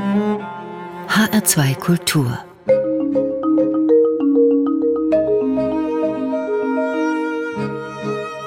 HR2 0.00 1.74
Kultur 1.74 2.38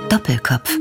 Doppelkopf 0.09 0.79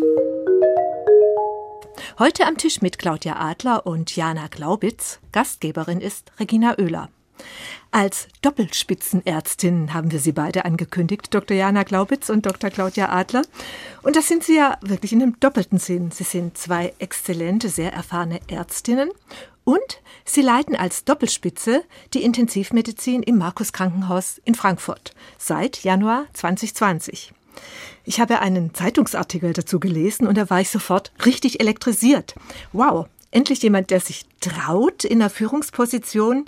Heute 2.19 2.47
am 2.47 2.57
Tisch 2.57 2.81
mit 2.81 2.99
Claudia 2.99 3.37
Adler 3.37 3.87
und 3.87 4.17
Jana 4.17 4.47
Glaubitz. 4.47 5.21
Gastgeberin 5.33 6.01
ist 6.01 6.33
Regina 6.41 6.79
Oehler. 6.79 7.11
Als 7.91 8.29
Doppelspitzenärztin 8.41 9.93
haben 9.93 10.11
wir 10.13 10.21
sie 10.21 10.33
beide 10.33 10.65
angekündigt, 10.65 11.35
Dr. 11.35 11.55
Jana 11.55 11.83
Glaubitz 11.83 12.31
und 12.31 12.47
Dr. 12.47 12.71
Claudia 12.71 13.11
Adler. 13.11 13.43
Und 14.03 14.17
das 14.17 14.29
sind 14.29 14.45
sie 14.45 14.57
ja 14.57 14.79
wirklich 14.81 15.13
in 15.13 15.21
einem 15.21 15.39
doppelten 15.39 15.79
Sinn. 15.79 16.11
Sie 16.11 16.25
sind 16.25 16.57
zwei 16.57 16.95
exzellente, 16.99 17.69
sehr 17.69 17.93
erfahrene 17.93 18.41
Ärztinnen 18.49 19.11
und 19.65 20.01
sie 20.25 20.43
leiten 20.43 20.77
als 20.77 21.05
Doppelspitze 21.05 21.83
die 22.15 22.23
Intensivmedizin 22.23 23.23
im 23.23 23.39
Markus 23.39 23.73
Krankenhaus 23.73 24.41
in 24.45 24.55
Frankfurt 24.55 25.15
seit 25.39 25.85
Januar 25.85 26.27
2020. 26.33 27.33
Ich 28.05 28.21
habe 28.21 28.41
einen 28.41 28.75
Zeitungsartikel 28.75 29.53
dazu 29.53 29.79
gelesen 29.79 30.27
und 30.27 30.37
da 30.37 30.51
war 30.51 30.61
ich 30.61 30.71
sofort 30.71 31.13
richtig 31.25 31.61
elektrisiert. 31.61 32.35
Wow, 32.73 33.07
endlich 33.31 33.63
jemand, 33.63 33.91
der 33.91 34.01
sich 34.01 34.27
traut, 34.41 35.05
in 35.05 35.21
einer 35.21 35.31
Führungsposition 35.31 36.45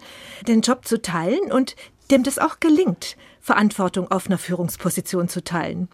den 0.46 0.62
Job 0.62 0.84
zu 0.86 1.00
teilen 1.00 1.52
und 1.52 1.77
dem 2.10 2.22
das 2.22 2.38
auch 2.38 2.60
gelingt, 2.60 3.16
Verantwortung 3.41 4.10
auf 4.10 4.27
einer 4.27 4.38
Führungsposition 4.38 5.28
zu 5.28 5.44
teilen. 5.44 5.88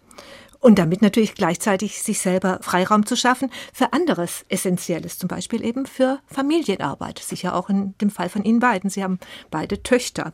Und 0.61 0.77
damit 0.77 1.01
natürlich 1.01 1.35
gleichzeitig 1.35 2.01
sich 2.01 2.19
selber 2.19 2.59
Freiraum 2.61 3.05
zu 3.05 3.17
schaffen 3.17 3.51
für 3.73 3.93
anderes 3.93 4.45
Essentielles, 4.47 5.17
zum 5.17 5.27
Beispiel 5.27 5.65
eben 5.65 5.85
für 5.85 6.19
Familienarbeit. 6.27 7.19
Sicher 7.19 7.55
auch 7.55 7.69
in 7.69 7.95
dem 7.99 8.11
Fall 8.11 8.29
von 8.29 8.43
Ihnen 8.43 8.59
beiden. 8.59 8.89
Sie 8.89 9.03
haben 9.03 9.19
beide 9.49 9.83
Töchter. 9.83 10.33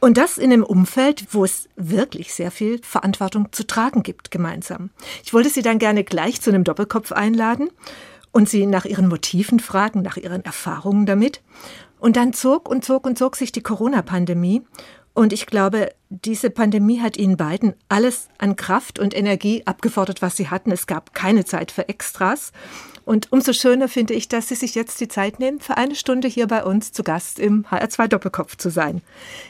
Und 0.00 0.16
das 0.16 0.38
in 0.38 0.52
einem 0.52 0.64
Umfeld, 0.64 1.26
wo 1.32 1.44
es 1.44 1.68
wirklich 1.76 2.34
sehr 2.34 2.50
viel 2.50 2.80
Verantwortung 2.82 3.52
zu 3.52 3.66
tragen 3.66 4.02
gibt 4.02 4.30
gemeinsam. 4.30 4.90
Ich 5.22 5.32
wollte 5.32 5.50
Sie 5.50 5.62
dann 5.62 5.78
gerne 5.78 6.04
gleich 6.04 6.40
zu 6.40 6.50
einem 6.50 6.64
Doppelkopf 6.64 7.12
einladen 7.12 7.68
und 8.34 8.48
sie 8.48 8.66
nach 8.66 8.84
ihren 8.84 9.06
Motiven 9.06 9.60
fragen, 9.60 10.02
nach 10.02 10.16
ihren 10.16 10.44
Erfahrungen 10.44 11.06
damit. 11.06 11.40
Und 12.00 12.16
dann 12.16 12.32
zog 12.32 12.68
und 12.68 12.84
zog 12.84 13.06
und 13.06 13.16
zog 13.16 13.36
sich 13.36 13.52
die 13.52 13.62
Corona-Pandemie. 13.62 14.62
Und 15.14 15.32
ich 15.32 15.46
glaube, 15.46 15.92
diese 16.08 16.50
Pandemie 16.50 17.00
hat 17.00 17.16
ihnen 17.16 17.36
beiden 17.36 17.74
alles 17.88 18.28
an 18.38 18.56
Kraft 18.56 18.98
und 18.98 19.16
Energie 19.16 19.62
abgefordert, 19.64 20.22
was 20.22 20.36
sie 20.36 20.48
hatten. 20.50 20.72
Es 20.72 20.88
gab 20.88 21.14
keine 21.14 21.44
Zeit 21.44 21.70
für 21.70 21.88
Extras. 21.88 22.52
Und 23.04 23.30
umso 23.30 23.52
schöner 23.52 23.88
finde 23.88 24.14
ich, 24.14 24.28
dass 24.28 24.48
Sie 24.48 24.54
sich 24.54 24.74
jetzt 24.74 24.98
die 25.00 25.08
Zeit 25.08 25.38
nehmen, 25.38 25.60
für 25.60 25.76
eine 25.76 25.94
Stunde 25.94 26.26
hier 26.26 26.46
bei 26.46 26.64
uns 26.64 26.90
zu 26.90 27.02
Gast 27.02 27.38
im 27.38 27.64
HR2 27.66 28.08
Doppelkopf 28.08 28.56
zu 28.56 28.70
sein. 28.70 29.02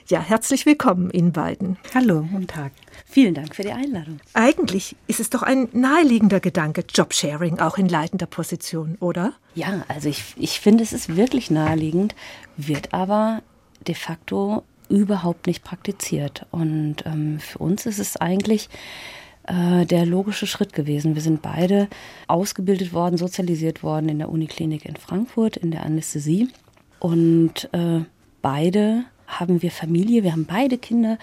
Ja, 0.09 0.21
herzlich 0.21 0.67
willkommen 0.67 1.11
Ihnen 1.13 1.33
beiden. 1.33 1.79
Hallo, 1.95 2.27
guten 2.31 2.49
Tag. 2.49 2.73
Vielen 3.07 3.35
Dank 3.35 3.55
für 3.55 3.63
die 3.63 3.73
Einladung. 3.73 4.19
Eigentlich 4.35 4.97
ist 5.07 5.21
es 5.21 5.31
doch 5.31 5.43
ein 5.43 5.69
naheliegender 5.73 6.41
Gedanke, 6.41 6.85
Jobsharing 6.93 7.61
auch 7.61 7.79
in 7.79 7.89
leitender 7.89 8.27
Position, 8.27 8.97
oder? 8.99 9.35
Ja, 9.55 9.85
also 9.87 10.09
ich, 10.09 10.35
ich 10.37 10.59
finde, 10.59 10.83
es 10.83 10.93
ist 10.93 11.17
wirklich 11.17 11.51
naheliegend, 11.51 12.17
wird 12.57 12.93
aber 12.93 13.41
de 13.87 13.95
facto 13.95 14.65
überhaupt 14.95 15.47
nicht 15.47 15.65
praktiziert. 15.65 16.47
Und 16.51 16.97
ähm, 17.07 17.39
für 17.41 17.59
uns 17.59 17.87
ist 17.87 17.99
es 17.99 18.17
eigentlich 18.17 18.69
äh, 19.47 19.85
der 19.85 20.07
logische 20.07 20.47
Schritt 20.47 20.73
gewesen. 20.73 21.15
Wir 21.15 21.23
sind 21.23 21.43
beide 21.43 21.89
ausgebildet 22.29 22.93
worden, 22.93 23.19
sozialisiert 23.19 23.83
worden 23.83 24.09
in 24.09 24.19
der 24.19 24.31
Uniklinik 24.31 24.85
in 24.85 24.97
Frankfurt, 24.97 25.57
in 25.57 25.71
der 25.71 25.85
Anästhesie. 25.85 26.49
Und 26.99 27.69
äh, 27.73 28.01
beide 28.41 29.05
haben 29.27 29.63
wir 29.63 29.71
Familie, 29.71 30.23
wir 30.23 30.33
haben 30.33 30.47
beide 30.47 30.79
Kinder. 30.79 31.19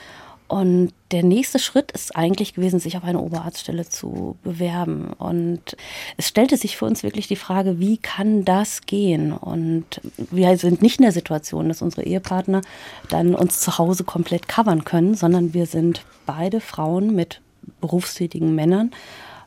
Und 0.52 0.92
der 1.12 1.24
nächste 1.24 1.60
Schritt 1.60 1.94
ist 1.94 2.14
eigentlich 2.14 2.56
gewesen, 2.56 2.82
sich 2.82 2.98
auf 2.98 3.06
eine 3.06 3.22
Oberarztstelle 3.22 3.88
zu 3.88 4.36
bewerben. 4.44 5.14
Und 5.14 5.78
es 6.18 6.28
stellte 6.28 6.58
sich 6.58 6.76
für 6.76 6.84
uns 6.84 7.04
wirklich 7.04 7.30
die 7.30 7.38
Frage, 7.38 7.80
wie 7.80 7.96
kann 7.96 8.44
das 8.44 8.82
gehen? 8.82 9.32
Und 9.32 10.02
wir 10.18 10.58
sind 10.58 10.82
nicht 10.82 11.00
in 11.00 11.04
der 11.04 11.14
Situation, 11.14 11.70
dass 11.70 11.82
unsere 11.82 12.04
Ehepartner 12.04 12.60
dann 13.08 13.34
uns 13.34 13.62
zu 13.62 13.78
Hause 13.78 14.04
komplett 14.04 14.50
covern 14.50 14.84
können, 14.84 15.16
sondern 15.16 15.54
wir 15.54 15.68
sind 15.68 16.04
beide 16.26 16.60
Frauen 16.60 17.16
mit 17.16 17.40
berufstätigen 17.80 18.54
Männern. 18.54 18.92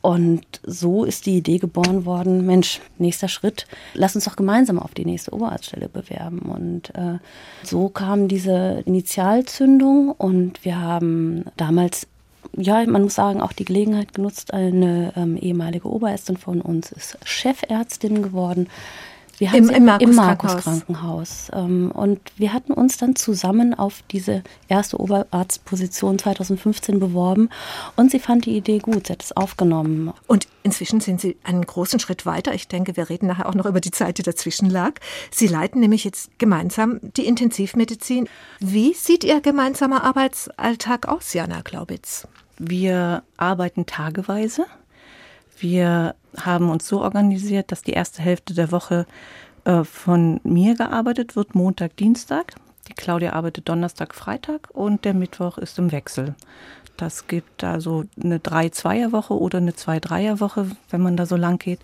Und 0.05 0.45
so 0.61 1.03
ist 1.03 1.25
die 1.25 1.37
Idee 1.37 1.57
geboren 1.57 2.05
worden, 2.05 2.45
Mensch, 2.45 2.79
nächster 2.99 3.27
Schritt, 3.27 3.65
lass 3.95 4.13
uns 4.13 4.25
doch 4.25 4.35
gemeinsam 4.35 4.77
auf 4.77 4.93
die 4.93 5.03
nächste 5.03 5.33
Oberarztstelle 5.33 5.89
bewerben. 5.89 6.41
Und 6.41 6.93
äh, 6.93 7.17
so 7.63 7.89
kam 7.89 8.27
diese 8.27 8.83
Initialzündung 8.85 10.11
und 10.11 10.63
wir 10.63 10.79
haben 10.79 11.45
damals, 11.57 12.05
ja, 12.55 12.85
man 12.85 13.01
muss 13.01 13.15
sagen, 13.15 13.41
auch 13.41 13.51
die 13.51 13.65
Gelegenheit 13.65 14.13
genutzt, 14.13 14.53
eine 14.53 15.11
ähm, 15.15 15.37
ehemalige 15.37 15.89
Oberärztin 15.89 16.37
von 16.37 16.61
uns 16.61 16.91
ist 16.91 17.17
Chefärztin 17.23 18.21
geworden 18.21 18.67
wir 19.37 19.53
Im, 19.53 19.69
im 19.69 19.85
Markus, 19.85 20.09
im 20.09 20.15
Markus 20.15 20.51
Krankenhaus. 20.51 20.63
Krankenhaus. 20.63 21.51
Ähm, 21.53 21.91
und 21.91 22.19
wir 22.37 22.53
hatten 22.53 22.71
uns 22.71 22.97
dann 22.97 23.15
zusammen 23.15 23.73
auf 23.73 24.03
diese 24.11 24.43
erste 24.67 24.99
Oberarztposition 24.99 26.17
2015 26.17 26.99
beworben 26.99 27.49
und 27.95 28.11
sie 28.11 28.19
fand 28.19 28.45
die 28.45 28.55
Idee 28.55 28.79
gut, 28.79 29.07
sie 29.07 29.13
hat 29.13 29.23
es 29.23 29.35
aufgenommen. 29.35 30.13
Und 30.27 30.47
inzwischen 30.63 30.99
sind 30.99 31.21
Sie 31.21 31.37
einen 31.43 31.65
großen 31.65 31.99
Schritt 31.99 32.25
weiter. 32.25 32.53
Ich 32.53 32.67
denke, 32.67 32.97
wir 32.97 33.09
reden 33.09 33.27
nachher 33.27 33.47
auch 33.47 33.53
noch 33.53 33.65
über 33.65 33.81
die 33.81 33.91
Zeit, 33.91 34.17
die 34.17 34.23
dazwischen 34.23 34.69
lag. 34.69 34.93
Sie 35.31 35.47
leiten 35.47 35.79
nämlich 35.79 36.03
jetzt 36.03 36.37
gemeinsam 36.39 36.99
die 37.01 37.25
Intensivmedizin. 37.25 38.27
Wie 38.59 38.93
sieht 38.93 39.23
Ihr 39.23 39.41
gemeinsamer 39.41 40.03
Arbeitsalltag 40.03 41.07
aus, 41.07 41.33
Jana 41.33 41.61
Glaubitz? 41.61 42.27
Wir 42.57 43.23
arbeiten 43.37 43.85
tageweise. 43.85 44.65
Wir 45.57 46.15
haben 46.37 46.69
uns 46.69 46.87
so 46.87 47.01
organisiert, 47.01 47.71
dass 47.71 47.81
die 47.81 47.93
erste 47.93 48.21
Hälfte 48.21 48.53
der 48.53 48.71
Woche 48.71 49.05
äh, 49.63 49.83
von 49.83 50.39
mir 50.43 50.75
gearbeitet 50.75 51.35
wird, 51.35 51.55
Montag, 51.55 51.95
Dienstag. 51.97 52.55
Die 52.87 52.93
Claudia 52.93 53.33
arbeitet 53.33 53.67
Donnerstag, 53.67 54.13
Freitag 54.13 54.69
und 54.71 55.05
der 55.05 55.13
Mittwoch 55.13 55.57
ist 55.57 55.79
im 55.79 55.91
Wechsel. 55.91 56.35
Das 56.97 57.27
gibt 57.27 57.63
also 57.63 58.05
eine 58.21 58.39
Drei-Zweier-Woche 58.39 59.37
oder 59.37 59.57
eine 59.57 59.75
Zwei-Dreier-Woche, 59.75 60.67
wenn 60.89 61.01
man 61.01 61.17
da 61.17 61.25
so 61.25 61.35
lang 61.35 61.57
geht. 61.57 61.79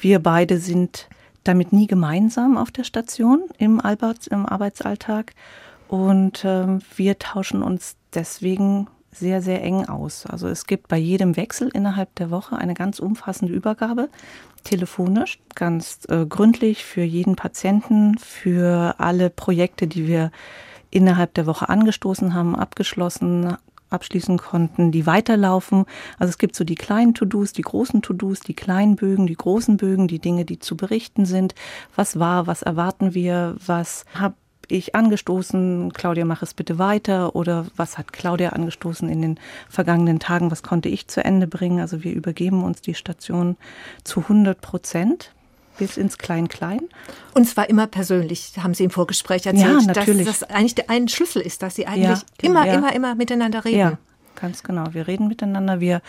Wir 0.00 0.20
beide 0.20 0.58
sind 0.58 1.08
damit 1.42 1.72
nie 1.72 1.86
gemeinsam 1.86 2.56
auf 2.56 2.70
der 2.70 2.84
Station 2.84 3.44
im, 3.58 3.80
Arbeits 3.80 4.26
im 4.26 4.46
Arbeitsalltag 4.46 5.32
und 5.88 6.44
äh, 6.44 6.78
wir 6.96 7.18
tauschen 7.18 7.62
uns 7.62 7.96
deswegen 8.14 8.88
sehr, 9.18 9.42
sehr 9.42 9.62
eng 9.62 9.86
aus. 9.86 10.26
Also 10.26 10.48
es 10.48 10.66
gibt 10.66 10.88
bei 10.88 10.98
jedem 10.98 11.36
Wechsel 11.36 11.68
innerhalb 11.68 12.14
der 12.16 12.30
Woche 12.30 12.56
eine 12.56 12.74
ganz 12.74 12.98
umfassende 12.98 13.52
Übergabe, 13.52 14.08
telefonisch, 14.64 15.38
ganz 15.54 16.00
äh, 16.08 16.26
gründlich 16.26 16.84
für 16.84 17.02
jeden 17.02 17.36
Patienten, 17.36 18.18
für 18.18 18.94
alle 18.98 19.30
Projekte, 19.30 19.86
die 19.86 20.06
wir 20.06 20.30
innerhalb 20.90 21.34
der 21.34 21.46
Woche 21.46 21.68
angestoßen 21.68 22.34
haben, 22.34 22.56
abgeschlossen, 22.56 23.56
abschließen 23.90 24.38
konnten, 24.38 24.90
die 24.92 25.06
weiterlaufen. 25.06 25.84
Also 26.18 26.30
es 26.30 26.38
gibt 26.38 26.56
so 26.56 26.64
die 26.64 26.74
kleinen 26.74 27.14
To-Dos, 27.14 27.52
die 27.52 27.62
großen 27.62 28.02
To-Dos, 28.02 28.40
die 28.40 28.54
kleinen 28.54 28.96
Bögen, 28.96 29.26
die 29.26 29.34
großen 29.34 29.76
Bögen, 29.76 30.08
die 30.08 30.18
Dinge, 30.18 30.44
die 30.44 30.58
zu 30.58 30.76
berichten 30.76 31.24
sind. 31.24 31.54
Was 31.94 32.18
war, 32.18 32.46
was 32.46 32.62
erwarten 32.62 33.14
wir, 33.14 33.56
was 33.64 34.04
habe 34.14 34.34
ich 34.68 34.94
angestoßen, 34.94 35.92
Claudia, 35.92 36.24
mach 36.24 36.42
es 36.42 36.54
bitte 36.54 36.78
weiter 36.78 37.34
oder 37.34 37.66
was 37.76 37.98
hat 37.98 38.12
Claudia 38.12 38.50
angestoßen 38.50 39.08
in 39.08 39.22
den 39.22 39.40
vergangenen 39.68 40.18
Tagen, 40.18 40.50
was 40.50 40.62
konnte 40.62 40.88
ich 40.88 41.08
zu 41.08 41.24
Ende 41.24 41.46
bringen. 41.46 41.80
Also 41.80 42.04
wir 42.04 42.12
übergeben 42.12 42.64
uns 42.64 42.80
die 42.80 42.94
Station 42.94 43.56
zu 44.04 44.20
100 44.20 44.60
Prozent 44.60 45.32
bis 45.78 45.96
ins 45.96 46.18
Klein-Klein. 46.18 46.80
Und 47.34 47.46
zwar 47.46 47.68
immer 47.68 47.86
persönlich, 47.86 48.52
haben 48.62 48.74
Sie 48.74 48.84
im 48.84 48.90
Vorgespräch 48.90 49.46
erzählt, 49.46 49.82
ja, 49.82 49.92
natürlich. 49.92 50.26
dass 50.26 50.40
das 50.40 50.50
eigentlich 50.50 50.74
der 50.74 50.90
ein 50.90 51.08
Schlüssel 51.08 51.42
ist, 51.42 51.62
dass 51.62 51.74
Sie 51.74 51.86
eigentlich 51.86 52.20
ja, 52.20 52.24
immer, 52.42 52.66
ja. 52.66 52.74
immer, 52.74 52.94
immer 52.94 53.14
miteinander 53.14 53.64
reden. 53.64 53.78
Ja, 53.78 53.98
ganz 54.34 54.62
genau. 54.62 54.86
Wir 54.92 55.06
reden 55.06 55.28
miteinander. 55.28 55.80
Wir, 55.80 56.00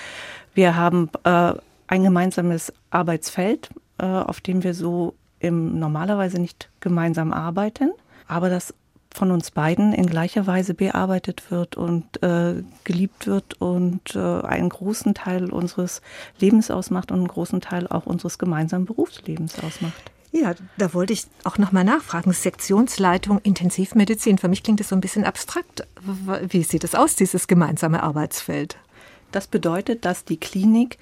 wir 0.54 0.76
haben 0.76 1.10
äh, 1.24 1.54
ein 1.88 2.04
gemeinsames 2.04 2.72
Arbeitsfeld, 2.90 3.70
äh, 3.98 4.06
auf 4.06 4.42
dem 4.42 4.64
wir 4.64 4.74
so 4.74 5.16
im, 5.40 5.80
normalerweise 5.80 6.40
nicht 6.40 6.70
gemeinsam 6.80 7.34
arbeiten 7.34 7.92
aber 8.28 8.50
dass 8.50 8.74
von 9.14 9.32
uns 9.32 9.52
beiden 9.52 9.94
in 9.94 10.06
gleicher 10.06 10.46
Weise 10.46 10.74
bearbeitet 10.74 11.50
wird 11.50 11.76
und 11.76 12.22
äh, 12.22 12.64
geliebt 12.84 13.26
wird 13.26 13.60
und 13.60 14.16
äh, 14.16 14.20
einen 14.20 14.70
großen 14.70 15.14
Teil 15.16 15.52
unseres 15.52 16.02
Lebens 16.40 16.70
ausmacht 16.70 17.12
und 17.12 17.20
einen 17.20 17.28
großen 17.28 17.62
Teil 17.62 17.88
auch 17.88 18.06
unseres 18.06 18.38
gemeinsamen 18.38 18.86
Berufslebens 18.86 19.58
ausmacht. 19.64 20.12
Ja, 20.32 20.54
da 20.78 20.94
wollte 20.94 21.14
ich 21.14 21.26
auch 21.46 21.58
noch 21.58 21.72
mal 21.72 21.84
nachfragen. 21.84 22.32
Sektionsleitung 22.32 23.40
Intensivmedizin. 23.40 24.38
Für 24.38 24.50
mich 24.50 24.62
klingt 24.62 24.80
das 24.80 24.90
so 24.90 24.96
ein 24.96 25.02
bisschen 25.02 25.24
abstrakt. 25.24 25.88
Wie 26.50 26.64
sieht 26.64 26.84
es 26.84 26.96
aus, 26.96 27.16
dieses 27.16 27.48
gemeinsame 27.48 28.04
Arbeitsfeld? 28.04 28.78
Das 29.32 29.48
bedeutet, 29.48 30.06
dass 30.06 30.26
die 30.26 30.38
Klinik 30.38 30.98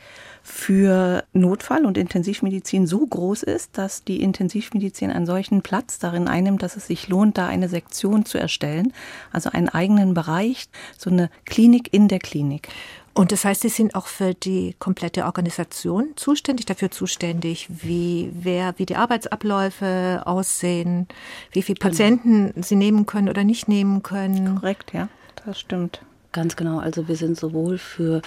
für 0.47 1.23
Notfall- 1.33 1.87
und 1.87 1.97
Intensivmedizin 1.97 2.85
so 2.85 3.03
groß 3.03 3.41
ist, 3.41 3.79
dass 3.79 4.03
die 4.03 4.21
Intensivmedizin 4.21 5.09
einen 5.09 5.25
solchen 5.25 5.63
Platz 5.63 5.97
darin 5.97 6.27
einnimmt, 6.27 6.61
dass 6.61 6.75
es 6.75 6.85
sich 6.85 7.07
lohnt, 7.09 7.39
da 7.39 7.47
eine 7.47 7.67
Sektion 7.67 8.25
zu 8.25 8.37
erstellen, 8.37 8.93
also 9.31 9.49
einen 9.49 9.69
eigenen 9.69 10.13
Bereich, 10.13 10.67
so 10.99 11.09
eine 11.09 11.31
Klinik 11.45 11.91
in 11.91 12.09
der 12.09 12.19
Klinik. 12.19 12.69
Und 13.15 13.31
das 13.31 13.43
heißt, 13.43 13.61
Sie 13.61 13.69
sind 13.69 13.95
auch 13.95 14.05
für 14.05 14.35
die 14.35 14.75
komplette 14.77 15.25
Organisation 15.25 16.09
zuständig, 16.15 16.67
dafür 16.67 16.91
zuständig, 16.91 17.67
wie, 17.69 18.29
wer, 18.31 18.75
wie 18.77 18.85
die 18.85 18.97
Arbeitsabläufe 18.97 20.21
aussehen, 20.25 21.07
wie 21.53 21.63
viele 21.63 21.79
genau. 21.79 21.89
Patienten 21.89 22.51
genau. 22.51 22.65
Sie 22.67 22.75
nehmen 22.75 23.07
können 23.07 23.29
oder 23.29 23.43
nicht 23.43 23.67
nehmen 23.67 24.03
können. 24.03 24.57
Korrekt, 24.57 24.93
ja, 24.93 25.07
das 25.43 25.59
stimmt. 25.59 26.01
Ganz 26.35 26.57
genau. 26.57 26.79
Also 26.79 27.07
wir 27.07 27.15
sind 27.15 27.39
sowohl 27.39 27.77
für 27.77 28.21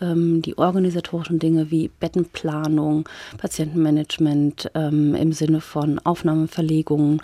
ähm, 0.00 0.42
die 0.42 0.56
organisatorischen 0.56 1.40
Dinge 1.40 1.72
wie 1.72 1.88
Bettenplanung, 1.88 3.08
Patientenmanagement 3.36 4.70
ähm, 4.76 5.16
im 5.16 5.32
Sinne 5.32 5.60
von 5.60 5.98
Aufnahmeverlegungen, 5.98 7.20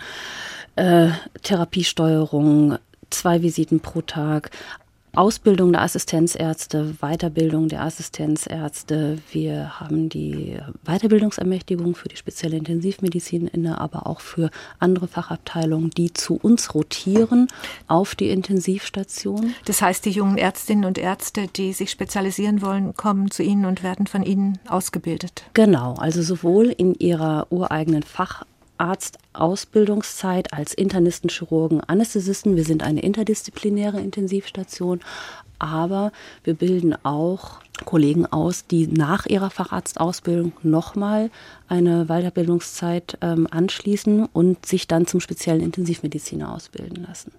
äh, 0.75 1.07
Therapiesteuerung, 1.41 2.77
zwei 3.11 3.43
Visiten 3.43 3.79
pro 3.79 4.01
Tag, 4.01 4.51
Ausbildung 5.15 5.71
der 5.71 5.81
Assistenzärzte, 5.81 6.95
Weiterbildung 6.99 7.69
der 7.69 7.83
Assistenzärzte. 7.83 9.19
Wir 9.31 9.79
haben 9.79 10.09
die 10.09 10.57
Weiterbildungsermächtigung 10.83 11.95
für 11.95 12.09
die 12.09 12.17
spezielle 12.17 12.57
Intensivmedizin 12.57 13.47
inne, 13.47 13.79
aber 13.79 14.07
auch 14.07 14.19
für 14.19 14.49
andere 14.79 15.07
Fachabteilungen, 15.07 15.89
die 15.91 16.11
zu 16.11 16.35
uns 16.35 16.73
rotieren 16.73 17.47
auf 17.87 18.15
die 18.15 18.29
Intensivstation. 18.29 19.53
Das 19.63 19.81
heißt, 19.81 20.05
die 20.05 20.11
jungen 20.11 20.37
Ärztinnen 20.37 20.83
und 20.83 20.97
Ärzte, 20.97 21.47
die 21.47 21.71
sich 21.71 21.91
spezialisieren 21.91 22.61
wollen, 22.61 22.93
kommen 22.93 23.31
zu 23.31 23.41
Ihnen 23.41 23.65
und 23.65 23.83
werden 23.83 24.07
von 24.07 24.23
Ihnen 24.23 24.59
ausgebildet. 24.67 25.43
Genau, 25.53 25.93
also 25.93 26.21
sowohl 26.21 26.67
in 26.67 26.93
ihrer 26.95 27.47
ureigenen 27.51 28.03
Fach 28.03 28.43
Arztausbildungszeit 28.77 30.53
als 30.53 30.73
Internisten, 30.73 31.29
Chirurgen, 31.29 31.81
Anästhesisten. 31.81 32.55
Wir 32.55 32.65
sind 32.65 32.83
eine 32.83 33.01
interdisziplinäre 33.01 33.99
Intensivstation, 33.99 35.01
aber 35.59 36.11
wir 36.43 36.55
bilden 36.55 36.95
auch 37.03 37.59
Kollegen 37.85 38.25
aus, 38.25 38.67
die 38.67 38.87
nach 38.87 39.25
ihrer 39.25 39.49
Facharztausbildung 39.49 40.53
nochmal 40.63 41.29
eine 41.67 42.05
Weiterbildungszeit 42.05 43.17
ähm, 43.21 43.47
anschließen 43.49 44.25
und 44.25 44.65
sich 44.65 44.87
dann 44.87 45.07
zum 45.07 45.19
speziellen 45.19 45.61
Intensivmediziner 45.61 46.53
ausbilden 46.53 47.05
lassen. 47.07 47.31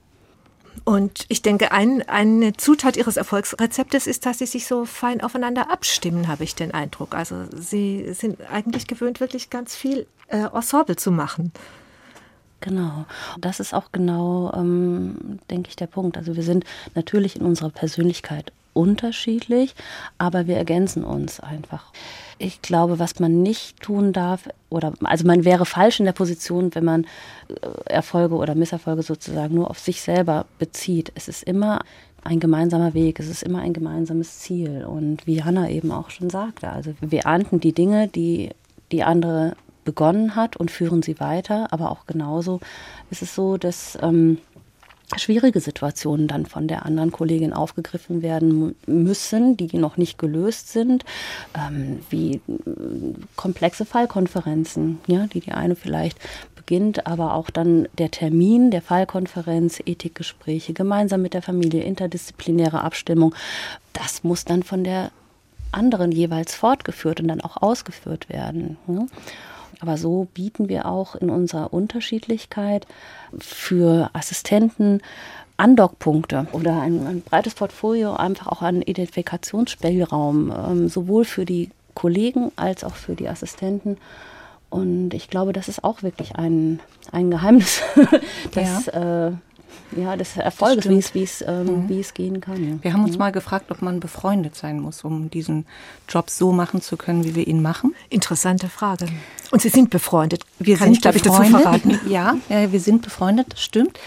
Und 0.86 1.24
ich 1.26 1.42
denke, 1.42 1.72
ein, 1.72 2.08
eine 2.08 2.52
Zutat 2.52 2.96
Ihres 2.96 3.16
Erfolgsrezeptes 3.16 4.06
ist, 4.06 4.24
dass 4.24 4.38
Sie 4.38 4.46
sich 4.46 4.68
so 4.68 4.84
fein 4.84 5.20
aufeinander 5.20 5.68
abstimmen, 5.68 6.28
habe 6.28 6.44
ich 6.44 6.54
den 6.54 6.72
Eindruck. 6.72 7.16
Also 7.16 7.46
Sie 7.52 8.14
sind 8.14 8.38
eigentlich 8.52 8.86
gewöhnt, 8.86 9.18
wirklich 9.18 9.50
ganz 9.50 9.74
viel 9.74 10.06
äh, 10.28 10.44
Ensemble 10.54 10.94
zu 10.94 11.10
machen. 11.10 11.50
Genau. 12.60 13.04
Das 13.40 13.58
ist 13.58 13.74
auch 13.74 13.90
genau, 13.90 14.52
ähm, 14.54 15.40
denke 15.50 15.70
ich, 15.70 15.74
der 15.74 15.88
Punkt. 15.88 16.16
Also 16.16 16.36
wir 16.36 16.44
sind 16.44 16.64
natürlich 16.94 17.34
in 17.34 17.42
unserer 17.42 17.70
Persönlichkeit 17.70 18.52
unterschiedlich, 18.72 19.74
aber 20.18 20.46
wir 20.46 20.56
ergänzen 20.56 21.02
uns 21.02 21.40
einfach. 21.40 21.92
Ich 22.38 22.60
glaube, 22.60 22.98
was 22.98 23.18
man 23.18 23.42
nicht 23.42 23.80
tun 23.80 24.12
darf, 24.12 24.48
oder 24.68 24.92
also 25.04 25.26
man 25.26 25.44
wäre 25.44 25.64
falsch 25.64 26.00
in 26.00 26.06
der 26.06 26.12
Position, 26.12 26.74
wenn 26.74 26.84
man 26.84 27.04
äh, 27.48 27.90
Erfolge 27.90 28.34
oder 28.34 28.54
Misserfolge 28.54 29.02
sozusagen 29.02 29.54
nur 29.54 29.70
auf 29.70 29.78
sich 29.78 30.02
selber 30.02 30.46
bezieht. 30.58 31.12
Es 31.14 31.28
ist 31.28 31.44
immer 31.44 31.80
ein 32.24 32.40
gemeinsamer 32.40 32.92
Weg, 32.92 33.20
es 33.20 33.28
ist 33.28 33.42
immer 33.42 33.60
ein 33.60 33.72
gemeinsames 33.72 34.40
Ziel. 34.40 34.84
Und 34.84 35.26
wie 35.26 35.42
Hanna 35.42 35.70
eben 35.70 35.92
auch 35.92 36.10
schon 36.10 36.28
sagte, 36.28 36.70
also 36.70 36.92
wir 37.00 37.20
ernten 37.20 37.60
die 37.60 37.72
Dinge, 37.72 38.08
die 38.08 38.50
die 38.92 39.02
andere 39.02 39.56
begonnen 39.84 40.36
hat 40.36 40.56
und 40.56 40.70
führen 40.70 41.02
sie 41.02 41.18
weiter. 41.20 41.72
Aber 41.72 41.90
auch 41.90 42.06
genauso 42.06 42.60
ist 43.10 43.22
es 43.22 43.34
so, 43.34 43.56
dass 43.56 43.98
ähm, 44.02 44.38
schwierige 45.16 45.60
Situationen 45.60 46.26
dann 46.26 46.46
von 46.46 46.66
der 46.66 46.84
anderen 46.84 47.12
Kollegin 47.12 47.52
aufgegriffen 47.52 48.22
werden 48.22 48.74
müssen, 48.86 49.56
die 49.56 49.76
noch 49.78 49.96
nicht 49.96 50.18
gelöst 50.18 50.72
sind, 50.72 51.04
ähm, 51.54 52.00
wie 52.10 52.34
äh, 52.34 52.40
komplexe 53.36 53.84
Fallkonferenzen, 53.84 54.98
ja, 55.06 55.26
die 55.28 55.40
die 55.40 55.52
eine 55.52 55.76
vielleicht 55.76 56.18
beginnt, 56.56 57.06
aber 57.06 57.34
auch 57.34 57.50
dann 57.50 57.88
der 57.96 58.10
Termin 58.10 58.72
der 58.72 58.82
Fallkonferenz, 58.82 59.80
Ethikgespräche, 59.84 60.72
gemeinsam 60.72 61.22
mit 61.22 61.34
der 61.34 61.42
Familie, 61.42 61.84
interdisziplinäre 61.84 62.82
Abstimmung, 62.82 63.34
das 63.92 64.24
muss 64.24 64.44
dann 64.44 64.64
von 64.64 64.82
der 64.82 65.12
anderen 65.70 66.10
jeweils 66.10 66.54
fortgeführt 66.54 67.20
und 67.20 67.28
dann 67.28 67.40
auch 67.40 67.58
ausgeführt 67.58 68.28
werden. 68.28 68.76
Ja. 68.88 69.06
Aber 69.80 69.96
so 69.96 70.26
bieten 70.34 70.68
wir 70.68 70.86
auch 70.86 71.14
in 71.14 71.30
unserer 71.30 71.72
Unterschiedlichkeit 71.72 72.86
für 73.38 74.10
Assistenten 74.12 75.00
Andockpunkte 75.58 76.46
oder 76.52 76.80
ein, 76.80 77.06
ein, 77.06 77.22
breites 77.22 77.54
Portfolio 77.54 78.14
einfach 78.14 78.48
auch 78.48 78.62
an 78.62 78.82
Identifikationsspielraum, 78.82 80.52
ähm, 80.52 80.88
sowohl 80.88 81.24
für 81.24 81.46
die 81.46 81.70
Kollegen 81.94 82.52
als 82.56 82.84
auch 82.84 82.94
für 82.94 83.14
die 83.14 83.28
Assistenten. 83.28 83.96
Und 84.68 85.14
ich 85.14 85.30
glaube, 85.30 85.52
das 85.52 85.68
ist 85.68 85.82
auch 85.82 86.02
wirklich 86.02 86.36
ein, 86.36 86.80
ein 87.10 87.30
Geheimnis, 87.30 87.80
das 88.52 88.86
ja. 88.86 89.28
äh, 89.28 89.32
ja, 89.96 90.16
des 90.16 90.36
Erfolges, 90.36 90.88
wie 90.88 90.98
es, 90.98 91.14
wie, 91.14 91.22
es, 91.22 91.44
ähm, 91.46 91.84
mhm. 91.84 91.88
wie 91.88 92.00
es 92.00 92.14
gehen 92.14 92.40
kann. 92.40 92.62
Ja. 92.62 92.78
Wir 92.82 92.92
haben 92.92 93.04
uns 93.04 93.12
mhm. 93.12 93.18
mal 93.18 93.32
gefragt, 93.32 93.70
ob 93.70 93.82
man 93.82 94.00
befreundet 94.00 94.56
sein 94.56 94.80
muss, 94.80 95.04
um 95.04 95.30
diesen 95.30 95.66
Job 96.08 96.30
so 96.30 96.52
machen 96.52 96.80
zu 96.80 96.96
können, 96.96 97.24
wie 97.24 97.34
wir 97.34 97.46
ihn 97.46 97.62
machen. 97.62 97.94
Interessante 98.10 98.68
Frage. 98.68 99.06
Und 99.50 99.62
Sie 99.62 99.68
sind 99.68 99.90
befreundet. 99.90 100.44
Wir 100.58 100.76
kann 100.76 100.92
sind, 100.92 101.06
ich, 101.06 101.12
befreundet. 101.12 101.46
ich 101.46 101.52
dazu 101.52 101.62
verraten? 101.62 102.00
Ja, 102.08 102.36
ja, 102.48 102.72
wir 102.72 102.80
sind 102.80 103.02
befreundet, 103.02 103.52
das 103.52 103.62
stimmt. 103.62 103.98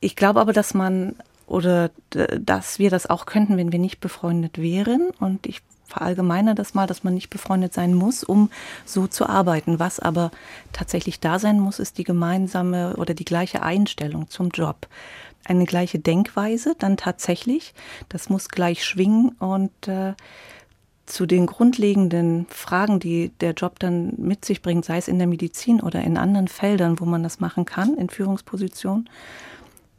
Ich 0.00 0.16
glaube 0.16 0.40
aber, 0.40 0.52
dass 0.52 0.74
man 0.74 1.14
oder 1.46 1.90
dass 2.10 2.78
wir 2.78 2.90
das 2.90 3.10
auch 3.10 3.26
könnten, 3.26 3.56
wenn 3.56 3.72
wir 3.72 3.80
nicht 3.80 4.00
befreundet 4.00 4.58
wären. 4.58 5.10
Und 5.18 5.46
ich 5.46 5.62
verallgemeine 5.90 6.54
das 6.54 6.74
mal, 6.74 6.86
dass 6.86 7.04
man 7.04 7.14
nicht 7.14 7.30
befreundet 7.30 7.74
sein 7.74 7.94
muss, 7.94 8.24
um 8.24 8.50
so 8.86 9.06
zu 9.06 9.28
arbeiten. 9.28 9.78
Was 9.78 10.00
aber 10.00 10.30
tatsächlich 10.72 11.20
da 11.20 11.38
sein 11.38 11.60
muss, 11.60 11.78
ist 11.78 11.98
die 11.98 12.04
gemeinsame 12.04 12.96
oder 12.96 13.14
die 13.14 13.24
gleiche 13.24 13.62
Einstellung 13.62 14.30
zum 14.30 14.48
Job. 14.48 14.86
Eine 15.44 15.64
gleiche 15.66 15.98
Denkweise 15.98 16.74
dann 16.78 16.96
tatsächlich. 16.96 17.74
Das 18.08 18.30
muss 18.30 18.48
gleich 18.48 18.84
schwingen 18.84 19.30
und 19.38 19.88
äh, 19.88 20.14
zu 21.06 21.26
den 21.26 21.46
grundlegenden 21.46 22.46
Fragen, 22.50 23.00
die 23.00 23.30
der 23.40 23.52
Job 23.52 23.78
dann 23.80 24.14
mit 24.16 24.44
sich 24.44 24.62
bringt, 24.62 24.84
sei 24.84 24.98
es 24.98 25.08
in 25.08 25.18
der 25.18 25.26
Medizin 25.26 25.80
oder 25.80 26.02
in 26.02 26.16
anderen 26.16 26.48
Feldern, 26.48 27.00
wo 27.00 27.04
man 27.04 27.22
das 27.22 27.40
machen 27.40 27.64
kann, 27.64 27.96
in 27.96 28.08
Führungspositionen, 28.08 29.08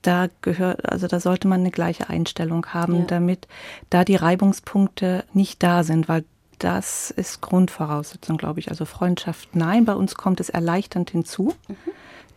da 0.01 0.27
gehört, 0.41 0.89
also 0.89 1.07
da 1.07 1.19
sollte 1.19 1.47
man 1.47 1.61
eine 1.61 1.71
gleiche 1.71 2.09
Einstellung 2.09 2.65
haben, 2.67 2.99
ja. 2.99 3.05
damit 3.05 3.47
da 3.89 4.03
die 4.03 4.15
Reibungspunkte 4.15 5.23
nicht 5.33 5.61
da 5.63 5.83
sind, 5.83 6.09
weil 6.09 6.23
das 6.59 7.11
ist 7.11 7.41
Grundvoraussetzung, 7.41 8.37
glaube 8.37 8.59
ich. 8.59 8.69
Also 8.69 8.85
Freundschaft, 8.85 9.55
nein, 9.55 9.85
bei 9.85 9.95
uns 9.95 10.15
kommt 10.15 10.39
es 10.39 10.49
erleichternd 10.49 11.09
hinzu. 11.09 11.55
Mhm. 11.67 11.75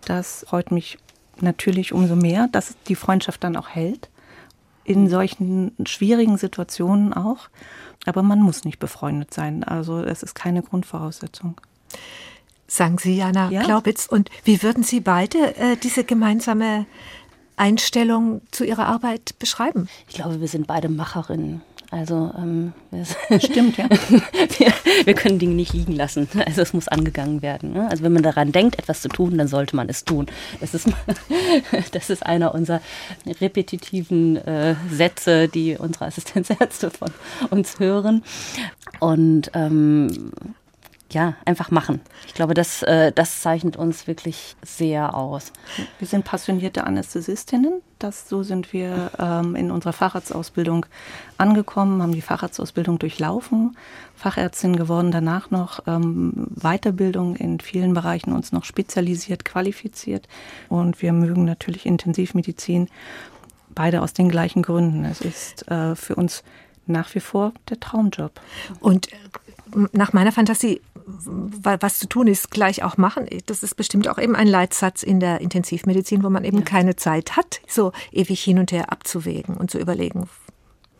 Das 0.06 0.46
freut 0.48 0.70
mich 0.70 0.98
natürlich 1.40 1.92
umso 1.92 2.16
mehr, 2.16 2.48
dass 2.52 2.76
die 2.88 2.94
Freundschaft 2.94 3.44
dann 3.44 3.56
auch 3.56 3.68
hält. 3.68 4.08
In 4.84 5.08
solchen 5.08 5.72
schwierigen 5.86 6.36
Situationen 6.38 7.12
auch. 7.12 7.48
Aber 8.06 8.22
man 8.22 8.40
muss 8.40 8.64
nicht 8.64 8.78
befreundet 8.78 9.32
sein. 9.32 9.64
Also 9.64 10.00
es 10.00 10.22
ist 10.22 10.34
keine 10.34 10.62
Grundvoraussetzung. 10.62 11.60
Sagen 12.66 12.98
Sie, 12.98 13.16
Jana 13.16 13.50
ja? 13.50 13.62
Glaubitz. 13.62 14.06
Und 14.06 14.30
wie 14.44 14.62
würden 14.62 14.82
Sie 14.82 15.00
beide 15.00 15.56
äh, 15.56 15.76
diese 15.76 16.04
gemeinsame 16.04 16.86
Einstellung 17.56 18.40
zu 18.50 18.64
Ihrer 18.64 18.86
Arbeit 18.86 19.38
beschreiben? 19.38 19.88
Ich 20.08 20.14
glaube, 20.14 20.40
wir 20.40 20.48
sind 20.48 20.66
beide 20.66 20.88
Macherinnen. 20.88 21.62
Also 21.94 22.32
ähm, 22.36 22.72
stimmt, 23.38 23.76
ja. 23.76 23.88
wir, 24.58 24.72
wir, 25.04 25.14
können 25.14 25.38
Dinge 25.38 25.54
nicht 25.54 25.72
liegen 25.74 25.92
lassen. 25.92 26.28
Also 26.44 26.62
es 26.62 26.72
muss 26.72 26.88
angegangen 26.88 27.40
werden. 27.40 27.72
Ne? 27.72 27.88
Also 27.88 28.02
wenn 28.02 28.12
man 28.12 28.24
daran 28.24 28.50
denkt, 28.50 28.80
etwas 28.80 29.00
zu 29.00 29.08
tun, 29.08 29.38
dann 29.38 29.46
sollte 29.46 29.76
man 29.76 29.88
es 29.88 30.04
tun. 30.04 30.26
Das 30.60 30.74
ist, 30.74 30.88
das 31.92 32.10
ist 32.10 32.26
einer 32.26 32.52
unserer 32.52 32.80
repetitiven 33.40 34.36
äh, 34.38 34.74
Sätze, 34.90 35.46
die 35.46 35.76
unsere 35.76 36.06
Assistenzärzte 36.06 36.90
von 36.90 37.12
uns 37.50 37.78
hören. 37.78 38.24
Und 38.98 39.52
ähm, 39.54 40.32
ja, 41.12 41.34
einfach 41.44 41.70
machen. 41.70 42.00
Ich 42.26 42.34
glaube, 42.34 42.54
das, 42.54 42.82
äh, 42.82 43.12
das 43.12 43.40
zeichnet 43.40 43.76
uns 43.76 44.06
wirklich 44.06 44.56
sehr 44.62 45.14
aus. 45.14 45.52
Wir 45.98 46.08
sind 46.08 46.24
passionierte 46.24 46.84
Anästhesistinnen. 46.84 47.82
Das, 47.98 48.28
so 48.28 48.42
sind 48.42 48.72
wir 48.72 49.10
ähm, 49.18 49.54
in 49.54 49.70
unserer 49.70 49.92
Facharztausbildung 49.92 50.86
angekommen, 51.38 52.02
haben 52.02 52.12
die 52.12 52.20
Facharztausbildung 52.20 52.98
durchlaufen, 52.98 53.76
Fachärztin 54.16 54.76
geworden, 54.76 55.10
danach 55.10 55.50
noch 55.50 55.80
ähm, 55.86 56.48
Weiterbildung 56.50 57.36
in 57.36 57.60
vielen 57.60 57.94
Bereichen 57.94 58.32
uns 58.32 58.52
noch 58.52 58.64
spezialisiert, 58.64 59.44
qualifiziert. 59.44 60.26
Und 60.68 61.00
wir 61.00 61.12
mögen 61.12 61.44
natürlich 61.44 61.86
Intensivmedizin, 61.86 62.88
beide 63.74 64.02
aus 64.02 64.12
den 64.12 64.28
gleichen 64.28 64.62
Gründen. 64.62 65.04
Es 65.04 65.20
ist 65.20 65.68
äh, 65.70 65.94
für 65.94 66.16
uns 66.16 66.42
nach 66.86 67.14
wie 67.14 67.20
vor 67.20 67.52
der 67.68 67.80
Traumjob. 67.80 68.40
Und 68.80 69.12
äh, 69.12 69.16
nach 69.92 70.12
meiner 70.12 70.32
Fantasie, 70.32 70.80
was 71.04 71.98
zu 71.98 72.08
tun 72.08 72.26
ist, 72.26 72.50
gleich 72.50 72.82
auch 72.82 72.96
machen. 72.96 73.28
Das 73.46 73.62
ist 73.62 73.76
bestimmt 73.76 74.08
auch 74.08 74.18
eben 74.18 74.36
ein 74.36 74.46
Leitsatz 74.46 75.02
in 75.02 75.20
der 75.20 75.40
Intensivmedizin, 75.40 76.22
wo 76.22 76.30
man 76.30 76.44
eben 76.44 76.58
ja. 76.58 76.64
keine 76.64 76.96
Zeit 76.96 77.36
hat, 77.36 77.60
so 77.66 77.92
ewig 78.12 78.42
hin 78.42 78.58
und 78.58 78.72
her 78.72 78.90
abzuwägen 78.90 79.56
und 79.56 79.70
zu 79.70 79.78
überlegen. 79.78 80.28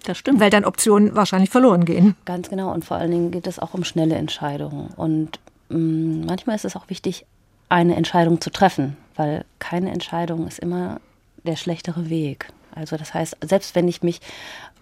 Das 0.05 0.19
stimmt. 0.19 0.41
Weil 0.41 0.51
dann 0.51 0.65
Optionen 0.65 1.17
wahrscheinlich 1.17 1.51
verloren 1.51 1.85
gehen. 1.85 2.15
Ganz 2.25 2.51
genau. 2.51 2.73
Und 2.73 2.85
vor 2.85 2.99
allen 2.99 3.11
Dingen 3.11 3.31
geht 3.31 3.47
es 3.47 3.59
auch 3.59 3.75
um 3.75 3.85
schnelle 3.85 4.17
Entscheidungen. 4.17 4.89
Und 4.97 5.41
mh, 5.71 5.79
mm, 5.79 6.27
manchmal 6.27 6.57
ist 6.57 6.65
es 6.65 6.77
auch 6.77 6.91
wichtig, 6.91 7.25
eine 7.69 7.97
Entscheidung 7.97 8.41
zu 8.41 8.51
treffen, 8.51 8.97
weil 9.17 9.45
keine 9.59 9.91
Entscheidung 9.91 10.47
ist 10.47 10.59
immer 10.59 11.01
der 11.45 11.57
schlechtere 11.57 12.11
Weg. 12.11 12.49
Also 12.75 12.97
das 12.97 13.15
heißt, 13.15 13.37
selbst 13.45 13.75
wenn 13.75 13.89
ich 13.89 14.03
mich 14.03 14.21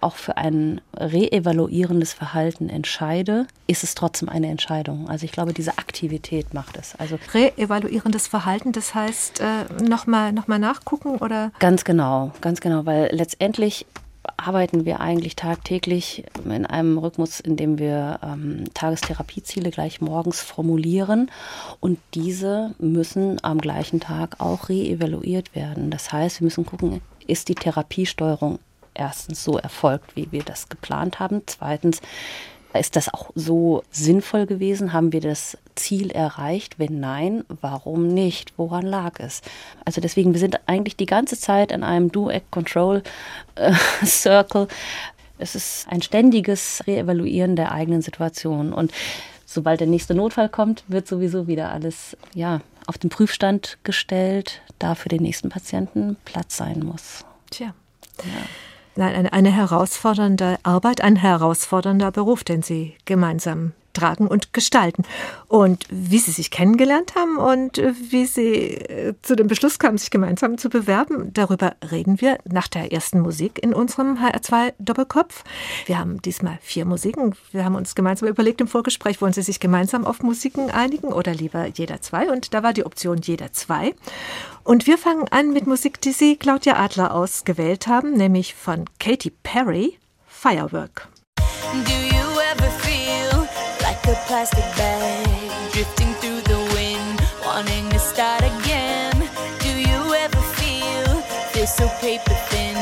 auch 0.01 0.17
für 0.17 0.37
ein 0.37 0.81
reevaluierendes 0.97 2.13
Verhalten 2.13 2.69
entscheide, 2.69 3.47
ist 3.67 3.85
es 3.85 3.95
trotzdem 3.95 4.29
eine 4.29 4.49
Entscheidung. 4.49 5.09
Also 5.09 5.25
ich 5.25 5.33
glaube, 5.33 5.53
diese 5.53 5.79
Aktivität 5.79 6.55
macht 6.55 6.77
es. 6.77 6.97
Also 6.97 7.19
reevaluierendes 7.33 8.27
Verhalten, 8.27 8.73
das 8.73 8.95
heißt 8.95 9.41
äh, 9.41 9.83
nochmal 9.83 10.33
noch 10.33 10.49
mal 10.49 10.59
nachgucken 10.59 11.17
oder? 11.17 11.53
Ganz 11.59 11.85
genau, 11.85 12.33
ganz 12.41 12.61
genau, 12.61 12.85
weil 12.85 13.11
letztendlich 13.13 13.87
arbeiten 14.37 14.85
wir 14.85 15.01
eigentlich 15.01 15.37
tagtäglich 15.37 16.25
in 16.45 16.67
einem 16.67 16.99
Rhythmus, 16.99 17.41
in 17.41 17.57
dem 17.57 17.79
wir 17.79 18.21
ähm, 18.23 18.65
Tagestherapieziele 18.75 19.71
gleich 19.71 20.01
morgens 20.01 20.41
formulieren 20.41 21.31
und 21.81 21.99
diese 22.15 22.75
müssen 22.79 23.43
am 23.43 23.61
gleichen 23.61 24.01
Tag 24.01 24.41
auch 24.41 24.69
reevaluiert 24.69 25.55
werden. 25.55 25.91
Das 25.91 26.13
heißt, 26.13 26.41
wir 26.41 26.45
müssen 26.45 26.67
gucken, 26.67 27.01
ist 27.29 27.49
die 27.49 27.55
Therapiesteuerung 27.55 28.59
erstens 28.95 29.43
so 29.43 29.59
erfolgt, 29.59 30.17
wie 30.17 30.31
wir 30.33 30.43
das 30.43 30.69
geplant 30.69 31.19
haben. 31.19 31.43
Zweitens, 31.47 32.03
ist 32.75 32.97
das 32.97 33.13
auch 33.13 33.31
so 33.35 33.83
sinnvoll 33.91 34.47
gewesen? 34.47 34.95
Haben 34.95 35.13
wir 35.13 35.21
das 35.21 35.59
Ziel 35.75 36.11
erreicht? 36.11 36.79
Wenn 36.79 37.01
nein, 37.01 37.45
warum 37.49 38.09
nicht? 38.09 38.55
Woran 38.57 38.87
lag 38.87 39.21
es? 39.21 39.43
Also 39.85 40.01
deswegen, 40.01 40.33
wir 40.33 40.41
sind 40.41 40.59
eigentlich 40.67 40.97
die 40.97 41.05
ganze 41.07 41.39
Zeit 41.39 41.71
in 41.71 41.85
einem 41.85 42.11
Do-Act-Control-Circle. 42.11 44.69
Es 45.39 45.55
ist 45.57 45.87
ein 45.91 46.03
ständiges 46.03 46.85
Reevaluieren 46.87 47.57
der 47.57 47.73
eigenen 47.73 48.01
Situation. 48.01 48.73
Und 48.73 48.93
sobald 49.45 49.81
der 49.81 49.89
nächste 49.89 50.15
Notfall 50.15 50.49
kommt, 50.49 50.85
wird 50.87 51.09
sowieso 51.09 51.49
wieder 51.49 51.73
alles 51.73 52.17
ja, 52.33 52.61
auf 52.87 52.99
den 52.99 53.11
Prüfstand 53.11 53.79
gestellt, 53.85 54.63
da 54.79 54.95
für 54.95 55.09
den 55.09 55.23
nächsten 55.23 55.49
Patienten 55.49 56.17
Platz 56.25 56.57
sein 56.57 56.81
muss. 56.81 57.25
Tja. 57.51 57.75
Ja. 58.19 58.43
Nein, 58.95 59.15
eine, 59.15 59.33
eine 59.33 59.51
herausfordernde 59.51 60.59
Arbeit, 60.65 61.01
ein 61.01 61.17
herausfordernder 61.17 62.11
Beruf, 62.11 62.45
den 62.45 62.63
Sie 62.63 62.95
gemeinsam 63.05 63.73
tragen 63.93 64.27
und 64.27 64.53
gestalten. 64.53 65.05
Und 65.49 65.87
wie 65.91 66.19
Sie 66.19 66.31
sich 66.31 66.51
kennengelernt 66.51 67.15
haben 67.15 67.37
und 67.37 67.77
wie 67.77 68.27
Sie 68.27 68.75
äh, 68.75 69.15
zu 69.23 69.37
dem 69.37 69.47
Beschluss 69.47 69.79
kamen, 69.79 69.99
sich 69.99 70.11
gemeinsam 70.11 70.59
zu 70.59 70.69
bewerben, 70.69 71.33
darüber 71.33 71.75
reden 71.91 72.21
wir 72.21 72.39
nach 72.45 72.69
der 72.69 72.93
ersten 72.93 73.21
Musik 73.21 73.63
in 73.63 73.75
unserem 73.75 74.19
HR2 74.19 74.75
Doppelkopf. 74.79 75.45
Wir 75.87 75.99
haben 75.99 76.21
diesmal 76.23 76.59
vier 76.63 76.85
Musiken. 76.85 77.35
Wir 77.51 77.65
haben 77.65 77.75
uns 77.75 77.95
gemeinsam 77.95 78.29
überlegt 78.29 78.61
im 78.61 78.69
Vorgespräch, 78.69 79.21
wollen 79.21 79.33
Sie 79.33 79.43
sich 79.43 79.61
gemeinsam 79.61 80.05
auf 80.05 80.23
Musiken 80.23 80.71
einigen 80.71 81.09
oder 81.13 81.35
lieber 81.35 81.67
jeder 81.67 82.01
zwei? 82.01 82.31
Und 82.31 82.55
da 82.55 82.63
war 82.63 82.73
die 82.73 82.87
Option 82.87 83.19
jeder 83.23 83.53
zwei. 83.53 83.95
Und 84.65 84.87
wir 84.87 84.99
fangen 84.99 85.27
an 85.29 85.53
mit 85.53 85.67
Musik, 85.67 86.01
die 86.01 86.13
Sie, 86.13 86.37
Claudia 86.37 86.77
Adler, 86.77 87.15
ausgewählt 87.15 87.87
haben, 87.87 88.13
nämlich 88.13 88.55
von 88.55 88.85
Katy 88.99 89.31
Perry, 89.43 89.99
Firework. 90.27 91.09
Like 94.07 94.17
a 94.17 94.21
plastic 94.27 94.65
bag 94.77 95.73
drifting 95.73 96.13
through 96.15 96.41
the 96.43 96.59
wind, 96.75 97.21
wanting 97.45 97.89
to 97.91 97.99
start 97.99 98.43
again. 98.43 99.13
Do 99.61 99.69
you 99.69 100.15
ever 100.15 100.41
feel 100.59 101.23
this 101.53 101.75
so 101.75 101.89
paper 102.01 102.35
thin, 102.51 102.77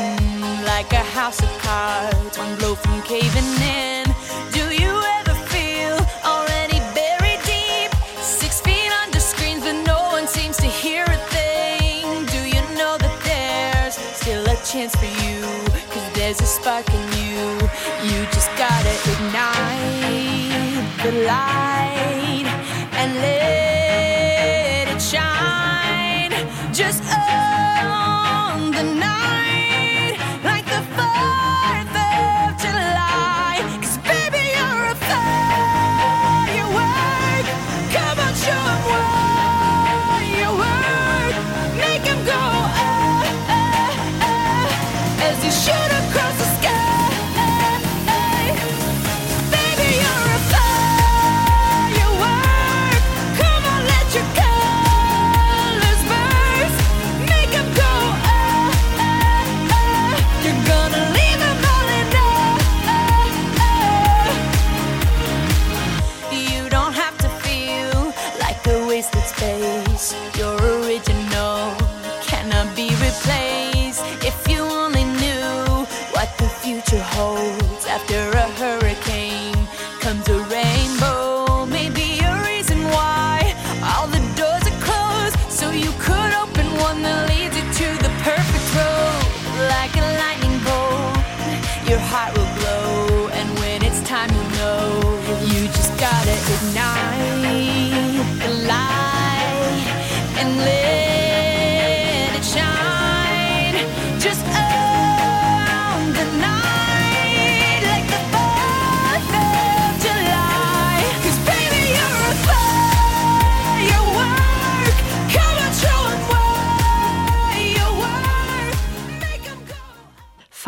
like 0.65 0.91
a 0.93 1.03
house 1.17 1.41
of 1.41 1.49
cards, 1.59 2.37
one 2.37 2.55
blow 2.57 2.75
from 2.75 3.01
caving 3.03 3.51
in? 3.61 4.05
Do 4.51 4.73
you 4.73 4.93
ever 5.19 5.35
feel 5.53 5.97
already 6.25 6.79
buried 6.95 7.41
deep, 7.45 7.91
six 8.21 8.61
feet 8.61 8.91
under 9.03 9.19
screens, 9.19 9.63
but 9.63 9.83
no 9.85 9.99
one 10.11 10.27
seems 10.27 10.57
to 10.57 10.67
hear 10.67 11.03
a 11.03 11.17
thing? 11.35 12.25
Do 12.25 12.41
you 12.47 12.61
know 12.77 12.97
that 12.97 13.15
there's 13.23 13.95
still 14.15 14.43
a 14.43 14.55
chance 14.63 14.95
for 14.95 15.11
you? 15.25 15.41
Cause 15.91 16.13
there's 16.13 16.41
a 16.41 16.47
spark 16.47 16.87
in 16.89 17.05
you, 17.19 17.41
you 18.09 18.25
just 18.31 18.49
gotta 18.57 18.93
ignite 19.11 20.50
the 21.03 21.11
light 21.25 22.45
and 22.93 23.15
let 23.15 23.60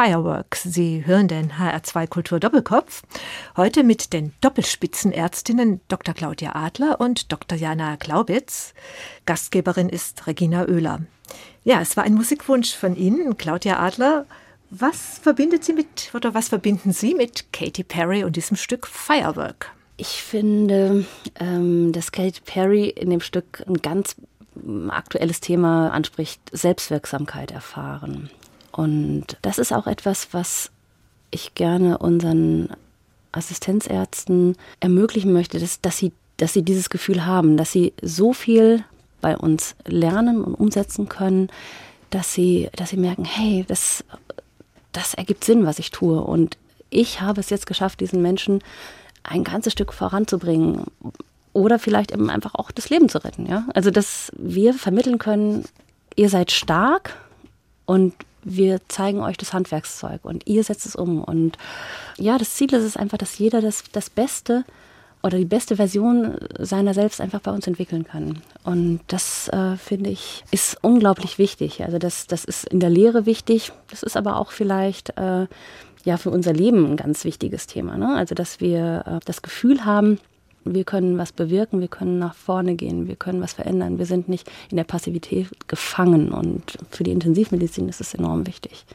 Fireworks. 0.03 0.63
Sie 0.63 1.05
hören 1.05 1.29
den 1.29 1.53
HR2 1.53 2.07
Kultur 2.07 2.37
Doppelkopf. 2.37 3.03
Heute 3.55 3.85
mit 3.85 4.11
den 4.11 4.33
Doppelspitzenärztinnen 4.41 5.79
Dr. 5.87 6.13
Claudia 6.13 6.55
Adler 6.55 6.99
und 6.99 7.31
Dr. 7.31 7.57
Jana 7.57 7.95
Glaubitz. 7.95 8.73
Gastgeberin 9.25 9.87
ist 9.87 10.27
Regina 10.27 10.67
Oehler. 10.67 11.03
Ja, 11.63 11.79
es 11.79 11.95
war 11.95 12.03
ein 12.03 12.15
Musikwunsch 12.15 12.75
von 12.75 12.97
Ihnen, 12.97 13.37
Claudia 13.37 13.79
Adler. 13.79 14.25
Was 14.71 15.19
verbindet 15.19 15.63
Sie 15.63 15.71
mit 15.71 16.11
oder 16.13 16.33
was 16.33 16.49
verbinden 16.49 16.91
Sie 16.91 17.13
mit 17.13 17.53
Katy 17.53 17.85
Perry 17.85 18.25
und 18.25 18.35
diesem 18.35 18.57
Stück 18.57 18.87
Firework? 18.87 19.71
Ich 19.95 20.21
finde, 20.21 21.05
ähm, 21.39 21.93
dass 21.93 22.11
Katy 22.11 22.41
Perry 22.43 22.89
in 22.89 23.09
dem 23.09 23.21
Stück 23.21 23.63
ein 23.65 23.75
ganz 23.75 24.17
aktuelles 24.89 25.39
Thema 25.39 25.91
anspricht, 25.91 26.41
Selbstwirksamkeit 26.51 27.51
erfahren. 27.51 28.29
Und 28.73 29.37
das 29.41 29.59
ist 29.59 29.71
auch 29.71 29.87
etwas, 29.87 30.29
was 30.31 30.71
ich 31.31 31.55
gerne 31.55 31.99
unseren 31.99 32.69
Assistenzärzten 33.31 34.55
ermöglichen 34.79 35.31
möchte, 35.31 35.59
dass, 35.59 35.79
dass, 35.81 35.97
sie, 35.97 36.11
dass 36.37 36.53
sie 36.53 36.63
dieses 36.63 36.89
Gefühl 36.89 37.25
haben, 37.25 37.55
dass 37.57 37.71
sie 37.71 37.93
so 38.01 38.33
viel 38.33 38.83
bei 39.21 39.37
uns 39.37 39.75
lernen 39.85 40.43
und 40.43 40.55
umsetzen 40.55 41.07
können, 41.07 41.49
dass 42.09 42.33
sie, 42.33 42.69
dass 42.75 42.89
sie 42.89 42.97
merken, 42.97 43.25
hey, 43.25 43.63
das, 43.67 44.03
das 44.91 45.13
ergibt 45.13 45.43
Sinn, 45.43 45.65
was 45.65 45.79
ich 45.79 45.91
tue. 45.91 46.21
Und 46.21 46.57
ich 46.89 47.21
habe 47.21 47.39
es 47.39 47.49
jetzt 47.49 47.65
geschafft, 47.65 47.99
diesen 48.01 48.21
Menschen 48.21 48.59
ein 49.23 49.43
ganzes 49.43 49.73
Stück 49.73 49.93
voranzubringen 49.93 50.85
oder 51.53 51.79
vielleicht 51.79 52.11
eben 52.11 52.29
einfach 52.29 52.55
auch 52.55 52.71
das 52.71 52.89
Leben 52.89 53.09
zu 53.09 53.23
retten. 53.23 53.45
Ja? 53.45 53.65
Also, 53.73 53.91
dass 53.91 54.31
wir 54.37 54.73
vermitteln 54.73 55.17
können, 55.19 55.65
ihr 56.15 56.29
seid 56.29 56.51
stark 56.51 57.15
und 57.85 58.13
wir 58.43 58.79
zeigen 58.87 59.21
euch 59.21 59.37
das 59.37 59.53
Handwerkszeug 59.53 60.23
und 60.23 60.47
ihr 60.47 60.63
setzt 60.63 60.85
es 60.85 60.95
um. 60.95 61.23
Und 61.23 61.57
ja, 62.17 62.37
das 62.37 62.55
Ziel 62.55 62.73
ist 62.73 62.83
es 62.83 62.97
einfach, 62.97 63.17
dass 63.17 63.37
jeder 63.37 63.61
das, 63.61 63.83
das 63.91 64.09
Beste 64.09 64.65
oder 65.23 65.37
die 65.37 65.45
beste 65.45 65.77
Version 65.77 66.37
seiner 66.59 66.93
selbst 66.93 67.21
einfach 67.21 67.39
bei 67.39 67.51
uns 67.51 67.65
entwickeln 67.65 68.03
kann. 68.03 68.41
Und 68.63 68.99
das, 69.07 69.47
äh, 69.49 69.77
finde 69.77 70.09
ich, 70.09 70.43
ist 70.51 70.77
unglaublich 70.81 71.37
wichtig. 71.37 71.83
Also 71.83 71.97
das, 71.97 72.27
das 72.27 72.43
ist 72.43 72.65
in 72.65 72.81
der 72.81 72.89
Lehre 72.89 73.25
wichtig. 73.25 73.71
Das 73.89 74.03
ist 74.03 74.17
aber 74.17 74.35
auch 74.35 74.51
vielleicht 74.51 75.17
äh, 75.17 75.47
ja 76.03 76.17
für 76.17 76.29
unser 76.29 76.51
Leben 76.51 76.85
ein 76.85 76.97
ganz 76.97 77.23
wichtiges 77.23 77.67
Thema. 77.67 77.97
Ne? 77.97 78.13
Also 78.13 78.35
dass 78.35 78.59
wir 78.59 79.03
äh, 79.07 79.19
das 79.25 79.41
Gefühl 79.41 79.85
haben, 79.85 80.19
wir 80.65 80.83
können 80.83 81.17
was 81.17 81.31
bewirken, 81.31 81.81
wir 81.81 81.87
können 81.87 82.19
nach 82.19 82.35
vorne 82.35 82.75
gehen, 82.75 83.07
wir 83.07 83.15
können 83.15 83.41
was 83.41 83.53
verändern. 83.53 83.97
Wir 83.97 84.05
sind 84.05 84.29
nicht 84.29 84.49
in 84.69 84.77
der 84.77 84.83
Passivität 84.83 85.49
gefangen 85.67 86.31
und 86.31 86.77
für 86.89 87.03
die 87.03 87.11
Intensivmedizin 87.11 87.89
ist 87.89 88.01
es 88.01 88.13
enorm 88.13 88.47
wichtig. 88.47 88.85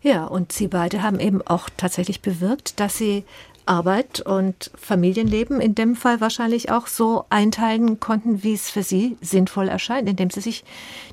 Ja, 0.00 0.26
und 0.26 0.52
Sie 0.52 0.68
beide 0.68 1.02
haben 1.02 1.18
eben 1.18 1.42
auch 1.42 1.68
tatsächlich 1.76 2.22
bewirkt, 2.22 2.78
dass 2.78 2.98
Sie 2.98 3.24
Arbeit 3.68 4.20
und 4.20 4.70
Familienleben 4.76 5.60
in 5.60 5.74
dem 5.74 5.94
Fall 5.94 6.20
wahrscheinlich 6.20 6.70
auch 6.70 6.86
so 6.86 7.26
einteilen 7.28 8.00
konnten, 8.00 8.42
wie 8.42 8.54
es 8.54 8.70
für 8.70 8.82
Sie 8.82 9.18
sinnvoll 9.20 9.68
erscheint, 9.68 10.08
indem 10.08 10.30
Sie 10.30 10.40
sich 10.40 10.64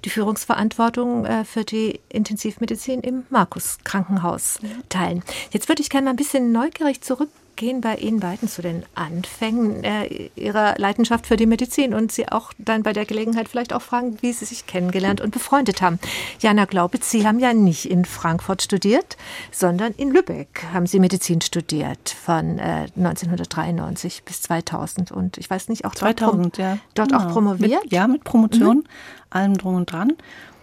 die 0.05 0.09
Führungsverantwortung 0.09 1.25
äh, 1.25 1.43
für 1.43 1.65
die 1.65 1.99
Intensivmedizin 2.09 3.01
im 3.01 3.23
Markus 3.29 3.79
Krankenhaus 3.83 4.59
teilen. 4.87 5.21
Jetzt 5.51 5.67
würde 5.67 5.81
ich 5.81 5.89
gerne 5.89 6.05
mal 6.05 6.11
ein 6.11 6.17
bisschen 6.17 6.51
neugierig 6.51 7.01
zurück 7.01 7.29
gehen 7.55 7.81
bei 7.81 7.95
Ihnen 7.95 8.19
beiden 8.19 8.47
zu 8.47 8.61
den 8.61 8.83
Anfängen 8.95 9.83
äh, 9.83 10.29
Ihrer 10.35 10.75
Leidenschaft 10.77 11.27
für 11.27 11.35
die 11.35 11.45
Medizin 11.45 11.93
und 11.93 12.11
Sie 12.11 12.29
auch 12.29 12.53
dann 12.57 12.83
bei 12.83 12.93
der 12.93 13.05
Gelegenheit 13.05 13.49
vielleicht 13.49 13.73
auch 13.73 13.81
fragen, 13.81 14.17
wie 14.21 14.33
Sie 14.33 14.45
sich 14.45 14.65
kennengelernt 14.65 15.21
und 15.21 15.31
befreundet 15.31 15.81
haben. 15.81 15.99
Jana 16.39 16.65
Glaubitz, 16.65 17.09
Sie 17.09 17.27
haben 17.27 17.39
ja 17.39 17.53
nicht 17.53 17.89
in 17.89 18.05
Frankfurt 18.05 18.61
studiert, 18.61 19.17
sondern 19.51 19.93
in 19.93 20.11
Lübeck 20.11 20.65
haben 20.73 20.87
Sie 20.87 20.99
Medizin 20.99 21.41
studiert 21.41 22.09
von 22.09 22.59
äh, 22.59 22.87
1993 22.97 24.23
bis 24.23 24.41
2000 24.43 25.11
und 25.11 25.37
ich 25.37 25.49
weiß 25.49 25.69
nicht, 25.69 25.85
auch 25.85 25.95
dort 25.95 26.19
2000, 26.19 26.57
ja. 26.57 26.77
Dort 26.93 27.09
genau. 27.09 27.23
auch 27.23 27.31
promoviert? 27.31 27.83
Mit, 27.83 27.93
ja, 27.93 28.07
mit 28.07 28.23
Promotion, 28.23 28.77
mhm. 28.77 28.83
allem 29.29 29.57
drum 29.57 29.75
und 29.75 29.91
dran. 29.91 30.13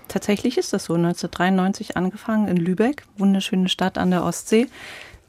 Tatsächlich 0.08 0.58
ist 0.58 0.72
das 0.74 0.84
so. 0.84 0.94
1993 0.94 1.96
angefangen 1.96 2.46
in 2.46 2.58
Lübeck, 2.58 3.04
wunderschöne 3.16 3.70
Stadt 3.70 3.96
an 3.96 4.10
der 4.10 4.24
Ostsee. 4.24 4.66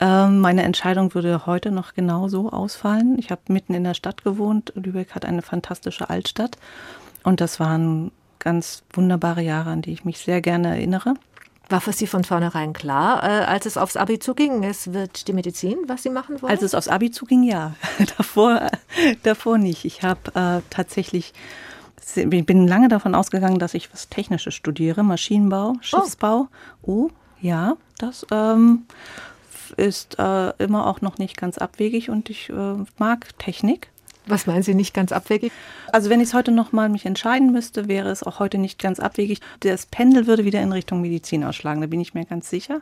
Ähm, 0.03 0.41
meine 0.41 0.63
Entscheidung 0.63 1.13
würde 1.13 1.45
heute 1.45 1.71
noch 1.71 1.93
genau 1.93 2.27
so 2.27 2.49
ausfallen. 2.49 3.17
Ich 3.17 3.31
habe 3.31 3.41
mitten 3.47 3.73
in 3.73 3.85
der 3.85 3.93
Stadt 3.93 4.25
gewohnt. 4.25 4.73
Lübeck 4.75 5.15
hat 5.15 5.23
eine 5.23 5.41
fantastische 5.41 6.09
Altstadt. 6.09 6.57
Und 7.23 7.39
das 7.39 7.61
waren 7.61 8.11
ganz 8.37 8.83
wunderbare 8.91 9.41
Jahre, 9.41 9.69
an 9.69 9.81
die 9.81 9.93
ich 9.93 10.03
mich 10.03 10.17
sehr 10.17 10.41
gerne 10.41 10.67
erinnere. 10.75 11.13
War 11.69 11.79
für 11.79 11.93
Sie 11.93 12.05
von 12.05 12.25
vornherein 12.25 12.73
klar, 12.73 13.23
äh, 13.23 13.45
als 13.45 13.65
es 13.65 13.77
aufs 13.77 13.95
Abi 13.95 14.19
zuging, 14.19 14.65
es 14.65 14.91
wird 14.91 15.29
die 15.29 15.33
Medizin, 15.33 15.77
was 15.87 16.03
Sie 16.03 16.09
machen 16.09 16.41
wollen? 16.41 16.51
Als 16.51 16.63
es 16.63 16.75
aufs 16.75 16.89
Abi 16.89 17.09
zuging, 17.09 17.43
ja. 17.43 17.75
davor, 18.17 18.69
davor 19.23 19.57
nicht. 19.57 19.85
Ich 19.85 20.03
habe 20.03 20.19
äh, 20.35 20.61
tatsächlich, 20.69 21.31
ich 22.13 22.45
bin 22.45 22.67
lange 22.67 22.89
davon 22.89 23.15
ausgegangen, 23.15 23.57
dass 23.57 23.73
ich 23.73 23.93
was 23.93 24.09
Technisches 24.09 24.53
studiere, 24.53 25.01
Maschinenbau, 25.01 25.75
Schiffsbau. 25.79 26.49
Oh, 26.81 27.05
oh 27.05 27.09
ja, 27.39 27.77
das 27.97 28.27
ähm, 28.31 28.85
ist 29.77 30.17
äh, 30.19 30.49
immer 30.63 30.87
auch 30.87 31.01
noch 31.01 31.17
nicht 31.17 31.37
ganz 31.37 31.57
abwegig 31.57 32.09
und 32.09 32.29
ich 32.29 32.49
äh, 32.49 32.75
mag 32.97 33.37
Technik. 33.39 33.89
Was 34.25 34.47
meinen 34.47 34.63
Sie 34.63 34.73
nicht 34.73 34.93
ganz 34.93 35.11
abwegig? 35.11 35.51
Also 35.91 36.09
wenn 36.09 36.21
ich 36.21 36.29
es 36.29 36.33
heute 36.33 36.51
noch 36.51 36.71
mal 36.71 36.87
mich 36.87 37.05
entscheiden 37.05 37.51
müsste, 37.51 37.87
wäre 37.89 38.09
es 38.09 38.23
auch 38.23 38.39
heute 38.39 38.57
nicht 38.57 38.79
ganz 38.79 38.99
abwegig. 38.99 39.41
Das 39.59 39.85
Pendel 39.85 40.27
würde 40.27 40.45
wieder 40.45 40.61
in 40.61 40.71
Richtung 40.71 41.01
Medizin 41.01 41.43
ausschlagen, 41.43 41.81
da 41.81 41.87
bin 41.87 41.99
ich 41.99 42.13
mir 42.13 42.25
ganz 42.25 42.49
sicher. 42.49 42.81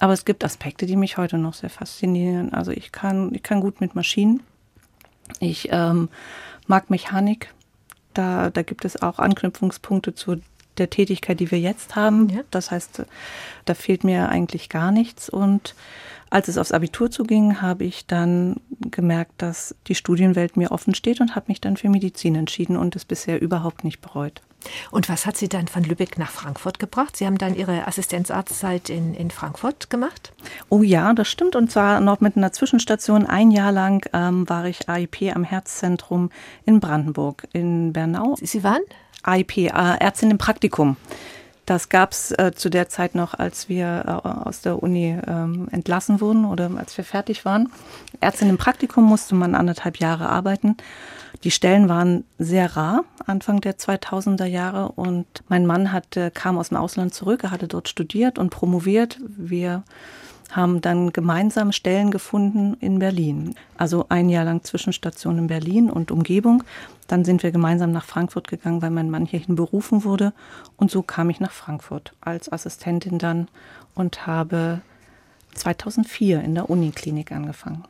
Aber 0.00 0.12
es 0.12 0.24
gibt 0.24 0.44
Aspekte, 0.44 0.86
die 0.86 0.96
mich 0.96 1.16
heute 1.16 1.38
noch 1.38 1.54
sehr 1.54 1.70
faszinieren. 1.70 2.52
Also 2.52 2.72
ich 2.72 2.92
kann, 2.92 3.34
ich 3.34 3.42
kann 3.42 3.60
gut 3.60 3.80
mit 3.80 3.94
Maschinen. 3.94 4.42
Ich 5.40 5.68
ähm, 5.70 6.08
mag 6.66 6.90
Mechanik. 6.90 7.52
Da, 8.12 8.50
da 8.50 8.62
gibt 8.62 8.84
es 8.84 9.00
auch 9.02 9.18
Anknüpfungspunkte 9.18 10.14
zu 10.14 10.40
der 10.78 10.90
Tätigkeit, 10.90 11.40
die 11.40 11.50
wir 11.50 11.60
jetzt 11.60 11.96
haben. 11.96 12.28
Ja. 12.28 12.40
Das 12.50 12.70
heißt, 12.70 13.04
da 13.64 13.74
fehlt 13.74 14.04
mir 14.04 14.28
eigentlich 14.28 14.68
gar 14.68 14.90
nichts. 14.90 15.28
Und 15.28 15.74
als 16.30 16.48
es 16.48 16.58
aufs 16.58 16.72
Abitur 16.72 17.10
zuging, 17.10 17.60
habe 17.62 17.84
ich 17.84 18.06
dann 18.06 18.56
gemerkt, 18.90 19.32
dass 19.38 19.74
die 19.86 19.94
Studienwelt 19.94 20.56
mir 20.56 20.72
offen 20.72 20.94
steht 20.94 21.20
und 21.20 21.34
habe 21.34 21.46
mich 21.48 21.60
dann 21.60 21.76
für 21.76 21.88
Medizin 21.88 22.34
entschieden 22.34 22.76
und 22.76 22.96
es 22.96 23.04
bisher 23.04 23.40
überhaupt 23.40 23.84
nicht 23.84 24.00
bereut. 24.00 24.42
Und 24.90 25.08
was 25.08 25.26
hat 25.26 25.36
Sie 25.36 25.48
dann 25.48 25.68
von 25.68 25.84
Lübeck 25.84 26.18
nach 26.18 26.30
Frankfurt 26.30 26.78
gebracht? 26.78 27.16
Sie 27.16 27.26
haben 27.26 27.38
dann 27.38 27.54
Ihre 27.54 27.86
Assistenzarztzeit 27.86 28.90
in, 28.90 29.14
in 29.14 29.30
Frankfurt 29.30 29.90
gemacht? 29.90 30.32
Oh 30.68 30.82
ja, 30.82 31.12
das 31.12 31.28
stimmt. 31.28 31.56
Und 31.56 31.70
zwar 31.70 32.00
noch 32.00 32.20
mit 32.20 32.36
einer 32.36 32.52
Zwischenstation. 32.52 33.26
Ein 33.26 33.50
Jahr 33.50 33.72
lang 33.72 34.04
ähm, 34.12 34.48
war 34.48 34.66
ich 34.66 34.88
AIP 34.88 35.34
am 35.34 35.44
Herzzentrum 35.44 36.30
in 36.64 36.80
Brandenburg, 36.80 37.46
in 37.52 37.92
Bernau. 37.92 38.36
Sie 38.40 38.64
waren? 38.64 38.82
IP, 39.26 39.56
äh, 39.58 39.70
Ärztin 39.70 40.30
im 40.30 40.38
Praktikum. 40.38 40.96
Das 41.66 41.88
gab 41.88 42.12
es 42.12 42.30
äh, 42.30 42.52
zu 42.54 42.70
der 42.70 42.88
Zeit 42.88 43.16
noch, 43.16 43.34
als 43.34 43.68
wir 43.68 44.04
äh, 44.06 44.28
aus 44.28 44.60
der 44.60 44.82
Uni 44.82 45.18
ähm, 45.26 45.68
entlassen 45.72 46.20
wurden 46.20 46.44
oder 46.44 46.70
als 46.76 46.96
wir 46.96 47.04
fertig 47.04 47.44
waren. 47.44 47.72
Ärztin 48.20 48.48
im 48.48 48.56
Praktikum 48.56 49.04
musste 49.04 49.34
man 49.34 49.56
anderthalb 49.56 49.98
Jahre 49.98 50.28
arbeiten. 50.28 50.76
Die 51.42 51.50
Stellen 51.50 51.88
waren 51.88 52.24
sehr 52.38 52.76
rar 52.76 53.04
Anfang 53.26 53.60
der 53.60 53.76
2000er 53.76 54.46
Jahre 54.46 54.90
und 54.92 55.26
mein 55.48 55.66
Mann 55.66 55.92
hatte, 55.92 56.30
kam 56.30 56.56
aus 56.56 56.68
dem 56.68 56.78
Ausland 56.78 57.12
zurück. 57.12 57.42
Er 57.42 57.50
hatte 57.50 57.68
dort 57.68 57.88
studiert 57.88 58.38
und 58.38 58.50
promoviert. 58.50 59.18
Wir 59.36 59.82
haben 60.52 60.80
dann 60.80 61.12
gemeinsam 61.12 61.72
Stellen 61.72 62.10
gefunden 62.10 62.76
in 62.80 62.98
Berlin. 62.98 63.54
Also 63.76 64.06
ein 64.08 64.28
Jahr 64.28 64.44
lang 64.44 64.64
Zwischenstation 64.64 65.38
in 65.38 65.46
Berlin 65.46 65.90
und 65.90 66.10
Umgebung. 66.10 66.62
Dann 67.08 67.24
sind 67.24 67.42
wir 67.42 67.50
gemeinsam 67.50 67.92
nach 67.92 68.04
Frankfurt 68.04 68.48
gegangen, 68.48 68.82
weil 68.82 68.90
mein 68.90 69.10
Mann 69.10 69.26
hierhin 69.26 69.56
berufen 69.56 70.04
wurde. 70.04 70.32
Und 70.76 70.90
so 70.90 71.02
kam 71.02 71.30
ich 71.30 71.40
nach 71.40 71.52
Frankfurt 71.52 72.14
als 72.20 72.50
Assistentin 72.50 73.18
dann 73.18 73.48
und 73.94 74.26
habe 74.26 74.80
2004 75.54 76.42
in 76.42 76.54
der 76.54 76.70
Uniklinik 76.70 77.32
angefangen. 77.32 77.84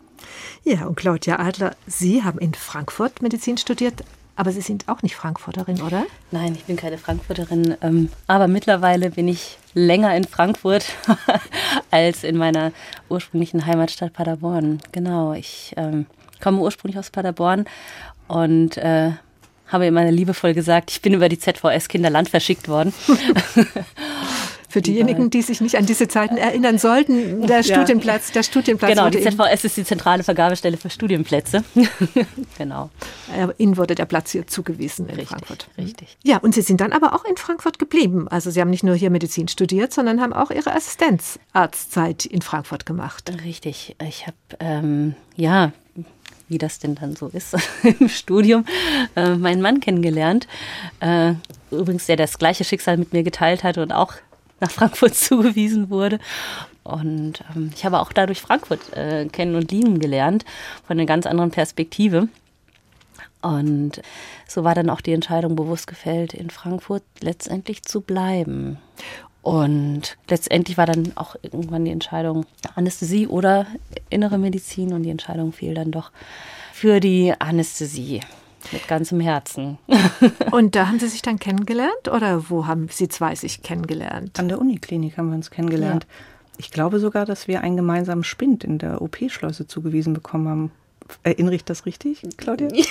Ja, 0.64 0.86
und 0.86 0.96
Claudia 0.96 1.38
Adler, 1.38 1.76
Sie 1.86 2.24
haben 2.24 2.38
in 2.38 2.54
Frankfurt 2.54 3.22
Medizin 3.22 3.58
studiert, 3.58 4.02
aber 4.36 4.52
Sie 4.52 4.60
sind 4.60 4.88
auch 4.88 5.02
nicht 5.02 5.16
Frankfurterin, 5.16 5.80
oder? 5.80 6.04
Nein, 6.30 6.54
ich 6.54 6.64
bin 6.64 6.76
keine 6.76 6.98
Frankfurterin. 6.98 7.76
Ähm, 7.80 8.10
aber 8.26 8.48
mittlerweile 8.48 9.10
bin 9.10 9.28
ich 9.28 9.58
länger 9.74 10.14
in 10.14 10.24
Frankfurt 10.24 10.84
als 11.90 12.22
in 12.22 12.36
meiner 12.36 12.72
ursprünglichen 13.08 13.64
Heimatstadt 13.64 14.12
Paderborn. 14.12 14.80
Genau, 14.92 15.32
ich 15.32 15.72
ähm, 15.76 16.06
komme 16.42 16.60
ursprünglich 16.60 16.98
aus 16.98 17.10
Paderborn 17.10 17.64
und 18.28 18.76
äh, 18.76 19.12
habe 19.68 19.86
immer 19.86 20.04
liebevoll 20.10 20.54
gesagt, 20.54 20.90
ich 20.90 21.00
bin 21.02 21.14
über 21.14 21.28
die 21.28 21.38
ZVS 21.38 21.88
Kinderland 21.88 22.28
verschickt 22.28 22.68
worden. 22.68 22.92
Für 24.76 24.82
diejenigen, 24.82 25.30
die 25.30 25.40
sich 25.40 25.62
nicht 25.62 25.78
an 25.78 25.86
diese 25.86 26.06
Zeiten 26.06 26.36
erinnern 26.36 26.76
sollten, 26.76 27.46
der 27.46 27.62
Studienplatz, 27.62 28.30
der 28.32 28.42
Studienplatz. 28.42 28.90
Genau, 28.90 29.08
die 29.08 29.22
ZVS 29.22 29.64
ist 29.64 29.78
die 29.78 29.84
zentrale 29.84 30.22
Vergabestelle 30.22 30.76
für 30.76 30.90
Studienplätze. 30.90 31.64
genau. 32.58 32.90
Ihnen 33.56 33.78
wurde 33.78 33.94
der 33.94 34.04
Platz 34.04 34.32
hier 34.32 34.46
zugewiesen 34.46 35.06
in 35.06 35.14
richtig, 35.14 35.28
Frankfurt. 35.28 35.68
Richtig. 35.78 36.18
Ja, 36.24 36.36
und 36.36 36.54
Sie 36.54 36.60
sind 36.60 36.82
dann 36.82 36.92
aber 36.92 37.14
auch 37.14 37.24
in 37.24 37.38
Frankfurt 37.38 37.78
geblieben. 37.78 38.28
Also 38.28 38.50
Sie 38.50 38.60
haben 38.60 38.68
nicht 38.68 38.84
nur 38.84 38.94
hier 38.96 39.08
Medizin 39.08 39.48
studiert, 39.48 39.94
sondern 39.94 40.20
haben 40.20 40.34
auch 40.34 40.50
Ihre 40.50 40.74
Assistenzarztzeit 40.74 42.26
in 42.26 42.42
Frankfurt 42.42 42.84
gemacht. 42.84 43.32
Richtig. 43.46 43.96
Ich 44.06 44.26
habe, 44.26 44.36
ähm, 44.60 45.14
ja, 45.36 45.72
wie 46.48 46.58
das 46.58 46.80
denn 46.80 46.96
dann 46.96 47.16
so 47.16 47.28
ist 47.28 47.56
im 47.98 48.10
Studium, 48.10 48.66
äh, 49.16 49.36
meinen 49.36 49.62
Mann 49.62 49.80
kennengelernt. 49.80 50.46
Äh, 51.00 51.32
übrigens, 51.70 52.04
der 52.04 52.16
das 52.16 52.36
gleiche 52.36 52.64
Schicksal 52.64 52.98
mit 52.98 53.14
mir 53.14 53.22
geteilt 53.22 53.64
hat 53.64 53.78
und 53.78 53.90
auch 53.92 54.12
nach 54.60 54.70
Frankfurt 54.70 55.14
zugewiesen 55.14 55.90
wurde. 55.90 56.18
Und 56.84 57.44
ähm, 57.54 57.70
ich 57.74 57.84
habe 57.84 58.00
auch 58.00 58.12
dadurch 58.12 58.40
Frankfurt 58.40 58.92
äh, 58.96 59.26
kennen 59.26 59.56
und 59.56 59.70
lieben 59.70 59.98
gelernt, 59.98 60.44
von 60.86 60.98
einer 60.98 61.06
ganz 61.06 61.26
anderen 61.26 61.50
Perspektive. 61.50 62.28
Und 63.42 64.02
so 64.48 64.64
war 64.64 64.74
dann 64.74 64.90
auch 64.90 65.00
die 65.00 65.12
Entscheidung 65.12 65.56
bewusst 65.56 65.86
gefällt, 65.86 66.34
in 66.34 66.50
Frankfurt 66.50 67.02
letztendlich 67.20 67.82
zu 67.82 68.00
bleiben. 68.00 68.78
Und 69.42 70.16
letztendlich 70.28 70.76
war 70.76 70.86
dann 70.86 71.12
auch 71.14 71.36
irgendwann 71.42 71.84
die 71.84 71.92
Entscheidung 71.92 72.46
Anästhesie 72.74 73.28
oder 73.28 73.66
innere 74.10 74.38
Medizin 74.38 74.92
und 74.92 75.04
die 75.04 75.10
Entscheidung 75.10 75.52
fiel 75.52 75.74
dann 75.74 75.92
doch 75.92 76.10
für 76.72 76.98
die 76.98 77.32
Anästhesie. 77.38 78.20
Mit 78.72 78.88
ganzem 78.88 79.20
Herzen. 79.20 79.78
Und 80.50 80.74
da 80.74 80.88
haben 80.88 80.98
Sie 80.98 81.08
sich 81.08 81.22
dann 81.22 81.38
kennengelernt 81.38 82.08
oder 82.10 82.50
wo 82.50 82.66
haben 82.66 82.88
Sie 82.90 83.08
zwei 83.08 83.34
sich 83.34 83.62
kennengelernt? 83.62 84.38
An 84.38 84.48
der 84.48 84.60
Uniklinik 84.60 85.16
haben 85.18 85.28
wir 85.28 85.36
uns 85.36 85.50
kennengelernt. 85.50 86.06
Ich 86.58 86.70
glaube 86.70 86.98
sogar, 87.00 87.26
dass 87.26 87.48
wir 87.48 87.60
einen 87.60 87.76
gemeinsamen 87.76 88.24
Spind 88.24 88.64
in 88.64 88.78
der 88.78 89.02
OP-Schleuse 89.02 89.66
zugewiesen 89.66 90.14
bekommen 90.14 90.48
haben. 90.48 90.70
Erinnere 91.22 91.54
ich 91.54 91.64
das 91.64 91.86
richtig, 91.86 92.22
Claudia? 92.36 92.68
Ja, 92.72 92.84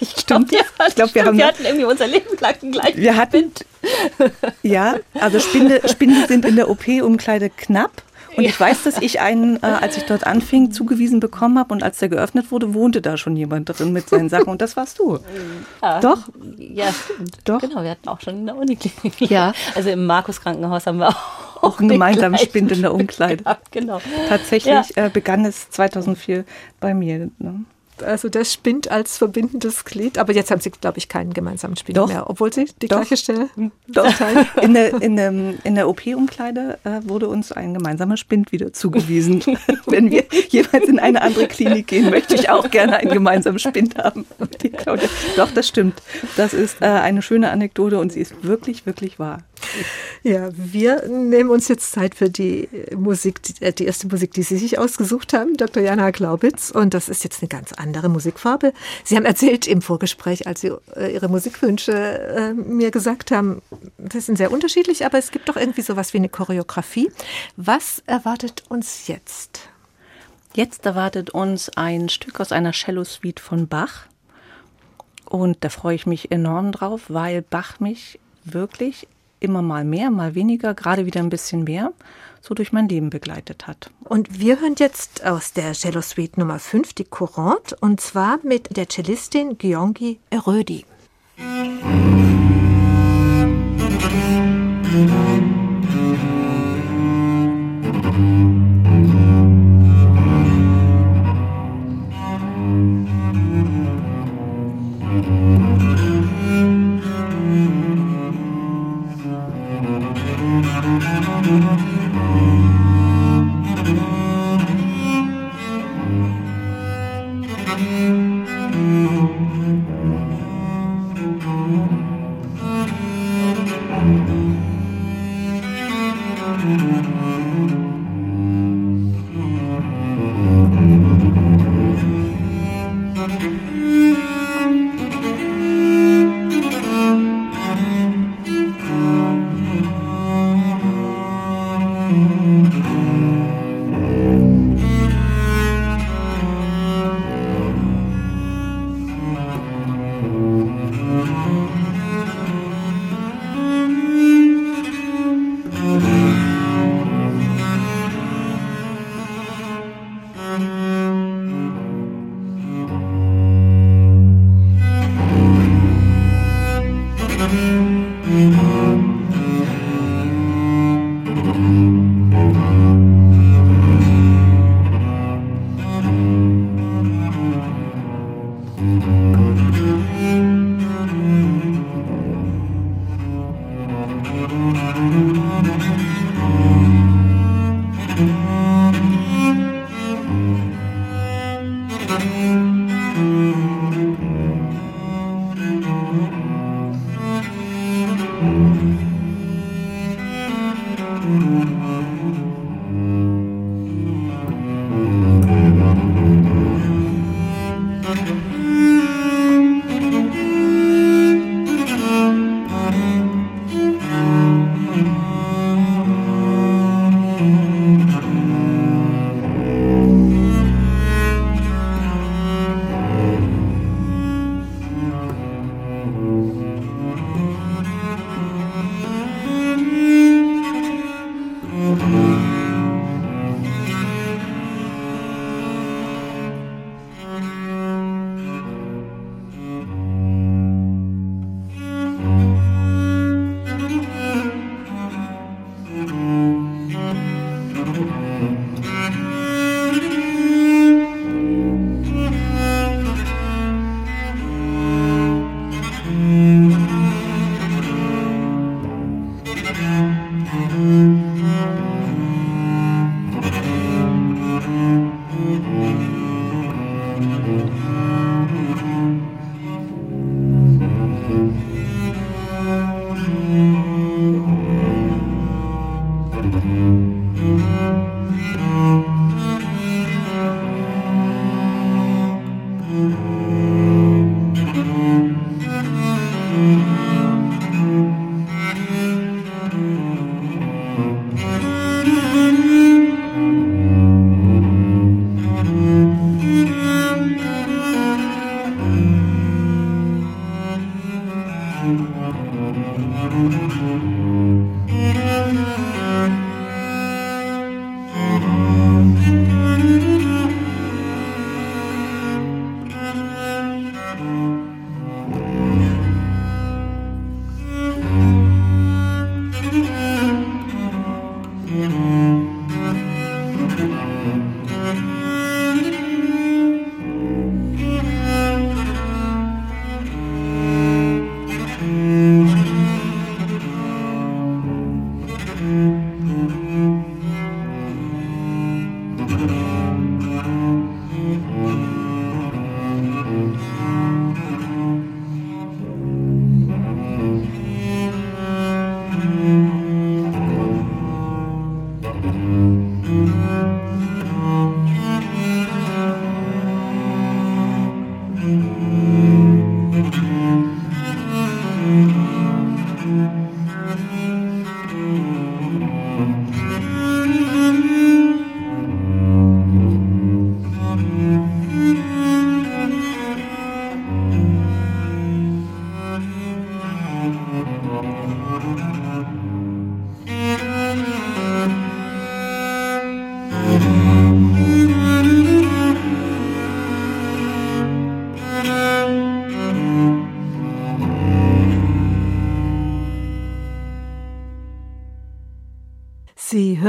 ich 0.00 0.10
stimmt. 0.10 0.50
Glaub, 0.50 0.52
ja, 0.52 0.86
ich 0.88 0.94
glaube, 0.94 1.14
wir, 1.14 1.24
haben, 1.24 1.38
wir 1.38 1.46
hatten 1.46 1.64
irgendwie 1.64 1.84
unser 1.84 2.06
Leben 2.06 2.36
lang 2.40 2.72
gleich. 2.72 2.96
Wir 2.96 3.16
hatten, 3.16 3.52
ja, 4.62 4.96
also 5.14 5.38
Spinde, 5.40 5.80
Spinde 5.88 6.26
sind 6.26 6.44
in 6.44 6.56
der 6.56 6.68
OP-Umkleide 6.68 7.50
knapp. 7.50 8.02
Und 8.36 8.44
ja. 8.44 8.50
ich 8.50 8.58
weiß, 8.58 8.84
dass 8.84 8.98
ich 8.98 9.20
einen, 9.20 9.56
äh, 9.62 9.66
als 9.66 9.96
ich 9.96 10.04
dort 10.04 10.26
anfing, 10.26 10.70
zugewiesen 10.70 11.20
bekommen 11.20 11.58
habe 11.58 11.72
und 11.74 11.82
als 11.82 11.98
der 11.98 12.08
geöffnet 12.08 12.50
wurde, 12.50 12.74
wohnte 12.74 13.02
da 13.02 13.16
schon 13.16 13.36
jemand 13.36 13.68
drin 13.78 13.92
mit 13.92 14.08
seinen 14.08 14.28
Sachen 14.28 14.48
und 14.48 14.62
das 14.62 14.76
warst 14.76 14.98
du. 14.98 15.18
Ja. 15.82 16.00
Doch? 16.00 16.28
Ja, 16.56 16.92
stimmt. 16.92 17.36
Doch. 17.44 17.60
Genau, 17.60 17.82
wir 17.82 17.90
hatten 17.90 18.08
auch 18.08 18.20
schon 18.20 18.38
in 18.38 18.46
der 18.46 18.56
Uniklinik. 18.56 19.30
Ja. 19.30 19.52
Also 19.74 19.90
im 19.90 20.06
Markus 20.06 20.40
Krankenhaus 20.40 20.86
haben 20.86 20.98
wir 20.98 21.08
auch, 21.08 21.62
auch 21.62 21.78
einen 21.78 21.90
gemeinsamen 21.90 22.38
Spind 22.38 22.72
in 22.72 22.82
der 22.82 22.94
Umkleide. 22.94 23.44
Ja, 23.44 23.58
genau. 23.70 24.00
Tatsächlich 24.28 24.96
ja. 24.96 25.06
äh, 25.06 25.10
begann 25.10 25.44
es 25.44 25.70
2004 25.70 26.44
bei 26.80 26.94
mir. 26.94 27.30
Ne? 27.38 27.64
Also 28.00 28.28
das 28.28 28.52
Spind 28.52 28.90
als 28.90 29.18
verbindendes 29.18 29.84
Glied. 29.84 30.18
Aber 30.18 30.32
jetzt 30.32 30.50
haben 30.50 30.60
sie, 30.60 30.70
glaube 30.70 30.98
ich, 30.98 31.08
keinen 31.08 31.32
gemeinsamen 31.32 31.76
Spind 31.76 31.98
Doch. 31.98 32.08
mehr, 32.08 32.28
obwohl 32.28 32.52
sie 32.52 32.66
die 32.80 32.88
Doch. 32.88 32.98
gleiche 32.98 33.16
Stelle 33.16 33.48
Doch. 33.88 34.12
In 34.62 34.74
der, 34.74 35.02
in 35.02 35.16
der, 35.16 35.32
in 35.64 35.74
der 35.74 35.88
OP-Umkleide 35.88 36.78
äh, 36.84 37.00
wurde 37.04 37.28
uns 37.28 37.52
ein 37.52 37.74
gemeinsamer 37.74 38.16
Spind 38.16 38.52
wieder 38.52 38.72
zugewiesen. 38.72 39.42
Wenn 39.86 40.10
wir 40.10 40.24
jeweils 40.48 40.88
in 40.88 40.98
eine 40.98 41.22
andere 41.22 41.48
Klinik 41.48 41.88
gehen, 41.88 42.10
möchte 42.10 42.34
ich 42.34 42.50
auch 42.50 42.70
gerne 42.70 42.96
einen 42.96 43.10
gemeinsamen 43.10 43.58
Spind 43.58 43.96
haben. 43.98 44.26
Doch, 45.36 45.50
das 45.50 45.68
stimmt. 45.68 46.00
Das 46.36 46.54
ist 46.54 46.80
äh, 46.80 46.86
eine 46.86 47.22
schöne 47.22 47.50
Anekdote 47.50 47.98
und 47.98 48.12
sie 48.12 48.20
ist 48.20 48.44
wirklich, 48.44 48.86
wirklich 48.86 49.18
wahr. 49.18 49.38
Ja, 50.22 50.50
wir 50.54 51.08
nehmen 51.08 51.50
uns 51.50 51.66
jetzt 51.66 51.90
Zeit 51.90 52.14
für 52.14 52.30
die 52.30 52.68
Musik, 52.94 53.42
die, 53.42 53.64
äh, 53.64 53.72
die 53.72 53.86
erste 53.86 54.06
Musik, 54.06 54.32
die 54.32 54.42
Sie 54.42 54.56
sich 54.56 54.78
ausgesucht 54.78 55.32
haben, 55.32 55.56
Dr. 55.56 55.82
Jana 55.82 56.10
Glaubitz. 56.10 56.70
Und 56.70 56.94
das 56.94 57.08
ist 57.08 57.24
jetzt 57.24 57.42
eine 57.42 57.48
ganz 57.48 57.72
andere 57.72 58.08
Musikfarbe. 58.08 58.72
Sie 59.04 59.16
haben 59.16 59.24
erzählt 59.24 59.66
im 59.66 59.82
Vorgespräch, 59.82 60.46
als 60.46 60.60
Sie 60.60 60.72
äh, 60.94 61.12
Ihre 61.12 61.28
Musikwünsche 61.28 61.92
äh, 61.92 62.54
mir 62.54 62.92
gesagt 62.92 63.32
haben, 63.32 63.62
das 63.98 64.26
sind 64.26 64.38
sehr 64.38 64.52
unterschiedlich, 64.52 65.04
aber 65.04 65.18
es 65.18 65.32
gibt 65.32 65.48
doch 65.48 65.56
irgendwie 65.56 65.82
sowas 65.82 66.12
wie 66.12 66.18
eine 66.18 66.28
Choreografie. 66.28 67.10
Was 67.56 68.02
erwartet 68.06 68.62
uns 68.68 69.08
jetzt? 69.08 69.60
Jetzt 70.54 70.86
erwartet 70.86 71.30
uns 71.30 71.70
ein 71.70 72.08
Stück 72.08 72.38
aus 72.38 72.52
einer 72.52 72.72
Cello-Suite 72.72 73.40
von 73.40 73.68
Bach. 73.68 74.06
Und 75.24 75.64
da 75.64 75.70
freue 75.70 75.94
ich 75.94 76.06
mich 76.06 76.30
enorm 76.30 76.72
drauf, 76.72 77.02
weil 77.08 77.42
Bach 77.42 77.80
mich 77.80 78.20
wirklich 78.44 79.08
immer 79.42 79.62
mal 79.62 79.84
mehr, 79.84 80.10
mal 80.10 80.34
weniger, 80.34 80.74
gerade 80.74 81.06
wieder 81.06 81.20
ein 81.20 81.28
bisschen 81.28 81.64
mehr, 81.64 81.92
so 82.40 82.54
durch 82.54 82.72
mein 82.72 82.88
Leben 82.88 83.10
begleitet 83.10 83.66
hat. 83.66 83.90
Und 84.04 84.40
wir 84.40 84.60
hören 84.60 84.74
jetzt 84.78 85.24
aus 85.24 85.52
der 85.52 85.72
Cello 85.72 86.00
Suite 86.00 86.38
Nummer 86.38 86.58
5 86.58 86.92
die 86.94 87.04
Courante 87.04 87.76
und 87.80 88.00
zwar 88.00 88.38
mit 88.42 88.76
der 88.76 88.88
Cellistin 88.88 89.58
Gyongi 89.58 90.18
Erödi. 90.30 90.84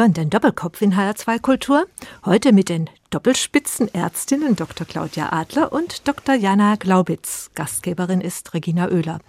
Hören 0.03 0.13
den 0.13 0.29
Doppelkopf 0.29 0.81
in 0.81 0.95
HR2 0.95 1.39
Kultur. 1.39 1.85
Heute 2.25 2.51
mit 2.51 2.67
den 2.67 2.89
Doppelspitzenärztinnen 3.09 4.57
Dr. 4.57 4.85
Claudia 4.85 5.31
Adler 5.31 5.71
und 5.71 6.05
Dr. 6.09 6.35
Jana 6.35 6.75
Glaubitz. 6.75 7.51
Gastgeberin 7.55 8.19
ist 8.19 8.53
Regina 8.53 8.89
Oehler. 8.89 9.19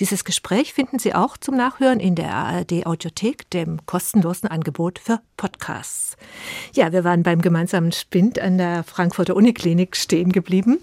Dieses 0.00 0.24
Gespräch 0.24 0.74
finden 0.74 0.98
Sie 0.98 1.14
auch 1.14 1.36
zum 1.36 1.56
Nachhören 1.56 2.00
in 2.00 2.16
der 2.16 2.34
ARD 2.34 2.84
Audiothek, 2.84 3.48
dem 3.50 3.86
kostenlosen 3.86 4.48
Angebot 4.48 4.98
für 4.98 5.20
Podcasts. 5.36 6.16
Ja, 6.72 6.90
wir 6.90 7.04
waren 7.04 7.22
beim 7.22 7.40
gemeinsamen 7.40 7.92
Spind 7.92 8.40
an 8.40 8.58
der 8.58 8.82
Frankfurter 8.82 9.36
Uniklinik 9.36 9.94
stehen 9.94 10.32
geblieben. 10.32 10.80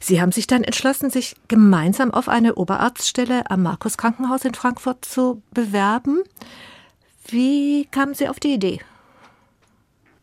Sie 0.00 0.22
haben 0.22 0.32
sich 0.32 0.46
dann 0.46 0.64
entschlossen, 0.64 1.10
sich 1.10 1.36
gemeinsam 1.48 2.14
auf 2.14 2.30
eine 2.30 2.54
Oberarztstelle 2.54 3.50
am 3.50 3.62
Markus 3.62 3.98
Krankenhaus 3.98 4.46
in 4.46 4.54
Frankfurt 4.54 5.04
zu 5.04 5.42
bewerben. 5.50 6.22
Wie 7.28 7.86
kamen 7.86 8.14
Sie 8.14 8.28
auf 8.28 8.40
die 8.40 8.54
Idee? 8.54 8.80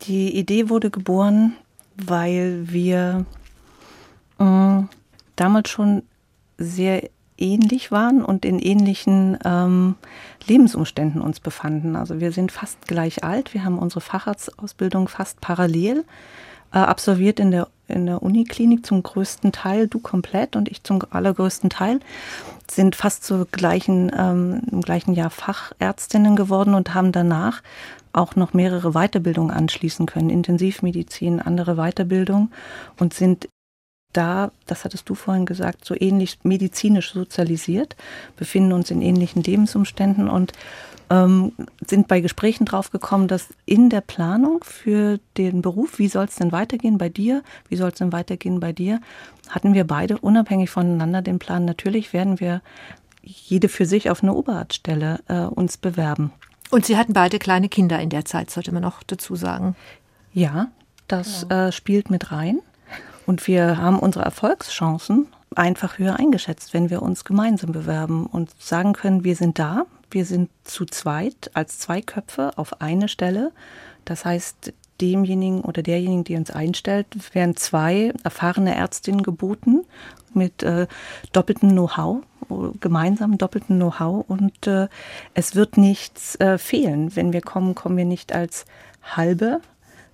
Die 0.04 0.38
Idee 0.38 0.70
wurde 0.70 0.90
geboren, 0.90 1.56
weil 1.96 2.66
wir 2.70 3.26
äh, 4.40 4.82
damals 5.36 5.70
schon 5.70 6.04
sehr 6.58 7.10
ähnlich 7.38 7.92
waren 7.92 8.24
und 8.24 8.46
in 8.46 8.60
ähnlichen 8.60 9.38
ähm, 9.44 9.96
Lebensumständen 10.48 11.22
uns 11.22 11.40
befanden. 11.40 11.96
Also 11.96 12.20
wir 12.20 12.32
sind 12.32 12.52
fast 12.52 12.88
gleich 12.88 13.24
alt, 13.24 13.54
wir 13.54 13.64
haben 13.64 13.80
unsere 13.80 14.02
Facharztausbildung 14.02 15.08
fast 15.08 15.42
parallel 15.42 16.06
äh, 16.74 16.80
absolviert 16.80 17.40
in 17.40 17.52
der, 17.52 17.68
in 17.88 18.06
der 18.06 18.22
Uniklinik 18.22 18.86
zum 18.86 19.04
größten 19.04 19.52
Teil, 19.52 19.88
du 19.88 20.00
komplett 20.00 20.56
und 20.56 20.70
ich 20.70 20.84
zum 20.84 21.00
allergrößten 21.10 21.70
Teil, 21.70 22.00
sind 22.70 22.96
fast 22.96 23.24
zur 23.24 23.46
gleichen, 23.46 24.12
ähm, 24.18 24.62
im 24.72 24.82
gleichen 24.82 25.14
Jahr 25.14 25.30
Fachärztinnen 25.30 26.36
geworden 26.36 26.74
und 26.74 26.94
haben 26.94 27.12
danach 27.12 27.62
auch 28.12 28.36
noch 28.36 28.54
mehrere 28.54 28.92
Weiterbildungen 28.92 29.52
anschließen 29.52 30.06
können, 30.06 30.30
Intensivmedizin, 30.30 31.40
andere 31.40 31.76
Weiterbildung 31.76 32.52
und 33.00 33.14
sind 33.14 33.48
da, 34.14 34.52
das 34.68 34.86
hattest 34.86 35.10
du 35.10 35.16
vorhin 35.16 35.48
gesagt, 35.48 35.86
so 35.86 35.96
ähnlich 36.00 36.38
medizinisch 36.44 37.14
sozialisiert, 37.14 37.96
befinden 38.38 38.72
uns 38.72 38.92
in 38.92 39.02
ähnlichen 39.02 39.42
Lebensumständen 39.42 40.30
und 40.30 40.54
ähm, 41.14 41.54
sind 41.86 42.08
bei 42.08 42.22
Gesprächen 42.22 42.66
drauf 42.66 42.90
gekommen, 42.90 43.28
dass 43.28 43.50
in 43.66 43.90
der 43.90 44.02
Planung 44.02 44.64
für 44.64 45.20
den 45.38 45.62
Beruf, 45.62 46.00
wie 46.00 46.08
soll 46.08 46.26
es 46.26 46.36
denn 46.36 46.52
weitergehen 46.52 46.98
bei 46.98 47.10
dir, 47.10 47.44
wie 47.70 47.76
soll 47.76 47.90
es 47.90 48.00
denn 48.00 48.12
weitergehen 48.12 48.60
bei 48.60 48.74
dir, 48.74 49.00
hatten 49.50 49.74
wir 49.74 49.86
beide 49.86 50.18
unabhängig 50.18 50.70
voneinander 50.70 51.22
den 51.22 51.40
Plan, 51.40 51.66
natürlich 51.66 52.14
werden 52.14 52.40
wir 52.40 52.62
jede 53.22 53.70
für 53.70 53.86
sich 53.86 54.10
auf 54.10 54.24
eine 54.24 54.34
Oberarztstelle 54.34 55.20
äh, 55.28 55.42
uns 55.42 55.78
bewerben. 55.78 56.32
Und 56.72 56.86
Sie 56.86 56.98
hatten 56.98 57.14
beide 57.14 57.38
kleine 57.38 57.70
Kinder 57.70 58.00
in 58.00 58.10
der 58.10 58.26
Zeit, 58.26 58.50
sollte 58.50 58.74
man 58.74 58.82
noch 58.82 59.04
dazu 59.04 59.36
sagen. 59.36 59.76
Ja, 60.34 60.72
das 61.08 61.46
ja. 61.50 61.68
äh, 61.68 61.72
spielt 61.72 62.10
mit 62.10 62.32
rein. 62.32 62.60
Und 63.28 63.46
wir 63.48 63.78
haben 63.78 64.00
unsere 64.00 64.26
Erfolgschancen 64.26 65.28
einfach 65.56 66.00
höher 66.00 66.18
eingeschätzt, 66.18 66.74
wenn 66.74 66.90
wir 66.90 67.04
uns 67.04 67.24
gemeinsam 67.24 67.72
bewerben 67.72 68.26
und 68.26 68.50
sagen 68.60 68.94
können, 68.94 69.24
wir 69.24 69.36
sind 69.36 69.60
da, 69.60 69.86
wir 70.14 70.26
sind 70.26 70.50
zu 70.64 70.86
zweit 70.86 71.52
als 71.54 71.80
zwei 71.80 72.02
Köpfe 72.02 72.52
auf 72.58 72.82
eine 72.82 73.08
Stelle. 73.08 73.52
Das 74.06 74.26
heißt, 74.26 74.74
demjenigen 75.02 75.62
oder 75.62 75.82
derjenigen, 75.82 76.24
die 76.24 76.36
uns 76.36 76.52
einstellt, 76.52 77.08
werden 77.34 77.56
zwei 77.56 78.14
erfahrene 78.24 78.76
Ärztinnen 78.76 79.24
geboten 79.24 79.82
mit 80.34 80.64
äh, 80.64 80.88
doppeltem 81.32 81.70
Know-how, 81.72 82.24
gemeinsam 82.80 83.38
doppeltem 83.38 83.78
Know-how 83.78 84.26
und 84.28 84.68
äh, 84.68 84.88
es 85.34 85.56
wird 85.56 85.78
nichts 85.78 86.36
äh, 86.40 86.58
fehlen. 86.58 87.16
Wenn 87.16 87.34
wir 87.34 87.42
kommen, 87.42 87.76
kommen 87.76 87.98
wir 87.98 88.06
nicht 88.06 88.34
als 88.34 88.66
halbe 89.04 89.62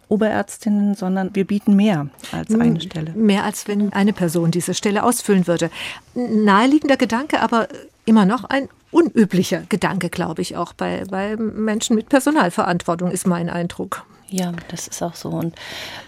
Oberärztinnen, 0.08 0.96
sondern 0.96 1.36
wir 1.36 1.46
bieten 1.46 1.76
mehr 1.76 2.08
als 2.32 2.54
eine 2.54 2.82
Stelle. 2.82 3.12
Mehr 3.12 3.44
als 3.44 3.68
wenn 3.68 3.94
eine 3.94 4.12
Person 4.12 4.50
diese 4.50 4.74
Stelle 4.74 5.04
ausfüllen 5.04 5.46
würde. 5.46 5.70
Naheliegender 6.16 6.98
Gedanke, 6.98 7.42
aber 7.42 7.68
immer 8.06 8.26
noch 8.26 8.46
ein 8.46 8.70
unüblicher 8.91 9.62
Gedanke, 9.69 10.10
glaube 10.10 10.41
ich, 10.41 10.58
auch 10.58 10.73
bei, 10.73 11.04
bei 11.10 11.36
Menschen 11.36 11.95
mit 11.95 12.10
Personalverantwortung, 12.10 13.12
ist 13.12 13.28
mein 13.28 13.49
Eindruck. 13.49 14.06
Ja, 14.30 14.54
das 14.69 14.88
ist 14.88 15.02
auch 15.02 15.15
so. 15.15 15.30
Und 15.30 15.56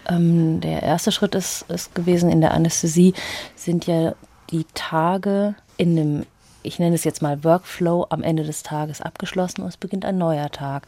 ähm, 0.08 0.60
der 0.60 0.82
erste 0.82 1.12
Schritt 1.12 1.34
ist, 1.34 1.64
ist 1.68 1.94
gewesen 1.94 2.30
in 2.30 2.40
der 2.40 2.52
Anästhesie, 2.52 3.14
sind 3.56 3.86
ja 3.86 4.14
die 4.50 4.64
Tage 4.74 5.54
in 5.76 5.96
dem, 5.96 6.26
ich 6.62 6.78
nenne 6.78 6.94
es 6.94 7.04
jetzt 7.04 7.22
mal 7.22 7.42
Workflow, 7.42 8.06
am 8.10 8.22
Ende 8.22 8.44
des 8.44 8.62
Tages 8.62 9.00
abgeschlossen 9.00 9.62
und 9.62 9.68
es 9.68 9.76
beginnt 9.76 10.04
ein 10.04 10.18
neuer 10.18 10.50
Tag. 10.50 10.86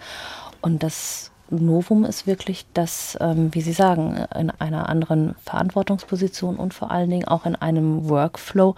Und 0.60 0.82
das 0.82 1.32
Novum 1.50 2.04
ist 2.04 2.26
wirklich, 2.26 2.66
dass, 2.72 3.18
ähm, 3.20 3.52
wie 3.52 3.60
Sie 3.60 3.72
sagen, 3.72 4.24
in 4.34 4.50
einer 4.50 4.88
anderen 4.88 5.34
Verantwortungsposition 5.44 6.56
und 6.56 6.72
vor 6.72 6.90
allen 6.90 7.10
Dingen 7.10 7.28
auch 7.28 7.46
in 7.46 7.56
einem 7.56 8.08
Workflow, 8.08 8.76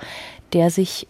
der 0.52 0.70
sich 0.70 1.06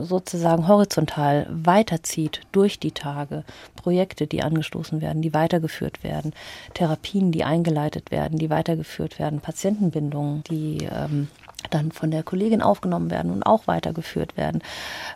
sozusagen 0.00 0.68
horizontal 0.68 1.46
weiterzieht 1.50 2.40
durch 2.52 2.78
die 2.78 2.92
Tage, 2.92 3.44
Projekte, 3.74 4.26
die 4.26 4.42
angestoßen 4.42 5.00
werden, 5.00 5.22
die 5.22 5.34
weitergeführt 5.34 6.02
werden, 6.02 6.32
Therapien, 6.74 7.32
die 7.32 7.44
eingeleitet 7.44 8.10
werden, 8.10 8.38
die 8.38 8.50
weitergeführt 8.50 9.18
werden, 9.18 9.40
Patientenbindungen, 9.40 10.44
die 10.44 10.88
ähm, 10.90 11.28
dann 11.70 11.92
von 11.92 12.10
der 12.10 12.22
Kollegin 12.22 12.62
aufgenommen 12.62 13.10
werden 13.10 13.30
und 13.32 13.42
auch 13.42 13.66
weitergeführt 13.66 14.36
werden. 14.36 14.62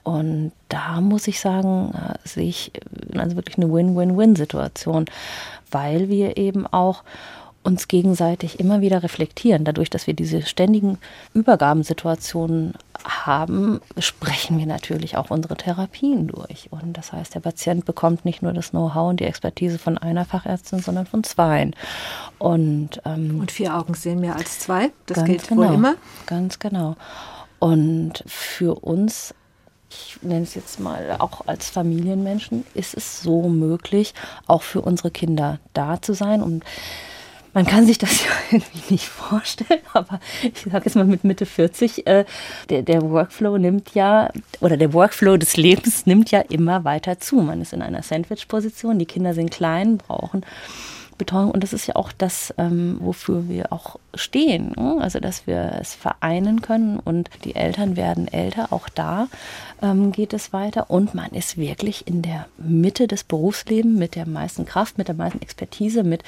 Und 0.03 0.53
da 0.69 1.01
muss 1.01 1.29
ich 1.29 1.41
sagen, 1.41 1.93
äh, 1.95 2.29
sehe 2.29 2.49
ich 2.49 2.73
also 3.17 3.37
wirklich 3.37 3.59
eine 3.59 3.73
Win-Win-Win-Situation, 3.73 5.07
weil 5.71 6.09
wir 6.09 6.37
eben 6.37 6.67
auch 6.67 7.05
uns 7.63 7.89
gegenseitig 7.89 8.59
immer 8.59 8.81
wieder 8.81 9.03
reflektieren. 9.03 9.65
Dadurch, 9.65 9.91
dass 9.91 10.07
wir 10.07 10.15
diese 10.15 10.43
ständigen 10.43 10.99
Übergabensituationen 11.35 12.75
haben, 13.05 13.81
sprechen 13.99 14.59
wir 14.59 14.67
natürlich 14.67 15.17
auch 15.17 15.31
unsere 15.31 15.57
Therapien 15.57 16.29
durch. 16.29 16.69
Und 16.71 16.97
das 16.97 17.13
heißt, 17.13 17.35
der 17.35 17.41
Patient 17.41 17.85
bekommt 17.85 18.25
nicht 18.25 18.43
nur 18.43 18.53
das 18.53 18.71
Know-how 18.71 19.11
und 19.11 19.21
die 19.21 19.25
Expertise 19.25 19.79
von 19.79 19.99
einer 19.99 20.25
Fachärztin, 20.25 20.81
sondern 20.81 21.07
von 21.07 21.23
zweien. 21.23 21.77
Und, 22.39 23.03
ähm, 23.05 23.41
und 23.41 23.51
vier 23.51 23.77
Augen 23.77 23.95
sehen 23.95 24.21
mehr 24.21 24.37
als 24.37 24.61
zwei. 24.61 24.91
Das 25.07 25.25
gilt 25.25 25.49
genau, 25.49 25.69
wohl 25.69 25.75
immer. 25.75 25.95
Ganz 26.27 26.59
genau. 26.59 26.97
Und 27.59 28.25
für 28.27 28.77
uns 28.83 29.35
ich 29.93 30.19
nenne 30.23 30.45
es 30.45 30.55
jetzt 30.55 30.79
mal 30.79 31.17
auch 31.19 31.49
als 31.49 31.69
Familienmenschen, 31.69 32.65
ist 32.75 32.97
es 32.97 33.23
so 33.23 33.49
möglich, 33.49 34.15
auch 34.47 34.63
für 34.63 34.83
unsere 34.83 35.11
Kinder 35.11 35.59
da 35.73 36.01
zu 36.01 36.15
sein. 36.15 36.43
Und 36.43 36.65
man 37.53 37.67
kann 37.67 37.87
sich 37.87 37.99
das 37.99 38.25
ja 38.25 38.31
irgendwie 38.51 38.95
nicht 38.95 39.07
vorstellen, 39.07 39.81
aber 39.93 40.21
ich 40.43 40.71
sage 40.71 40.85
jetzt 40.87 40.95
mal 40.95 41.05
mit 41.05 41.25
Mitte 41.25 41.47
40, 41.47 42.07
äh, 42.07 42.25
der, 42.69 42.83
der 42.83 43.03
Workflow 43.03 43.59
nimmt 43.59 43.95
ja, 43.95 44.31
oder 44.61 44.77
der 44.77 44.93
Workflow 44.93 45.37
des 45.37 45.57
Lebens 45.57 46.07
nimmt 46.07 46.31
ja 46.31 46.41
immer 46.41 46.85
weiter 46.85 47.19
zu. 47.19 47.37
Man 47.37 47.61
ist 47.61 47.73
in 47.73 47.83
einer 47.83 48.03
Sandwich-Position, 48.03 48.99
die 48.99 49.07
Kinder 49.07 49.35
sind 49.35 49.51
klein, 49.51 49.99
brauchen 49.99 50.45
Betreuung 51.21 51.51
und 51.51 51.63
das 51.63 51.73
ist 51.73 51.87
ja 51.87 51.97
auch 51.97 52.11
das, 52.17 52.53
ähm, 52.59 52.97
wofür 53.01 53.49
wir 53.49 53.73
auch 53.73 53.97
stehen. 54.15 54.73
Ne? 54.77 54.97
Also, 55.01 55.21
dass 55.21 55.47
wir 55.47 55.77
es 55.81 55.95
vereinen 55.95 56.63
können 56.63 56.99
und 56.99 57.31
die 57.45 57.55
Eltern 57.55 57.97
werden 57.97 58.27
älter. 58.27 58.73
Auch 58.73 58.89
da 58.89 59.29
ähm, 59.83 60.13
geht 60.13 60.33
es 60.33 60.53
weiter 60.53 60.91
und 60.91 61.15
man 61.15 61.31
ist 61.31 61.59
wirklich 61.59 62.07
in 62.07 62.23
der 62.23 62.47
Mitte 62.57 63.07
des 63.07 63.23
Berufslebens 63.23 63.99
mit 63.99 64.17
der 64.17 64.27
meisten 64.27 64.65
Kraft, 64.65 64.99
mit 64.99 65.09
der 65.09 65.15
meisten 65.15 65.43
Expertise, 65.43 66.03
mit 66.03 66.23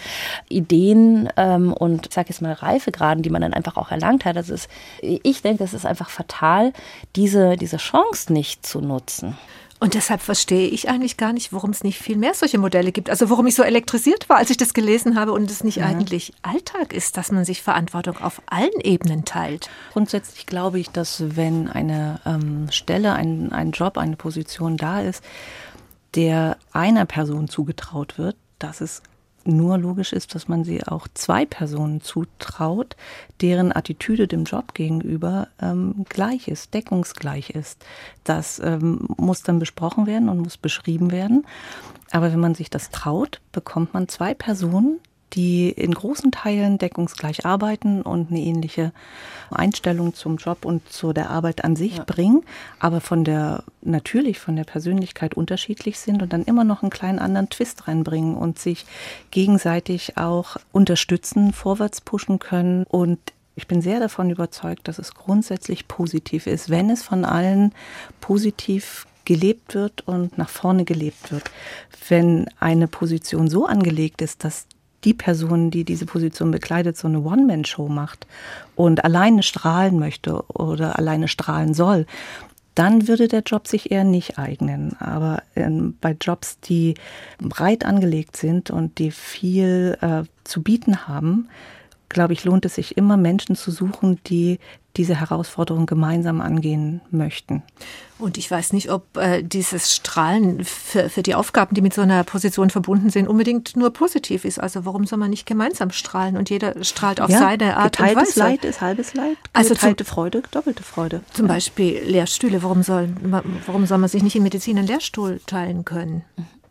Ideen 0.49 1.29
ähm, 1.37 1.73
und 1.73 2.07
ich 2.07 2.15
sage 2.15 2.29
jetzt 2.29 2.43
mal 2.43 2.53
Reifegraden, 2.53 3.23
die 3.23 3.31
man 3.31 3.43
dann 3.43 3.55
einfach 3.55 3.77
auch 3.77 3.91
erlangt 3.91 4.27
hat. 4.27 4.37
Das 4.37 4.51
ist, 4.51 4.69
ich 5.01 5.43
denke, 5.43 5.65
es 5.65 5.73
ist 5.75 5.87
einfach 5.87 6.11
fatal, 6.11 6.73
diese, 7.17 7.57
diese 7.57 7.79
Chance 7.79 8.33
nicht 8.33 8.67
zu 8.67 8.81
nutzen. 8.81 9.37
Und 9.83 9.95
deshalb 9.95 10.21
verstehe 10.21 10.69
ich 10.69 10.89
eigentlich 10.89 11.17
gar 11.17 11.33
nicht, 11.33 11.53
warum 11.53 11.71
es 11.71 11.83
nicht 11.83 11.99
viel 11.99 12.17
mehr 12.17 12.35
solche 12.35 12.57
Modelle 12.57 12.93
gibt. 12.93 13.11
Also 13.11 13.31
warum 13.31 13.49
ich 13.49 13.57
so 13.57 13.65
elektrisiert 13.65 14.29
war, 14.29 14.37
als 14.37 14.49
ich 14.49 14.57
das 14.57 14.75
gelesen 14.75 15.19
habe 15.19 15.33
und 15.33 15.51
es 15.51 15.65
nicht 15.65 15.79
mhm. 15.79 15.83
eigentlich 15.83 16.33
Alltag 16.43 16.93
ist, 16.93 17.17
dass 17.17 17.33
man 17.33 17.45
sich 17.45 17.63
Verantwortung 17.63 18.17
auf 18.19 18.43
allen 18.47 18.81
Ebenen 18.85 19.25
teilt. 19.25 19.69
Grundsätzlich 19.93 20.47
glaube 20.47 20.79
ich, 20.79 20.91
dass 20.91 21.25
wenn 21.35 21.69
eine 21.69 22.21
ähm, 22.25 22.71
Stelle, 22.71 23.15
ein, 23.15 23.51
ein 23.51 23.73
Job, 23.73 23.99
eine 23.99 24.15
Position 24.15 24.77
da 24.77 25.01
ist, 25.01 25.21
der 26.15 26.59
einer 26.71 27.05
Person 27.05 27.49
zugetraut 27.49 28.19
wird, 28.19 28.37
dass 28.61 28.81
es 28.81 29.03
nur 29.45 29.79
logisch 29.79 30.13
ist, 30.13 30.35
dass 30.35 30.49
man 30.49 30.65
sie 30.65 30.87
auch 30.87 31.09
zwei 31.15 31.47
Personen 31.47 32.01
zutraut, 32.01 32.97
deren 33.41 33.75
Attitüde 33.75 34.29
dem 34.29 34.45
Job 34.45 34.75
gegenüber 34.75 35.49
ähm, 35.61 36.05
gleich 36.09 36.49
ist, 36.49 36.75
deckungsgleich 36.75 37.51
ist. 37.51 37.85
Das 38.25 38.61
ähm, 38.61 39.09
muss 39.17 39.43
dann 39.43 39.59
besprochen 39.59 40.07
werden 40.07 40.29
und 40.29 40.39
muss 40.39 40.57
beschrieben 40.57 41.11
werden. 41.11 41.47
Aber 42.11 42.33
wenn 42.33 42.41
man 42.41 42.55
sich 42.55 42.71
das 42.71 42.91
traut, 42.91 43.41
bekommt 43.53 43.95
man 43.95 44.09
zwei 44.09 44.35
Personen, 44.35 45.01
die 45.35 45.71
in 45.71 45.93
großen 45.93 46.31
Teilen 46.31 46.79
deckungsgleich 46.79 47.47
arbeiten 47.47 48.03
und 48.03 48.31
eine 48.31 48.41
ähnliche 48.41 48.93
Einstellung 49.51 50.15
zum 50.15 50.37
Job 50.37 50.65
und 50.65 50.89
zu 50.91 51.13
der 51.13 51.31
Arbeit 51.31 51.65
an 51.65 51.77
sich 51.77 51.99
ja. 51.99 52.05
bringen, 52.05 52.43
aber 52.79 53.01
von 53.01 53.25
der, 53.25 53.65
natürlich 53.83 54.39
von 54.39 54.57
der 54.57 54.65
Persönlichkeit 54.65 55.35
unterschiedlich 55.35 55.99
sind 55.99 56.23
und 56.23 56.33
dann 56.33 56.45
immer 56.45 56.65
noch 56.65 56.83
einen 56.83 56.91
kleinen 56.91 57.19
anderen 57.19 57.49
Twist 57.49 57.89
reinbringen 57.89 58.37
und 58.37 58.59
sich 58.59 58.87
gegenseitig 59.31 60.17
auch 60.19 60.57
unterstützen, 60.73 61.53
vorwärts 61.53 62.01
pushen 62.01 62.39
können 62.39 62.85
und 62.85 63.19
ich 63.55 63.67
bin 63.67 63.83
sehr 63.83 64.01
davon 64.01 64.31
überzeugt, 64.31 64.89
dass 64.89 64.99
es 64.99 65.15
grundsätzlich 65.15 65.87
positiv 65.87 66.47
ist, 66.47 66.71
wenn 66.71 66.89
es 66.89 67.03
von 67.03 67.27
allen 67.27 67.75
positiv 68.21 69.07
gelebt 69.25 69.75
wird 69.75 70.07
und 70.09 70.39
nach 70.39 70.49
vorne 70.49 70.85
gelebt 70.85 71.31
wird. 71.31 71.45
Wenn 72.09 72.49
eine 72.59 72.89
Position 72.89 73.49
so 73.49 73.67
angelegt 73.67 74.23
ist, 74.23 74.43
dass 74.45 74.67
die 75.05 75.15
Person, 75.15 75.71
die 75.71 75.85
diese 75.85 76.07
Position 76.07 76.51
bekleidet, 76.51 76.97
so 76.97 77.09
eine 77.09 77.21
One-Man-Show 77.21 77.89
macht 77.89 78.27
und 78.77 79.05
alleine 79.05 79.43
strahlen 79.43 79.99
möchte 79.99 80.43
oder 80.49 80.99
alleine 80.99 81.29
strahlen 81.29 81.75
soll, 81.75 82.07
dann 82.75 83.09
würde 83.09 83.29
der 83.29 83.43
Job 83.43 83.67
sich 83.69 83.91
eher 83.91 84.05
nicht 84.05 84.39
eignen. 84.39 84.97
Aber 84.99 85.43
ähm, 85.57 85.97
bei 86.01 86.17
Jobs, 86.19 86.59
die 86.61 86.95
breit 87.39 87.85
angelegt 87.85 88.37
sind 88.37 88.71
und 88.71 88.99
die 88.99 89.11
viel 89.11 89.99
äh, 90.01 90.23
zu 90.45 90.63
bieten 90.63 91.07
haben, 91.07 91.49
glaube 92.13 92.33
ich, 92.33 92.45
lohnt 92.45 92.65
es 92.65 92.77
sich 92.77 92.97
immer, 92.97 93.17
Menschen 93.17 93.57
zu 93.57 93.71
suchen, 93.71 94.21
die 94.27 94.59
diese 94.97 95.19
Herausforderung 95.19 95.87
gemeinsam 95.87 96.41
angehen 96.41 97.01
möchten. 97.11 97.63
Und 98.19 98.37
ich 98.37 98.51
weiß 98.51 98.73
nicht, 98.75 98.91
ob 98.91 99.17
äh, 99.17 99.43
dieses 99.43 99.95
Strahlen 99.95 100.65
für, 100.65 101.09
für 101.09 101.23
die 101.23 101.35
Aufgaben, 101.35 101.75
die 101.75 101.81
mit 101.81 101.95
so 101.95 102.03
einer 102.03 102.23
Position 102.25 102.71
verbunden 102.71 103.11
sind, 103.11 103.27
unbedingt 103.27 103.75
nur 103.75 103.91
positiv 103.91 104.45
ist. 104.45 104.61
Also 104.61 104.85
warum 104.85 105.07
soll 105.07 105.19
man 105.19 105.31
nicht 105.31 105.47
gemeinsam 105.47 105.91
strahlen 105.91 106.37
und 106.37 106.51
jeder 106.51 106.85
strahlt 106.85 107.21
auf 107.21 107.31
ja, 107.31 107.39
seine 107.39 107.77
Art 107.79 107.99
und 107.99 108.15
Weise? 108.15 108.39
Leid 108.39 108.65
ist 108.65 108.81
halbes 108.81 109.15
Leid, 109.15 109.39
also 109.55 109.71
geteilte 109.71 110.05
Freude, 110.05 110.43
doppelte 110.51 110.83
Freude. 110.83 111.23
Zum 111.33 111.47
ja. 111.47 111.55
Beispiel 111.55 112.01
Lehrstühle. 112.05 112.63
Warum 112.63 112.83
soll, 112.83 113.09
warum 113.67 113.87
soll 113.87 113.99
man 113.99 114.11
sich 114.11 114.23
nicht 114.23 114.37
in 114.37 114.43
Medizin 114.43 114.79
einen 114.79 114.87
Lehrstuhl 114.87 115.41
teilen 115.47 115.85
können? 115.85 116.25
Mhm. 116.37 116.62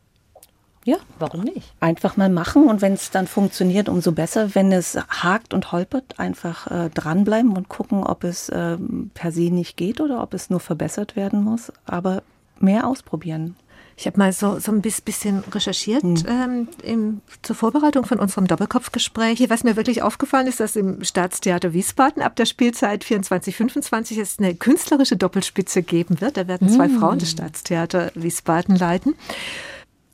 Ja, 0.83 0.97
warum 1.19 1.41
nicht? 1.41 1.73
Einfach 1.79 2.17
mal 2.17 2.29
machen 2.29 2.65
und 2.65 2.81
wenn 2.81 2.93
es 2.93 3.11
dann 3.11 3.27
funktioniert, 3.27 3.87
umso 3.87 4.11
besser. 4.11 4.55
Wenn 4.55 4.71
es 4.71 4.95
hakt 4.95 5.53
und 5.53 5.71
holpert, 5.71 6.19
einfach 6.19 6.67
äh, 6.71 6.89
dranbleiben 6.89 7.55
und 7.55 7.69
gucken, 7.69 8.03
ob 8.03 8.23
es 8.23 8.49
äh, 8.49 8.77
per 9.13 9.31
se 9.31 9.51
nicht 9.51 9.77
geht 9.77 10.01
oder 10.01 10.23
ob 10.23 10.33
es 10.33 10.49
nur 10.49 10.59
verbessert 10.59 11.15
werden 11.15 11.43
muss. 11.43 11.71
Aber 11.85 12.23
mehr 12.59 12.87
ausprobieren. 12.87 13.55
Ich 13.97 14.07
habe 14.07 14.17
mal 14.17 14.33
so, 14.33 14.57
so 14.57 14.71
ein 14.71 14.81
bisschen 14.81 15.43
recherchiert 15.51 16.01
hm. 16.01 16.25
ähm, 16.27 16.67
im, 16.81 17.21
zur 17.43 17.55
Vorbereitung 17.55 18.05
von 18.05 18.17
unserem 18.17 18.47
Doppelkopfgespräch. 18.47 19.47
Was 19.49 19.63
mir 19.63 19.75
wirklich 19.75 20.01
aufgefallen 20.01 20.47
ist, 20.47 20.59
dass 20.59 20.75
im 20.75 21.03
Staatstheater 21.03 21.73
Wiesbaden 21.73 22.23
ab 22.23 22.35
der 22.35 22.47
Spielzeit 22.47 23.03
24-25 23.03 24.19
es 24.19 24.39
eine 24.39 24.55
künstlerische 24.55 25.17
Doppelspitze 25.17 25.83
geben 25.83 26.21
wird. 26.21 26.37
Da 26.37 26.47
werden 26.47 26.69
zwei 26.69 26.85
hm. 26.85 26.99
Frauen 26.99 27.19
das 27.19 27.29
Staatstheater 27.29 28.11
Wiesbaden 28.15 28.75
leiten 28.75 29.13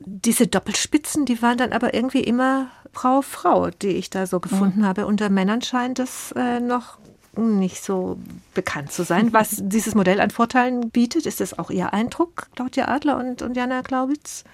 diese 0.08 0.48
Doppelspitzen, 0.48 1.26
die 1.26 1.41
waren 1.41 1.58
dann 1.58 1.74
aber 1.74 1.93
irgendwie 1.93 2.22
immer 2.22 2.67
Frau, 2.93 3.22
Frau, 3.22 3.70
die 3.70 3.89
ich 3.89 4.10
da 4.10 4.26
so 4.26 4.39
gefunden 4.39 4.80
mhm. 4.80 4.86
habe. 4.86 5.06
Unter 5.06 5.30
Männern 5.30 5.62
scheint 5.62 6.00
das 6.00 6.32
äh, 6.32 6.62
noch 6.62 6.98
nicht 7.36 7.84
so 7.84 8.17
bekannt 8.54 8.91
zu 8.91 9.04
sein. 9.04 9.34
Was 9.34 9.58
dieses 9.60 9.96
Modell 9.96 10.22
an 10.22 10.32
Vorteilen 10.32 10.89
bietet, 10.89 11.26
ist 11.26 11.41
das 11.41 11.60
auch 11.60 11.70
Ihr 11.70 11.93
Eindruck, 11.93 12.48
Claudia 12.56 12.88
Adler 12.88 13.17
und, 13.17 13.41
und 13.41 13.58
Jana 13.58 13.82
Glaubitz? 13.82 14.46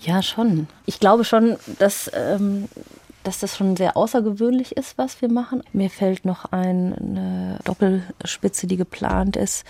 Ja, 0.00 0.22
schon. 0.22 0.66
Ich 0.86 0.98
glaube 0.98 1.24
schon, 1.24 1.56
dass, 1.78 2.10
ähm, 2.12 2.68
dass 3.22 3.38
das 3.38 3.56
schon 3.56 3.76
sehr 3.76 3.96
außergewöhnlich 3.96 4.76
ist, 4.76 4.98
was 4.98 5.22
wir 5.22 5.30
machen. 5.30 5.62
Mir 5.72 5.88
fällt 5.88 6.24
noch 6.24 6.46
ein, 6.46 6.94
eine 6.94 7.60
Doppelspitze, 7.64 8.66
die 8.66 8.76
geplant 8.76 9.36
ist 9.36 9.64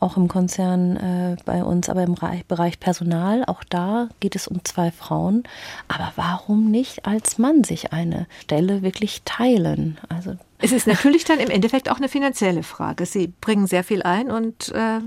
auch 0.00 0.16
im 0.16 0.28
Konzern 0.28 0.96
äh, 0.96 1.36
bei 1.44 1.62
uns, 1.62 1.88
aber 1.88 2.02
im 2.02 2.16
Bereich 2.48 2.80
Personal, 2.80 3.44
auch 3.46 3.62
da 3.64 4.08
geht 4.18 4.34
es 4.34 4.48
um 4.48 4.64
zwei 4.64 4.90
Frauen. 4.90 5.44
Aber 5.88 6.12
warum 6.16 6.70
nicht 6.70 7.06
als 7.06 7.38
Mann 7.38 7.64
sich 7.64 7.92
eine 7.92 8.26
Stelle 8.40 8.82
wirklich 8.82 9.22
teilen? 9.24 9.98
Also 10.08 10.36
es 10.58 10.72
ist 10.72 10.86
natürlich 10.86 11.24
dann 11.24 11.38
im 11.38 11.50
Endeffekt 11.50 11.90
auch 11.90 11.98
eine 11.98 12.08
finanzielle 12.08 12.62
Frage. 12.62 13.06
Sie 13.06 13.28
bringen 13.40 13.66
sehr 13.66 13.84
viel 13.84 14.02
ein 14.02 14.30
und 14.30 14.70
äh, 14.70 15.00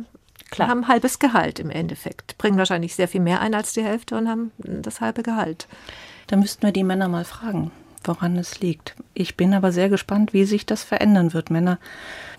Klar. 0.51 0.67
haben 0.69 0.87
halbes 0.87 1.17
Gehalt 1.17 1.59
im 1.59 1.71
Endeffekt. 1.71 2.37
Bringen 2.37 2.57
wahrscheinlich 2.57 2.95
sehr 2.95 3.07
viel 3.07 3.21
mehr 3.21 3.41
ein 3.41 3.55
als 3.55 3.73
die 3.73 3.83
Hälfte 3.83 4.15
und 4.15 4.29
haben 4.29 4.51
das 4.57 5.01
halbe 5.01 5.23
Gehalt. 5.23 5.67
Da 6.27 6.35
müssten 6.35 6.63
wir 6.63 6.71
die 6.71 6.83
Männer 6.83 7.07
mal 7.07 7.25
fragen 7.25 7.71
woran 8.03 8.37
es 8.37 8.59
liegt. 8.59 8.95
Ich 9.13 9.37
bin 9.37 9.53
aber 9.53 9.71
sehr 9.71 9.89
gespannt, 9.89 10.33
wie 10.33 10.45
sich 10.45 10.65
das 10.65 10.83
verändern 10.83 11.33
wird. 11.33 11.49
Männer 11.49 11.79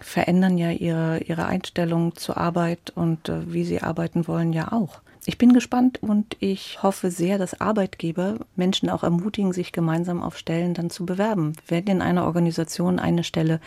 verändern 0.01 0.59
ja 0.59 0.71
ihre, 0.71 1.19
ihre 1.19 1.47
Einstellung 1.47 2.15
zur 2.17 2.37
Arbeit 2.37 2.93
und 2.95 3.29
äh, 3.29 3.53
wie 3.53 3.65
sie 3.65 3.81
arbeiten 3.81 4.29
wollen 4.29 4.53
ja 4.53 4.73
auch. 4.73 5.01
Ich 5.27 5.39
bin 5.39 5.55
gespannt 5.55 6.03
und 6.03 6.37
ich 6.41 6.83
hoffe 6.83 7.11
sehr, 7.11 7.39
dass 7.39 7.59
Arbeitgeber 7.59 8.41
Menschen 8.57 8.91
auch 8.91 9.03
ermutigen, 9.03 9.55
sich 9.55 9.73
gemeinsam 9.73 10.23
auf 10.23 10.37
Stellen 10.37 10.75
dann 10.75 10.91
zu 10.91 11.07
bewerben. 11.07 11.55
Wenn 11.67 11.85
in 11.85 12.03
einer 12.03 12.27
Organisation 12.27 12.99
eine 12.99 13.25
Stelle 13.25 13.61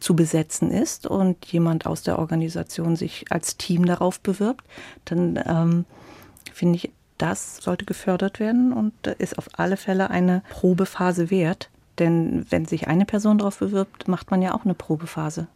zu 0.00 0.16
besetzen 0.16 0.72
ist 0.72 1.06
und 1.06 1.46
jemand 1.46 1.86
aus 1.86 2.02
der 2.02 2.18
Organisation 2.18 2.96
sich 2.96 3.26
als 3.30 3.56
Team 3.56 3.86
darauf 3.86 4.18
bewirbt, 4.18 4.64
dann 5.04 5.40
ähm, 5.46 5.84
finde 6.52 6.78
ich 6.78 6.90
das 7.18 7.58
sollte 7.58 7.84
gefördert 7.84 8.40
werden 8.40 8.72
und 8.72 9.06
ist 9.06 9.38
auf 9.38 9.48
alle 9.54 9.76
Fälle 9.76 10.10
eine 10.10 10.42
Probephase 10.50 11.30
wert. 11.30 11.70
Denn 11.98 12.46
wenn 12.50 12.66
sich 12.66 12.88
eine 12.88 13.04
Person 13.04 13.38
darauf 13.38 13.58
bewirbt, 13.58 14.08
macht 14.08 14.30
man 14.30 14.42
ja 14.42 14.54
auch 14.54 14.64
eine 14.64 14.74
Probephase. 14.74 15.46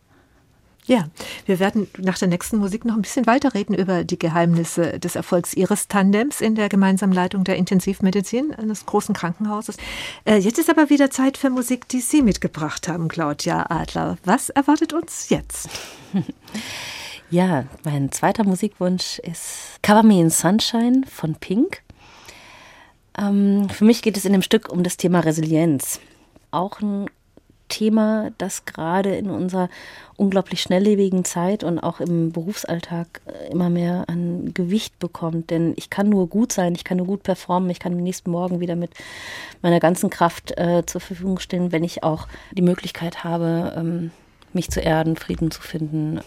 Ja, 0.88 1.06
wir 1.44 1.58
werden 1.58 1.86
nach 1.98 2.16
der 2.16 2.28
nächsten 2.28 2.56
Musik 2.56 2.86
noch 2.86 2.94
ein 2.94 3.02
bisschen 3.02 3.26
weiterreden 3.26 3.74
über 3.74 4.04
die 4.04 4.18
Geheimnisse 4.18 4.98
des 4.98 5.16
Erfolgs 5.16 5.52
Ihres 5.52 5.86
Tandems 5.86 6.40
in 6.40 6.54
der 6.54 6.70
gemeinsamen 6.70 7.12
Leitung 7.12 7.44
der 7.44 7.56
Intensivmedizin 7.56 8.54
eines 8.54 8.86
großen 8.86 9.14
Krankenhauses. 9.14 9.76
Äh, 10.24 10.36
jetzt 10.36 10.58
ist 10.58 10.70
aber 10.70 10.88
wieder 10.88 11.10
Zeit 11.10 11.36
für 11.36 11.50
Musik, 11.50 11.88
die 11.88 12.00
Sie 12.00 12.22
mitgebracht 12.22 12.88
haben, 12.88 13.08
Claudia 13.08 13.66
Adler. 13.68 14.16
Was 14.24 14.48
erwartet 14.48 14.94
uns 14.94 15.28
jetzt? 15.28 15.68
Ja, 17.30 17.66
mein 17.84 18.10
zweiter 18.10 18.42
Musikwunsch 18.42 19.18
ist 19.18 19.82
Cover 19.82 20.02
Me 20.02 20.18
in 20.18 20.30
Sunshine 20.30 21.02
von 21.06 21.34
Pink. 21.34 21.82
Ähm, 23.18 23.68
für 23.68 23.84
mich 23.84 24.00
geht 24.00 24.16
es 24.16 24.24
in 24.24 24.32
dem 24.32 24.40
Stück 24.40 24.70
um 24.70 24.82
das 24.82 24.96
Thema 24.96 25.20
Resilienz. 25.20 26.00
Auch 26.52 26.80
ein 26.80 27.04
Thema, 27.68 28.30
das 28.38 28.64
gerade 28.64 29.14
in 29.14 29.28
unserer 29.28 29.68
unglaublich 30.16 30.62
schnelllebigen 30.62 31.26
Zeit 31.26 31.64
und 31.64 31.78
auch 31.78 32.00
im 32.00 32.32
Berufsalltag 32.32 33.20
äh, 33.26 33.52
immer 33.52 33.68
mehr 33.68 34.04
an 34.08 34.54
Gewicht 34.54 34.98
bekommt. 34.98 35.50
Denn 35.50 35.74
ich 35.76 35.90
kann 35.90 36.08
nur 36.08 36.28
gut 36.28 36.50
sein, 36.50 36.74
ich 36.74 36.84
kann 36.84 36.96
nur 36.96 37.06
gut 37.06 37.24
performen, 37.24 37.68
ich 37.68 37.78
kann 37.78 37.92
am 37.92 38.02
nächsten 38.02 38.30
Morgen 38.30 38.60
wieder 38.60 38.74
mit 38.74 38.92
meiner 39.60 39.80
ganzen 39.80 40.08
Kraft 40.08 40.56
äh, 40.56 40.82
zur 40.86 41.02
Verfügung 41.02 41.40
stehen, 41.40 41.72
wenn 41.72 41.84
ich 41.84 42.02
auch 42.02 42.26
die 42.52 42.62
Möglichkeit 42.62 43.22
habe, 43.22 43.74
ähm, 43.76 44.12
mich 44.54 44.70
zu 44.70 44.80
erden, 44.80 45.16
Frieden 45.16 45.50
zu 45.50 45.60
finden, 45.60 46.20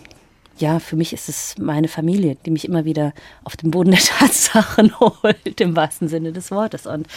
ja, 0.57 0.79
für 0.79 0.95
mich 0.95 1.13
ist 1.13 1.29
es 1.29 1.57
meine 1.57 1.87
Familie, 1.87 2.37
die 2.45 2.51
mich 2.51 2.65
immer 2.65 2.85
wieder 2.85 3.13
auf 3.43 3.57
den 3.57 3.71
Boden 3.71 3.91
der 3.91 3.99
Tatsachen 3.99 4.99
holt, 4.99 5.59
im 5.59 5.75
wahrsten 5.75 6.07
Sinne 6.07 6.31
des 6.31 6.51
Wortes. 6.51 6.85
Und 6.85 7.07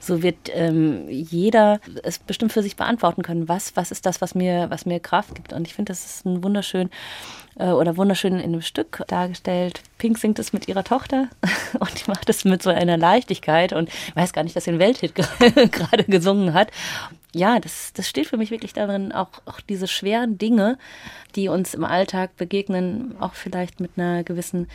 so 0.00 0.22
wird 0.22 0.36
ähm, 0.52 1.08
jeder 1.08 1.80
es 2.02 2.18
bestimmt 2.18 2.52
für 2.52 2.62
sich 2.62 2.76
beantworten 2.76 3.22
können, 3.22 3.48
was, 3.48 3.76
was 3.76 3.90
ist 3.90 4.06
das, 4.06 4.20
was 4.20 4.34
mir, 4.34 4.70
was 4.70 4.86
mir 4.86 5.00
Kraft 5.00 5.34
gibt. 5.34 5.52
Und 5.52 5.66
ich 5.66 5.74
finde, 5.74 5.90
das 5.90 6.04
ist 6.04 6.26
ein 6.26 6.42
wunderschön 6.42 6.90
äh, 7.58 7.68
oder 7.68 7.96
wunderschön 7.96 8.34
in 8.34 8.40
einem 8.40 8.62
Stück 8.62 9.04
dargestellt. 9.08 9.82
Pink 9.98 10.18
singt 10.18 10.38
es 10.38 10.52
mit 10.52 10.68
ihrer 10.68 10.84
Tochter 10.84 11.28
und 11.78 12.00
die 12.00 12.10
macht 12.10 12.28
es 12.28 12.44
mit 12.44 12.62
so 12.62 12.70
einer 12.70 12.96
Leichtigkeit 12.96 13.72
und 13.72 13.90
weiß 14.14 14.32
gar 14.32 14.42
nicht, 14.42 14.56
dass 14.56 14.64
sie 14.64 14.70
einen 14.70 14.80
Welthit 14.80 15.14
gerade 15.72 16.04
gesungen 16.04 16.54
hat 16.54 16.70
ja, 17.34 17.60
das, 17.60 17.92
das 17.92 18.08
steht 18.08 18.26
für 18.26 18.36
mich 18.36 18.50
wirklich 18.50 18.72
darin, 18.72 19.12
auch, 19.12 19.28
auch 19.44 19.60
diese 19.60 19.86
schweren 19.86 20.38
Dinge, 20.38 20.78
die 21.36 21.48
uns 21.48 21.74
im 21.74 21.84
Alltag 21.84 22.36
begegnen, 22.36 23.16
auch 23.20 23.34
vielleicht 23.34 23.80
mit 23.80 23.92
einer 23.96 24.24
gewissen 24.24 24.68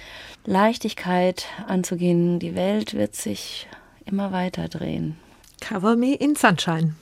Leichtigkeit 0.46 1.46
anzugehen. 1.68 2.40
Die 2.40 2.56
Welt 2.56 2.94
wird 2.94 3.16
sich 3.16 3.68
immer 4.06 4.32
weiter 4.32 4.68
drehen. 4.68 5.18
Cover 5.62 5.96
Me 5.96 6.14
in 6.14 6.36
Sunshine. 6.36 6.96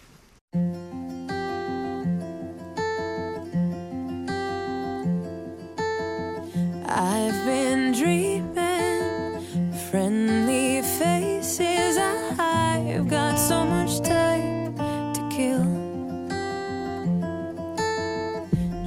I've 6.88 7.46
been 7.46 7.94
dreaming 7.94 8.31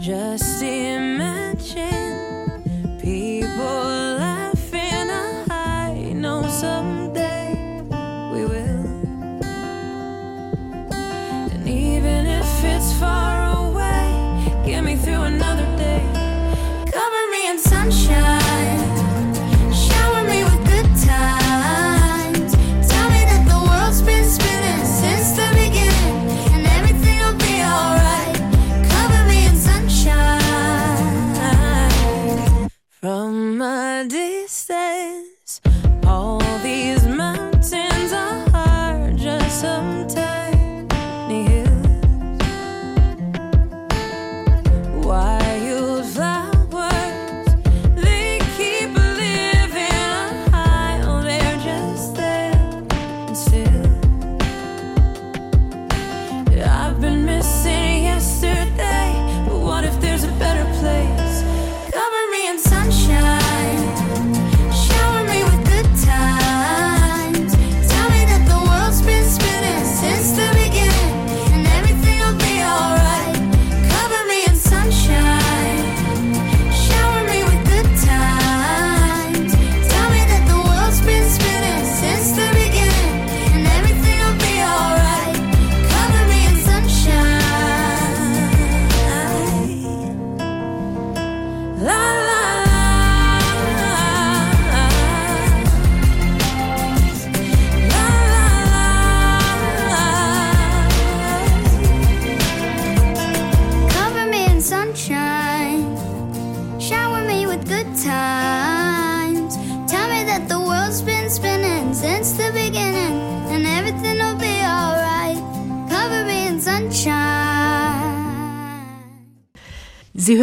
just 0.04 0.60
see 0.60 0.93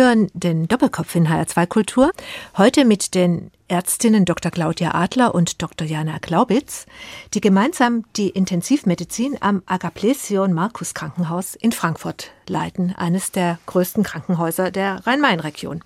hören 0.02 0.32
den 0.34 0.68
Doppelkopf 0.68 1.14
in 1.14 1.28
HR2 1.28 1.68
Kultur. 1.68 2.12
Heute 2.58 2.86
mit 2.86 3.14
den 3.14 3.52
Ärztinnen 3.68 4.26
Dr. 4.26 4.50
Claudia 4.50 4.96
Adler 4.96 5.36
und 5.36 5.62
Dr. 5.62 5.86
Jana 5.86 6.18
Glaubitz, 6.18 6.88
die 7.36 7.40
gemeinsam 7.40 8.04
die 8.16 8.30
Intensivmedizin 8.30 9.38
am 9.42 9.62
Agaplesion 9.68 10.54
Markus 10.54 10.96
Krankenhaus 10.96 11.54
in 11.54 11.72
Frankfurt 11.72 12.32
leiten, 12.48 12.96
eines 12.98 13.32
der 13.32 13.60
größten 13.68 14.02
Krankenhäuser 14.04 14.72
der 14.72 15.06
Rhein-Main-Region. 15.06 15.84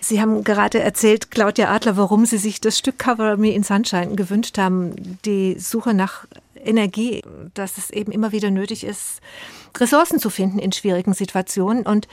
Sie 0.00 0.18
haben 0.22 0.42
gerade 0.42 0.80
erzählt, 0.80 1.30
Claudia 1.30 1.70
Adler, 1.70 1.98
warum 1.98 2.24
Sie 2.24 2.38
sich 2.38 2.62
das 2.62 2.78
Stück 2.78 2.98
Cover 2.98 3.36
Me 3.36 3.52
in 3.52 3.64
Sunshine 3.64 4.16
gewünscht 4.16 4.56
haben. 4.56 5.18
Die 5.26 5.58
Suche 5.58 5.92
nach 5.92 6.24
Energie, 6.64 7.22
dass 7.52 7.76
es 7.76 7.90
eben 7.90 8.12
immer 8.12 8.32
wieder 8.32 8.50
nötig 8.50 8.84
ist, 8.84 9.20
Ressourcen 9.80 10.18
zu 10.18 10.30
finden 10.30 10.58
in 10.58 10.72
schwierigen 10.72 11.14
Situationen. 11.14 11.86
Und 11.86 12.08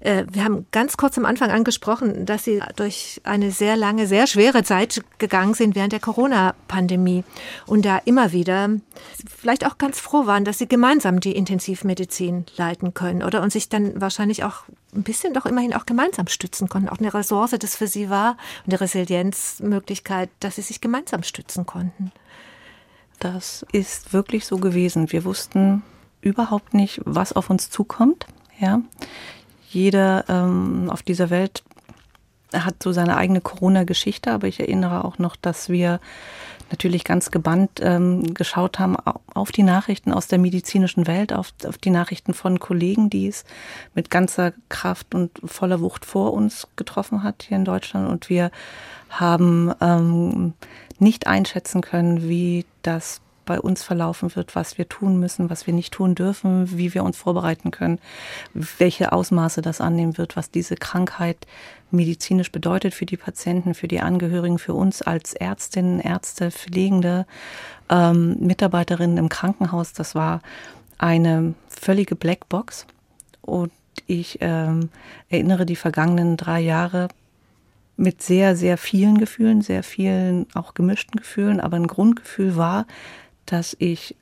äh, 0.00 0.24
wir 0.30 0.44
haben 0.44 0.66
ganz 0.72 0.96
kurz 0.96 1.18
am 1.18 1.24
Anfang 1.24 1.50
angesprochen, 1.50 2.26
dass 2.26 2.44
Sie 2.44 2.60
durch 2.76 3.20
eine 3.24 3.50
sehr 3.50 3.76
lange, 3.76 4.06
sehr 4.06 4.26
schwere 4.26 4.62
Zeit 4.62 5.02
gegangen 5.18 5.54
sind 5.54 5.74
während 5.74 5.92
der 5.92 6.00
Corona-Pandemie 6.00 7.24
und 7.66 7.84
da 7.84 7.98
immer 8.04 8.32
wieder 8.32 8.70
vielleicht 9.28 9.66
auch 9.66 9.78
ganz 9.78 10.00
froh 10.00 10.26
waren, 10.26 10.44
dass 10.44 10.58
Sie 10.58 10.68
gemeinsam 10.68 11.20
die 11.20 11.36
Intensivmedizin 11.36 12.46
leiten 12.56 12.94
können, 12.94 13.22
oder? 13.22 13.42
Und 13.42 13.52
sich 13.52 13.68
dann 13.68 14.00
wahrscheinlich 14.00 14.44
auch 14.44 14.64
ein 14.94 15.02
bisschen 15.02 15.34
doch 15.34 15.46
immerhin 15.46 15.74
auch 15.74 15.86
gemeinsam 15.86 16.26
stützen 16.26 16.68
konnten. 16.68 16.88
Auch 16.88 16.98
eine 16.98 17.12
Ressource, 17.12 17.50
das 17.58 17.76
für 17.76 17.86
Sie 17.86 18.10
war, 18.10 18.36
und 18.64 18.72
eine 18.72 18.80
Resilienzmöglichkeit, 18.80 20.30
dass 20.40 20.56
Sie 20.56 20.62
sich 20.62 20.80
gemeinsam 20.80 21.22
stützen 21.22 21.66
konnten. 21.66 22.12
Das 23.18 23.64
ist 23.72 24.12
wirklich 24.12 24.46
so 24.46 24.58
gewesen. 24.58 25.10
Wir 25.12 25.24
wussten 25.24 25.82
überhaupt 26.20 26.74
nicht, 26.74 27.00
was 27.04 27.32
auf 27.32 27.50
uns 27.50 27.70
zukommt. 27.70 28.26
Ja, 28.58 28.80
jeder 29.68 30.24
ähm, 30.28 30.88
auf 30.90 31.02
dieser 31.02 31.30
Welt 31.30 31.62
hat 32.52 32.82
so 32.82 32.92
seine 32.92 33.16
eigene 33.16 33.40
Corona-Geschichte, 33.40 34.32
aber 34.32 34.46
ich 34.46 34.60
erinnere 34.60 35.04
auch 35.04 35.18
noch, 35.18 35.36
dass 35.36 35.68
wir 35.68 36.00
natürlich 36.70 37.04
ganz 37.04 37.30
gebannt 37.30 37.80
ähm, 37.80 38.34
geschaut 38.34 38.78
haben 38.78 38.96
auf 39.34 39.52
die 39.52 39.62
Nachrichten 39.62 40.12
aus 40.12 40.26
der 40.26 40.38
medizinischen 40.38 41.06
Welt, 41.06 41.32
auf, 41.32 41.52
auf 41.64 41.78
die 41.78 41.90
Nachrichten 41.90 42.34
von 42.34 42.58
Kollegen, 42.58 43.08
die 43.08 43.28
es 43.28 43.44
mit 43.94 44.10
ganzer 44.10 44.52
Kraft 44.68 45.14
und 45.14 45.30
voller 45.44 45.80
Wucht 45.80 46.04
vor 46.04 46.32
uns 46.32 46.66
getroffen 46.76 47.22
hat 47.22 47.44
hier 47.46 47.56
in 47.56 47.64
Deutschland. 47.64 48.08
Und 48.08 48.28
wir 48.28 48.50
haben 49.10 49.72
ähm, 49.80 50.54
nicht 50.98 51.26
einschätzen 51.26 51.82
können, 51.82 52.28
wie 52.28 52.64
das 52.82 53.20
bei 53.46 53.58
uns 53.58 53.82
verlaufen 53.82 54.34
wird, 54.36 54.54
was 54.54 54.76
wir 54.76 54.88
tun 54.88 55.18
müssen, 55.18 55.48
was 55.48 55.66
wir 55.66 55.72
nicht 55.72 55.94
tun 55.94 56.14
dürfen, 56.14 56.76
wie 56.76 56.92
wir 56.92 57.04
uns 57.04 57.16
vorbereiten 57.16 57.70
können, 57.70 57.98
welche 58.52 59.12
Ausmaße 59.12 59.62
das 59.62 59.80
annehmen 59.80 60.18
wird, 60.18 60.36
was 60.36 60.50
diese 60.50 60.76
Krankheit 60.76 61.46
medizinisch 61.90 62.52
bedeutet 62.52 62.92
für 62.92 63.06
die 63.06 63.16
Patienten, 63.16 63.74
für 63.74 63.88
die 63.88 64.00
Angehörigen, 64.00 64.58
für 64.58 64.74
uns 64.74 65.00
als 65.00 65.32
Ärztinnen, 65.32 66.00
Ärzte, 66.00 66.50
Pflegende, 66.50 67.26
ähm, 67.88 68.36
Mitarbeiterinnen 68.40 69.16
im 69.16 69.28
Krankenhaus. 69.28 69.92
Das 69.92 70.14
war 70.14 70.42
eine 70.98 71.54
völlige 71.68 72.16
Blackbox. 72.16 72.86
Und 73.40 73.72
ich 74.06 74.38
ähm, 74.40 74.90
erinnere 75.28 75.66
die 75.66 75.76
vergangenen 75.76 76.36
drei 76.36 76.60
Jahre 76.60 77.08
mit 77.96 78.22
sehr, 78.22 78.56
sehr 78.56 78.76
vielen 78.76 79.18
Gefühlen, 79.18 79.62
sehr 79.62 79.82
vielen 79.82 80.46
auch 80.54 80.74
gemischten 80.74 81.18
Gefühlen. 81.18 81.60
Aber 81.60 81.76
ein 81.76 81.86
Grundgefühl 81.86 82.56
war, 82.56 82.86
dass 83.46 83.76
ich 83.78 84.16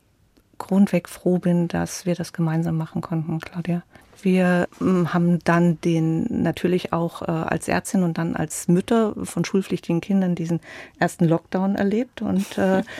grundweg 0.59 1.09
froh 1.09 1.39
bin, 1.39 1.68
dass 1.68 2.07
wir 2.07 2.14
das 2.14 2.33
gemeinsam 2.33 2.77
machen 2.77 3.01
konnten, 3.01 3.41
Claudia. 3.41 3.83
Wir 4.22 4.68
ähm, 4.80 5.12
haben 5.12 5.38
dann 5.44 5.80
den 5.80 6.42
natürlich 6.42 6.92
auch 6.92 7.22
äh, 7.22 7.30
als 7.30 7.68
Ärztin 7.68 8.02
und 8.02 8.18
dann 8.18 8.36
als 8.36 8.68
Mütter 8.68 9.14
von 9.24 9.44
schulpflichtigen 9.44 10.00
Kindern 10.00 10.34
diesen 10.34 10.60
ersten 10.98 11.26
Lockdown 11.26 11.76
erlebt 11.76 12.22
und 12.22 12.58
äh, 12.58 12.82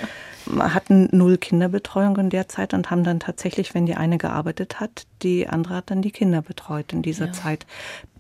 hatten 0.59 1.09
null 1.13 1.39
Kinderbetreuung 1.39 2.17
in 2.19 2.31
der 2.31 2.49
Zeit 2.49 2.75
und 2.75 2.91
haben 2.91 3.05
dann 3.05 3.21
tatsächlich, 3.21 3.75
wenn 3.75 3.87
die 3.87 3.95
eine 3.95 4.19
gearbeitet 4.19 4.81
hat, 4.81 5.07
die 5.23 5.49
andere 5.49 5.77
hat 5.77 5.91
dann 5.91 6.03
die 6.03 6.11
Kinder 6.11 6.43
betreut 6.43 6.93
in 6.93 7.03
dieser 7.03 7.27
ja. 7.27 7.33
Zeit. 7.33 7.67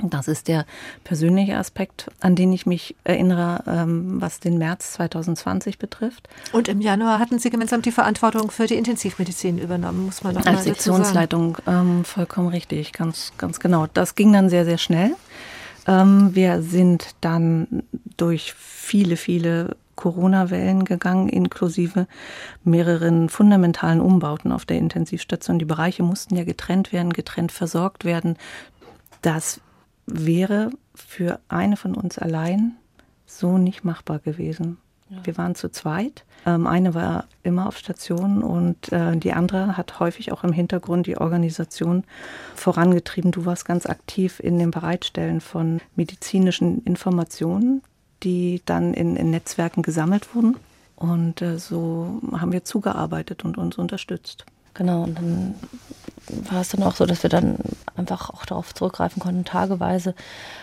Das 0.02 0.28
ist 0.28 0.48
der 0.48 0.64
persönliche 1.04 1.56
Aspekt, 1.56 2.10
an 2.20 2.34
den 2.34 2.52
ich 2.52 2.66
mich 2.66 2.96
erinnere, 3.04 3.62
ähm, 3.66 4.20
was 4.20 4.40
den 4.40 4.58
März 4.58 4.92
2020 4.92 5.78
betrifft. 5.78 6.28
Und 6.52 6.68
im 6.68 6.80
Januar 6.80 7.18
hatten 7.18 7.38
Sie 7.38 7.50
gemeinsam 7.50 7.82
die 7.82 7.92
Verantwortung 7.92 8.50
für 8.50 8.66
die 8.66 8.76
Intensivmedizin 8.76 9.58
übernommen, 9.58 10.06
muss 10.06 10.22
man 10.22 10.34
noch 10.34 10.46
Als 10.46 10.64
Sektionsleitung 10.64 11.58
ähm, 11.66 12.04
vollkommen 12.04 12.48
richtig, 12.48 12.92
ganz, 12.94 13.32
ganz 13.36 13.60
genau. 13.60 13.86
Das 13.92 14.14
ging 14.14 14.32
dann 14.32 14.48
sehr, 14.48 14.64
sehr 14.64 14.78
schnell. 14.78 15.14
Ähm, 15.86 16.34
wir 16.34 16.62
sind 16.62 17.14
dann 17.20 17.82
durch 18.16 18.54
viele, 18.54 19.16
viele 19.16 19.76
Corona-Wellen 19.96 20.84
gegangen, 20.84 21.28
inklusive 21.28 22.06
mehreren 22.64 23.28
fundamentalen 23.28 24.00
Umbauten 24.00 24.52
auf 24.52 24.64
der 24.64 24.78
Intensivstation. 24.78 25.58
Die 25.58 25.64
Bereiche 25.64 26.02
mussten 26.02 26.36
ja 26.36 26.44
getrennt 26.44 26.92
werden, 26.92 27.12
getrennt 27.12 27.52
versorgt 27.52 28.04
werden. 28.04 28.36
Das 29.22 29.60
wäre 30.06 30.70
für 30.94 31.40
eine 31.48 31.76
von 31.76 31.94
uns 31.94 32.18
allein 32.18 32.76
so 33.26 33.58
nicht 33.58 33.84
machbar 33.84 34.18
gewesen. 34.18 34.78
Ja. 35.10 35.18
Wir 35.24 35.36
waren 35.36 35.54
zu 35.54 35.70
zweit. 35.70 36.24
Ähm, 36.46 36.66
eine 36.66 36.94
war 36.94 37.24
immer 37.42 37.66
auf 37.68 37.78
Station 37.78 38.42
und 38.42 38.92
äh, 38.92 39.16
die 39.16 39.32
andere 39.32 39.76
hat 39.76 40.00
häufig 40.00 40.32
auch 40.32 40.44
im 40.44 40.52
Hintergrund 40.52 41.06
die 41.06 41.18
Organisation 41.18 42.04
vorangetrieben. 42.54 43.30
Du 43.30 43.44
warst 43.44 43.64
ganz 43.64 43.86
aktiv 43.86 44.40
in 44.40 44.58
dem 44.58 44.70
Bereitstellen 44.70 45.40
von 45.40 45.80
medizinischen 45.94 46.82
Informationen 46.84 47.82
die 48.24 48.62
dann 48.64 48.94
in, 48.94 49.16
in 49.16 49.30
Netzwerken 49.30 49.82
gesammelt 49.82 50.34
wurden. 50.34 50.56
Und 50.96 51.42
äh, 51.42 51.58
so 51.58 52.20
haben 52.32 52.52
wir 52.52 52.64
zugearbeitet 52.64 53.44
und 53.44 53.58
uns 53.58 53.76
unterstützt. 53.76 54.46
Genau, 54.72 55.04
und 55.04 55.16
dann 55.16 55.54
war 56.50 56.62
es 56.62 56.70
dann 56.70 56.82
auch 56.82 56.96
so, 56.96 57.06
dass 57.06 57.22
wir 57.22 57.30
dann 57.30 57.58
einfach 57.96 58.30
auch 58.30 58.44
darauf 58.44 58.74
zurückgreifen 58.74 59.20
konnten, 59.20 59.44
tageweise 59.44 60.14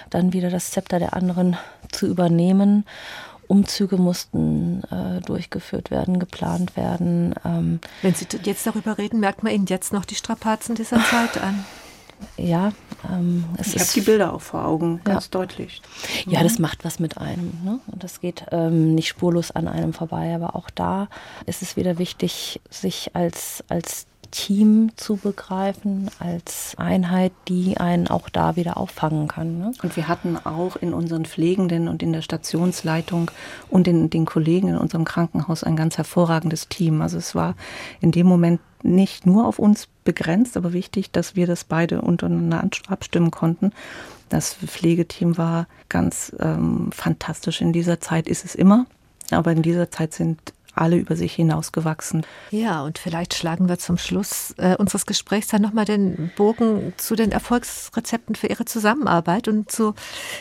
dann 0.10 0.34
wieder 0.34 0.50
das 0.50 0.72
Zepter 0.72 1.00
der 1.00 1.14
anderen 1.14 1.56
zu 1.92 2.08
übernehmen. 2.08 2.86
Umzüge 3.52 3.98
mussten 3.98 4.82
äh, 4.86 5.20
durchgeführt 5.20 5.92
werden, 5.92 6.20
geplant 6.20 6.78
werden. 6.78 7.36
Ähm 7.44 7.82
Wenn 8.02 8.16
Sie 8.16 8.26
jetzt 8.44 8.66
darüber 8.66 8.98
reden, 8.98 9.20
merkt 9.20 9.44
man 9.44 9.52
Ihnen 9.52 9.66
jetzt 9.66 9.92
noch 9.92 10.06
die 10.06 10.16
Strapazen 10.16 10.74
dieser 10.74 11.04
Zeit 11.04 11.38
an? 11.42 11.66
ja, 12.38 12.72
ähm, 13.10 13.44
ich 13.60 13.74
habe 13.80 13.90
die 13.94 14.02
Bilder 14.02 14.34
auch 14.34 14.42
vor 14.42 14.66
Augen, 14.66 15.02
ganz 15.04 15.26
ja. 15.26 15.30
deutlich. 15.32 15.82
Ja, 16.26 16.44
das 16.44 16.60
macht 16.60 16.86
was 16.86 17.00
mit 17.00 17.18
einem. 17.18 17.52
Ne? 17.64 17.80
Und 17.88 18.04
das 18.04 18.22
geht 18.22 18.46
ähm, 18.52 18.96
nicht 18.96 19.08
spurlos 19.08 19.52
an 19.52 19.68
einem 19.68 19.92
vorbei. 19.92 20.34
Aber 20.34 20.56
auch 20.56 20.70
da 20.70 21.10
ist 21.46 21.62
es 21.62 21.76
wieder 21.76 21.98
wichtig, 21.98 22.62
sich 22.70 23.16
als, 23.16 23.64
als 23.68 24.06
Team 24.32 24.92
zu 24.96 25.18
begreifen, 25.18 26.10
als 26.20 26.74
Einheit, 26.78 27.34
die 27.48 27.78
einen 27.78 28.08
auch 28.08 28.30
da 28.30 28.56
wieder 28.56 28.78
auffangen 28.78 29.28
kann. 29.28 29.60
Ne? 29.60 29.72
Und 29.84 29.96
wir 29.96 30.08
hatten 30.08 30.38
auch 30.38 30.76
in 30.76 30.94
unseren 30.94 31.26
Pflegenden 31.26 31.88
und 31.88 32.02
in 32.02 32.14
der 32.14 32.22
Stationsleitung 32.22 33.30
und 33.70 33.88
in 33.88 34.10
den 34.10 34.26
Kollegen 34.26 34.70
in 34.70 34.78
unserem 34.78 35.06
Krankenhaus 35.06 35.64
ein 35.64 35.76
ganz 35.76 35.98
hervorragendes 35.98 36.70
Team. 36.70 37.02
Also 37.02 37.18
es 37.18 37.36
war 37.36 37.56
in 38.00 38.12
dem 38.12 38.26
Moment 38.26 38.62
nicht 38.84 39.26
nur 39.26 39.48
auf 39.48 39.60
uns 39.60 39.88
begrenzt, 40.04 40.58
aber 40.58 40.74
wichtig, 40.74 41.12
dass 41.12 41.36
wir 41.36 41.46
das 41.46 41.64
beide 41.64 42.02
untereinander 42.02 42.68
abstimmen 42.88 43.32
konnten. 43.32 43.72
Das 44.30 44.54
Pflegeteam 44.54 45.38
war 45.38 45.68
ganz 45.90 46.34
ähm, 46.40 46.90
fantastisch 46.92 47.62
in 47.62 47.74
dieser 47.74 48.00
Zeit, 48.00 48.28
ist 48.28 48.46
es 48.46 48.56
immer. 48.56 48.86
Aber 49.30 49.52
in 49.52 49.62
dieser 49.62 49.92
Zeit 49.92 50.14
sind 50.14 50.40
alle 50.82 50.98
über 50.98 51.16
sich 51.16 51.34
hinausgewachsen. 51.34 52.26
Ja, 52.50 52.84
und 52.84 52.98
vielleicht 52.98 53.36
schlagen 53.36 53.70
wir 53.70 53.78
zum 53.78 53.98
Schluss 53.98 54.56
äh, 54.58 54.76
unseres 54.78 55.06
Gesprächs 55.06 55.48
dann 55.48 55.62
nochmal 55.62 55.86
den 55.86 56.32
Bogen 56.36 56.94
zu 56.98 57.16
den 57.16 57.32
Erfolgsrezepten 57.32 58.36
für 58.36 58.48
Ihre 58.48 58.66
Zusammenarbeit 58.66 59.48
und 59.48 59.72
zu 59.72 59.94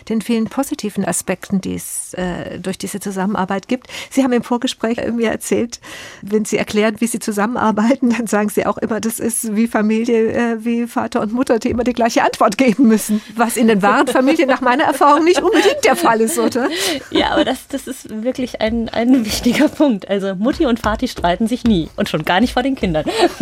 den 0.09 0.22
vielen 0.22 0.47
positiven 0.47 1.05
Aspekten, 1.05 1.61
die 1.61 1.74
es 1.74 2.14
äh, 2.14 2.59
durch 2.59 2.78
diese 2.78 3.01
Zusammenarbeit 3.01 3.68
gibt. 3.68 3.88
Sie 4.11 4.24
haben 4.24 4.32
im 4.32 4.43
Vorgespräch 4.43 4.99
mir 5.12 5.30
erzählt, 5.30 5.78
wenn 6.22 6.47
Sie 6.47 6.57
erklären, 6.57 6.97
wie 7.01 7.07
Sie 7.07 7.18
zusammenarbeiten, 7.18 8.11
dann 8.11 8.26
sagen 8.26 8.49
Sie 8.49 8.64
auch 8.64 8.78
immer, 8.78 9.01
das 9.01 9.20
ist 9.20 9.55
wie 9.55 9.66
Familie, 9.66 10.32
äh, 10.32 10.64
wie 10.64 10.86
Vater 10.86 11.20
und 11.20 11.34
Mutter, 11.34 11.59
die 11.59 11.68
immer 11.68 11.84
die 11.84 11.93
gleiche 11.93 12.24
Antwort 12.24 12.57
geben 12.57 12.88
müssen. 12.88 13.20
Was 13.36 13.59
in 13.59 13.68
den 13.68 13.82
wahren 13.82 14.07
Familien 14.07 14.49
nach 14.49 14.62
meiner 14.62 14.84
Erfahrung 14.84 15.24
nicht 15.24 15.43
unbedingt 15.43 15.84
der 15.84 15.97
Fall 15.97 16.22
ist, 16.22 16.38
oder? 16.38 16.68
Ja, 17.11 17.32
aber 17.32 17.45
das, 17.45 17.68
das 17.68 17.86
ist 17.86 18.22
wirklich 18.22 18.62
ein, 18.62 18.88
ein 18.88 19.26
wichtiger 19.26 19.68
Punkt. 19.68 20.09
Also 20.09 20.30
also 20.31 20.43
Mutti 20.43 20.66
und 20.66 20.85
Vati 20.85 21.09
streiten 21.09 21.47
sich 21.47 21.64
nie 21.64 21.89
und 21.97 22.09
schon 22.09 22.24
gar 22.24 22.41
nicht 22.41 22.53
vor 22.53 22.62
den 22.62 22.74
Kindern. 22.74 23.05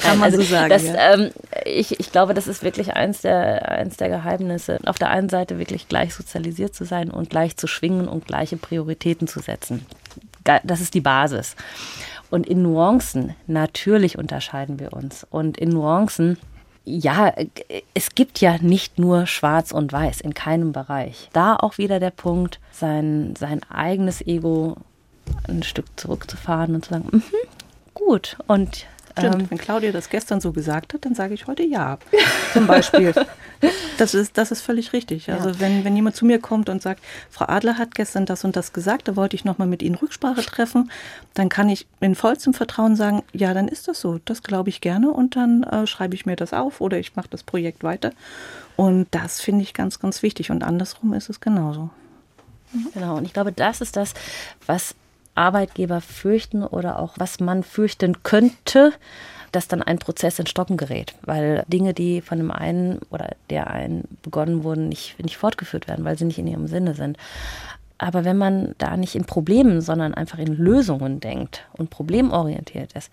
Kann 0.00 0.18
man 0.18 0.22
also, 0.22 0.38
so 0.38 0.44
sagen. 0.44 0.70
Das, 0.70 0.84
ja. 0.84 1.14
ähm, 1.14 1.30
ich, 1.64 1.98
ich 1.98 2.12
glaube, 2.12 2.34
das 2.34 2.46
ist 2.46 2.62
wirklich 2.62 2.94
eins 2.94 3.22
der, 3.22 3.70
eins 3.70 3.96
der 3.96 4.08
Geheimnisse. 4.08 4.78
Auf 4.86 4.98
der 4.98 5.10
einen 5.10 5.28
Seite 5.28 5.58
wirklich 5.58 5.88
gleich 5.88 6.14
sozialisiert 6.14 6.74
zu 6.74 6.84
sein 6.84 7.10
und 7.10 7.30
gleich 7.30 7.56
zu 7.56 7.66
schwingen 7.66 8.08
und 8.08 8.26
gleiche 8.26 8.56
Prioritäten 8.56 9.26
zu 9.28 9.40
setzen. 9.40 9.84
Das 10.62 10.80
ist 10.80 10.94
die 10.94 11.00
Basis. 11.00 11.56
Und 12.30 12.46
in 12.46 12.62
Nuancen, 12.62 13.34
natürlich 13.46 14.18
unterscheiden 14.18 14.78
wir 14.78 14.92
uns. 14.92 15.26
Und 15.28 15.58
in 15.58 15.70
Nuancen, 15.70 16.38
ja, 16.84 17.34
es 17.94 18.14
gibt 18.14 18.40
ja 18.40 18.58
nicht 18.60 18.98
nur 18.98 19.26
schwarz 19.26 19.72
und 19.72 19.92
weiß 19.92 20.20
in 20.20 20.34
keinem 20.34 20.72
Bereich. 20.72 21.28
Da 21.32 21.56
auch 21.56 21.78
wieder 21.78 21.98
der 21.98 22.10
Punkt, 22.10 22.60
sein, 22.70 23.34
sein 23.36 23.60
eigenes 23.68 24.24
Ego 24.24 24.76
ein 25.48 25.62
Stück 25.62 25.86
zurückzufahren 25.96 26.74
und 26.74 26.84
zu 26.84 26.90
sagen, 26.90 27.08
mm 27.10 27.22
gut. 27.96 28.36
Und 28.46 28.86
Stimmt, 29.18 29.34
ähm, 29.34 29.46
wenn 29.50 29.58
Claudia 29.58 29.90
das 29.90 30.10
gestern 30.10 30.40
so 30.40 30.52
gesagt 30.52 30.92
hat, 30.92 31.06
dann 31.06 31.14
sage 31.14 31.32
ich 31.32 31.46
heute 31.46 31.62
ja. 31.62 31.98
Zum 32.52 32.66
Beispiel. 32.66 33.14
Das 33.96 34.12
ist, 34.12 34.36
das 34.36 34.50
ist 34.50 34.60
völlig 34.60 34.92
richtig. 34.92 35.32
Also 35.32 35.48
ja. 35.48 35.60
wenn, 35.60 35.84
wenn 35.84 35.96
jemand 35.96 36.14
zu 36.14 36.26
mir 36.26 36.38
kommt 36.38 36.68
und 36.68 36.82
sagt, 36.82 37.02
Frau 37.30 37.46
Adler 37.48 37.78
hat 37.78 37.94
gestern 37.94 38.26
das 38.26 38.44
und 38.44 38.54
das 38.54 38.74
gesagt, 38.74 39.08
da 39.08 39.16
wollte 39.16 39.34
ich 39.34 39.46
nochmal 39.46 39.66
mit 39.66 39.82
Ihnen 39.82 39.94
Rücksprache 39.94 40.42
treffen, 40.42 40.90
dann 41.32 41.48
kann 41.48 41.70
ich 41.70 41.86
in 42.00 42.14
vollstem 42.14 42.52
Vertrauen 42.52 42.94
sagen, 42.94 43.22
ja, 43.32 43.54
dann 43.54 43.68
ist 43.68 43.88
das 43.88 44.02
so. 44.02 44.20
Das 44.26 44.42
glaube 44.42 44.68
ich 44.68 44.82
gerne 44.82 45.10
und 45.10 45.34
dann 45.34 45.62
äh, 45.62 45.86
schreibe 45.86 46.14
ich 46.14 46.26
mir 46.26 46.36
das 46.36 46.52
auf 46.52 46.82
oder 46.82 46.98
ich 46.98 47.16
mache 47.16 47.28
das 47.30 47.42
Projekt 47.42 47.82
weiter. 47.82 48.12
Und 48.76 49.06
das 49.12 49.40
finde 49.40 49.62
ich 49.62 49.72
ganz, 49.72 49.98
ganz 49.98 50.22
wichtig. 50.22 50.50
Und 50.50 50.62
andersrum 50.62 51.14
ist 51.14 51.30
es 51.30 51.40
genauso. 51.40 51.88
Genau, 52.92 53.16
und 53.16 53.24
ich 53.24 53.32
glaube, 53.32 53.52
das 53.52 53.80
ist 53.80 53.96
das, 53.96 54.12
was 54.66 54.94
Arbeitgeber 55.36 56.00
fürchten 56.00 56.62
oder 56.64 56.98
auch 56.98 57.14
was 57.18 57.40
man 57.40 57.62
fürchten 57.62 58.22
könnte, 58.22 58.92
dass 59.52 59.68
dann 59.68 59.82
ein 59.82 59.98
Prozess 59.98 60.38
in 60.38 60.46
Stocken 60.46 60.76
gerät, 60.76 61.14
weil 61.22 61.64
Dinge, 61.68 61.94
die 61.94 62.20
von 62.20 62.38
dem 62.38 62.50
einen 62.50 62.98
oder 63.10 63.30
der 63.50 63.70
einen 63.70 64.04
begonnen 64.22 64.64
wurden, 64.64 64.88
nicht, 64.88 65.18
nicht 65.22 65.36
fortgeführt 65.36 65.88
werden, 65.88 66.04
weil 66.04 66.18
sie 66.18 66.24
nicht 66.24 66.38
in 66.38 66.46
ihrem 66.46 66.66
Sinne 66.66 66.94
sind. 66.94 67.16
Aber 67.98 68.24
wenn 68.24 68.36
man 68.36 68.74
da 68.78 68.96
nicht 68.96 69.14
in 69.14 69.24
Problemen, 69.24 69.80
sondern 69.80 70.12
einfach 70.12 70.38
in 70.38 70.54
Lösungen 70.54 71.20
denkt 71.20 71.66
und 71.72 71.88
problemorientiert 71.90 72.92
ist, 72.92 73.10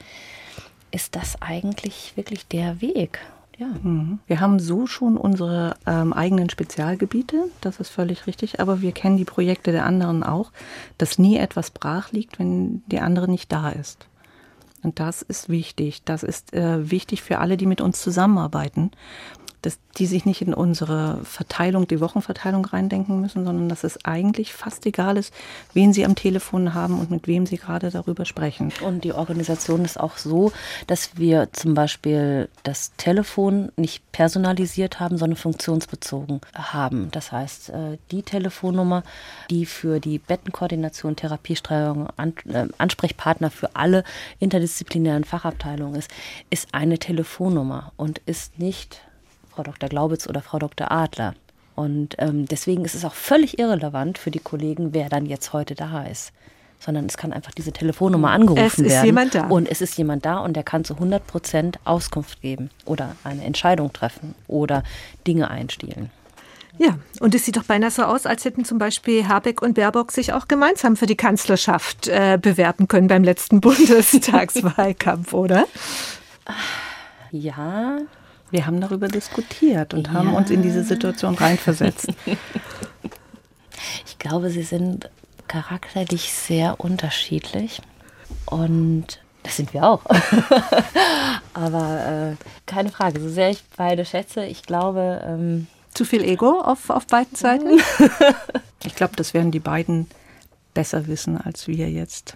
ist 0.91 1.15
das 1.15 1.41
eigentlich 1.41 2.13
wirklich 2.15 2.47
der 2.47 2.81
Weg. 2.81 3.19
Ja. 3.57 3.67
Mhm. 3.67 4.19
Wir 4.27 4.39
haben 4.39 4.59
so 4.59 4.87
schon 4.87 5.17
unsere 5.17 5.75
ähm, 5.85 6.13
eigenen 6.13 6.49
Spezialgebiete, 6.49 7.45
das 7.61 7.79
ist 7.79 7.89
völlig 7.89 8.25
richtig, 8.27 8.59
aber 8.59 8.81
wir 8.81 8.91
kennen 8.91 9.17
die 9.17 9.25
Projekte 9.25 9.71
der 9.71 9.85
anderen 9.85 10.23
auch, 10.23 10.51
dass 10.97 11.19
nie 11.19 11.37
etwas 11.37 11.71
brach 11.71 12.11
liegt, 12.11 12.39
wenn 12.39 12.83
die 12.87 12.99
andere 12.99 13.29
nicht 13.29 13.51
da 13.51 13.69
ist. 13.69 14.07
Und 14.83 14.99
das 14.99 15.21
ist 15.21 15.47
wichtig. 15.49 16.03
Das 16.03 16.23
ist 16.23 16.53
äh, 16.53 16.91
wichtig 16.91 17.23
für 17.23 17.39
alle, 17.39 17.55
die 17.55 17.65
mit 17.65 17.79
uns 17.79 18.01
zusammenarbeiten 18.01 18.91
dass 19.63 19.79
die 19.97 20.05
sich 20.05 20.25
nicht 20.25 20.41
in 20.41 20.53
unsere 20.53 21.19
Verteilung, 21.23 21.87
die 21.87 22.01
Wochenverteilung 22.01 22.65
reindenken 22.65 23.21
müssen, 23.21 23.45
sondern 23.45 23.69
dass 23.69 23.83
es 23.83 24.03
eigentlich 24.05 24.53
fast 24.53 24.85
egal 24.85 25.17
ist, 25.17 25.33
wen 25.73 25.93
sie 25.93 26.05
am 26.05 26.15
Telefon 26.15 26.73
haben 26.73 26.99
und 26.99 27.09
mit 27.09 27.27
wem 27.27 27.45
sie 27.45 27.57
gerade 27.57 27.89
darüber 27.89 28.25
sprechen. 28.25 28.71
Und 28.85 29.03
die 29.03 29.13
Organisation 29.13 29.85
ist 29.85 29.99
auch 29.99 30.17
so, 30.17 30.51
dass 30.87 31.17
wir 31.17 31.49
zum 31.53 31.73
Beispiel 31.73 32.49
das 32.63 32.91
Telefon 32.97 33.71
nicht 33.77 34.11
personalisiert 34.11 34.99
haben, 34.99 35.17
sondern 35.17 35.37
funktionsbezogen 35.37 36.41
haben. 36.53 37.09
Das 37.11 37.31
heißt, 37.31 37.69
äh, 37.69 37.97
die 38.11 38.23
Telefonnummer, 38.23 39.03
die 39.49 39.65
für 39.65 39.99
die 39.99 40.19
Bettenkoordination, 40.19 41.15
Therapiesteuerung, 41.15 42.09
äh, 42.17 42.67
Ansprechpartner 42.77 43.49
für 43.49 43.75
alle 43.75 44.03
interdisziplinären 44.39 45.23
Fachabteilungen 45.23 45.95
ist, 45.95 46.11
ist 46.49 46.67
eine 46.73 46.99
Telefonnummer 46.99 47.93
und 47.95 48.19
ist 48.25 48.59
nicht 48.59 49.01
Frau 49.55 49.63
Dr. 49.63 49.89
Glaubitz 49.89 50.27
oder 50.27 50.41
Frau 50.41 50.59
Dr. 50.59 50.91
Adler. 50.91 51.33
Und 51.75 52.15
ähm, 52.19 52.45
deswegen 52.47 52.85
ist 52.85 52.95
es 52.95 53.03
auch 53.05 53.13
völlig 53.15 53.57
irrelevant 53.59 54.17
für 54.17 54.31
die 54.31 54.39
Kollegen, 54.39 54.93
wer 54.93 55.09
dann 55.09 55.25
jetzt 55.25 55.53
heute 55.53 55.73
da 55.75 56.03
ist. 56.03 56.31
sondern 56.79 57.05
es 57.05 57.17
kann 57.17 57.31
einfach 57.33 57.51
diese 57.53 57.71
Telefonnummer 57.71 58.29
angerufen 58.31 58.61
Es 58.63 58.77
ist 58.77 58.89
werden. 58.91 59.05
jemand 59.05 59.35
da. 59.35 59.47
Und 59.47 59.69
es 59.69 59.81
ist 59.81 59.97
jemand 59.97 60.25
da 60.25 60.39
und 60.39 60.53
der 60.53 60.63
kann 60.63 60.83
zu 60.83 60.95
100 60.95 61.25
Prozent 61.25 61.79
Auskunft 61.85 62.41
geben 62.41 62.69
oder 62.85 63.15
eine 63.23 63.43
Entscheidung 63.43 63.91
treffen 63.93 64.35
oder 64.47 64.83
Dinge 65.25 65.49
einstielen. 65.49 66.11
Ja, 66.79 66.97
und 67.19 67.35
es 67.35 67.45
sieht 67.45 67.55
doch 67.55 67.63
beinahe 67.65 67.91
so 67.91 68.03
aus, 68.03 68.25
als 68.25 68.45
hätten 68.45 68.65
zum 68.65 68.79
Beispiel 68.79 69.27
Habeck 69.27 69.61
und 69.61 69.75
Baerbock 69.75 70.11
sich 70.11 70.33
auch 70.33 70.47
gemeinsam 70.47 70.95
für 70.97 71.05
die 71.05 71.15
Kanzlerschaft 71.15 72.07
äh, 72.07 72.37
bewerben 72.41 72.87
können 72.87 73.07
beim 73.07 73.23
letzten 73.23 73.61
Bundestagswahlkampf, 74.41 75.33
oder? 75.33 75.65
Ja, 77.31 77.97
Wir 78.53 78.67
haben 78.67 78.79
darüber 78.79 79.07
diskutiert 79.07 79.95
und 79.95 80.11
haben 80.13 80.31
Ja. 80.31 80.37
uns 80.37 80.51
in 80.51 80.61
diese 80.61 80.83
Situation 80.83 81.33
reinversetzt. 81.35 82.07
Ich 84.05 84.17
glaube, 84.19 84.49
sie 84.49 84.61
sind 84.63 85.09
charakterlich 85.49 86.31
sehr 86.31 86.79
unterschiedlich 86.79 87.81
und 88.45 89.19
das 89.41 89.57
sind 89.57 89.73
wir 89.73 89.83
auch. 89.83 90.01
Aber 91.53 92.35
äh, 92.37 92.45
keine 92.65 92.89
Frage, 92.89 93.19
so 93.19 93.27
sehr 93.27 93.49
ich 93.49 93.61
beide 93.75 94.05
schätze, 94.05 94.45
ich 94.45 94.63
glaube, 94.63 95.21
ähm, 95.27 95.67
Zu 95.93 96.05
viel 96.05 96.23
Ego 96.23 96.61
auf, 96.61 96.89
auf 96.91 97.07
beiden 97.07 97.35
Seiten? 97.35 97.81
Ich 98.85 98.95
glaube, 98.95 99.15
das 99.17 99.33
werden 99.33 99.51
die 99.51 99.59
beiden 99.61 100.07
besser 100.73 101.07
wissen 101.07 101.37
als 101.37 101.67
wir 101.67 101.89
jetzt. 101.89 102.35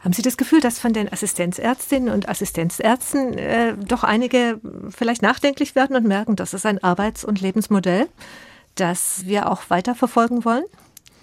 Haben 0.00 0.12
Sie 0.12 0.22
das 0.22 0.36
Gefühl, 0.36 0.60
dass 0.60 0.78
von 0.78 0.92
den 0.92 1.12
Assistenzärztinnen 1.12 2.12
und 2.12 2.28
Assistenzärzten 2.28 3.36
äh, 3.36 3.74
doch 3.76 4.02
einige 4.02 4.60
vielleicht 4.88 5.22
nachdenklich 5.22 5.74
werden 5.74 5.96
und 5.96 6.06
merken, 6.06 6.36
das 6.36 6.54
ist 6.54 6.66
ein 6.66 6.82
Arbeits- 6.82 7.24
und 7.24 7.40
Lebensmodell, 7.40 8.08
das 8.76 9.26
wir 9.26 9.50
auch 9.50 9.68
weiter 9.68 9.94
verfolgen 9.94 10.44
wollen? 10.44 10.64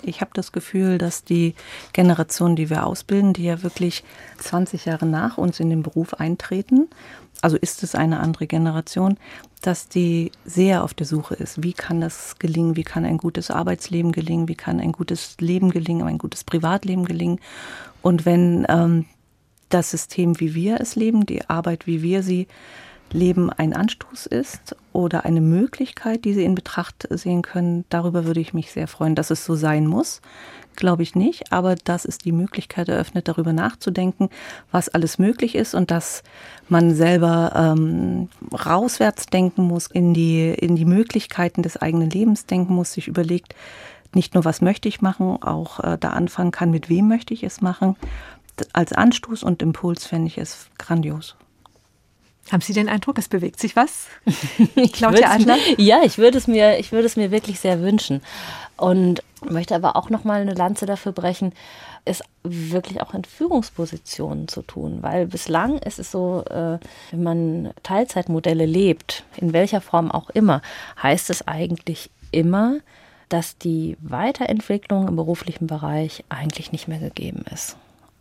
Ich 0.04 0.22
habe 0.22 0.32
das 0.36 0.52
Gefühl, 0.52 1.00
dass 1.00 1.24
die 1.24 1.56
Generation, 1.92 2.56
die 2.56 2.70
wir 2.70 2.86
ausbilden, 2.86 3.34
die 3.34 3.46
ja 3.46 3.64
wirklich 3.64 4.04
20 4.38 4.86
Jahre 4.86 5.08
nach 5.08 5.40
uns 5.40 5.60
in 5.60 5.72
den 5.72 5.82
Beruf 5.82 6.14
eintreten, 6.14 6.88
also 7.42 7.58
ist 7.58 7.84
es 7.84 7.96
eine 7.96 8.20
andere 8.20 8.48
Generation, 8.48 9.18
dass 9.62 9.90
die 9.90 10.32
sehr 10.46 10.84
auf 10.84 10.94
der 10.94 11.06
Suche 11.06 11.36
ist. 11.36 11.64
Wie 11.64 11.74
kann 11.74 12.02
das 12.02 12.38
gelingen? 12.40 12.76
Wie 12.76 12.84
kann 12.84 13.06
ein 13.06 13.18
gutes 13.18 13.50
Arbeitsleben 13.52 14.12
gelingen? 14.12 14.48
Wie 14.48 14.56
kann 14.56 14.80
ein 14.80 14.92
gutes 14.92 15.38
Leben 15.40 15.72
gelingen? 15.72 16.08
Ein 16.08 16.18
gutes 16.18 16.44
Privatleben 16.44 17.06
gelingen? 17.06 17.40
Und 18.02 18.26
wenn 18.26 18.66
ähm, 18.70 19.06
das 19.70 19.92
System, 19.92 20.40
wie 20.40 20.54
wir 20.54 20.80
es 20.80 20.96
leben, 20.96 21.26
die 21.26 21.50
Arbeit, 21.50 21.88
wie 21.88 22.02
wir 22.02 22.24
sie 22.24 22.48
Leben 23.12 23.50
ein 23.50 23.74
Anstoß 23.74 24.26
ist 24.26 24.76
oder 24.92 25.26
eine 25.26 25.42
Möglichkeit, 25.42 26.26
die 26.26 26.34
Sie 26.34 26.44
in 26.44 26.56
Betracht 26.56 27.08
sehen 27.10 27.42
können, 27.42 27.86
darüber 27.90 28.26
würde 28.26 28.42
ich 28.42 28.54
mich 28.54 28.72
sehr 28.72 28.88
freuen. 28.88 29.16
Dass 29.16 29.30
es 29.30 29.46
so 29.46 29.56
sein 29.56 29.88
muss, 29.88 30.22
glaube 30.78 31.04
ich 31.04 31.16
nicht, 31.16 31.52
aber 31.52 31.76
dass 31.76 32.06
es 32.06 32.18
die 32.18 32.32
Möglichkeit 32.32 32.88
eröffnet, 32.88 33.28
darüber 33.28 33.52
nachzudenken, 33.52 34.30
was 34.72 34.88
alles 34.88 35.20
möglich 35.20 35.56
ist 35.56 35.76
und 35.76 35.92
dass 35.92 36.24
man 36.70 36.96
selber 36.96 37.52
ähm, 37.56 38.30
rauswärts 38.54 39.26
denken 39.26 39.64
muss, 39.64 39.88
in 39.88 40.14
die, 40.14 40.50
in 40.50 40.78
die 40.78 40.86
Möglichkeiten 40.86 41.64
des 41.64 41.76
eigenen 41.76 42.10
Lebens 42.10 42.46
denken 42.46 42.74
muss, 42.74 42.94
sich 42.94 43.10
überlegt, 43.10 43.56
nicht 44.14 44.34
nur, 44.34 44.46
was 44.46 44.62
möchte 44.62 44.88
ich 44.88 45.02
machen, 45.02 45.42
auch 45.44 45.82
äh, 45.82 45.98
da 46.00 46.12
anfangen 46.12 46.52
kann, 46.52 46.72
mit 46.72 46.90
wem 46.90 47.10
möchte 47.10 47.34
ich 47.34 47.44
es 47.44 47.60
machen. 47.60 47.98
Als 48.74 48.94
Anstoß 48.94 49.44
und 49.44 49.62
Impuls 49.62 50.06
fände 50.06 50.28
ich 50.28 50.38
es 50.38 50.70
grandios. 50.78 51.36
Haben 52.52 52.62
Sie 52.62 52.74
den 52.74 52.90
Eindruck, 52.90 53.18
es 53.18 53.28
bewegt 53.28 53.60
sich 53.60 53.76
was? 53.76 54.08
Ich 54.76 54.94
Claudia 54.94 55.32
Adler? 55.32 55.58
Ja, 55.78 56.02
ich 56.04 56.18
würde 56.18 56.38
es 56.38 56.48
mir, 56.48 56.80
ich 56.80 56.92
würde 56.92 57.06
es 57.06 57.16
mir 57.16 57.32
wirklich 57.32 57.60
sehr 57.60 57.82
wünschen. 57.82 58.22
Und 58.78 59.24
möchte 59.44 59.76
aber 59.76 59.96
auch 59.96 60.10
noch 60.10 60.24
mal 60.24 60.42
eine 60.42 60.54
Lanze 60.54 60.86
dafür 60.86 61.12
brechen, 61.12 61.54
es 62.06 62.24
wirklich 62.44 63.02
auch 63.02 63.14
in 63.14 63.26
Führungspositionen 63.26 64.48
zu 64.48 64.62
tun, 64.62 65.00
weil 65.02 65.28
bislang 65.28 65.78
ist 65.80 66.00
es 66.00 66.12
so, 66.12 66.44
äh, 66.50 66.80
wenn 67.12 67.24
man 67.24 67.74
Teilzeitmodelle 67.84 68.66
lebt, 68.66 69.24
in 69.36 69.54
welcher 69.54 69.82
Form 69.82 70.12
auch 70.12 70.30
immer, 70.30 70.62
heißt 71.02 71.30
es 71.30 71.48
eigentlich 71.48 72.10
immer, 72.32 72.78
dass 73.30 73.58
die 73.58 73.98
Weiterentwicklung 74.00 75.08
im 75.08 75.16
beruflichen 75.16 75.68
Bereich 75.68 76.24
eigentlich 76.30 76.72
nicht 76.72 76.88
mehr 76.88 77.00
gegeben 77.00 77.44
ist. 77.54 77.76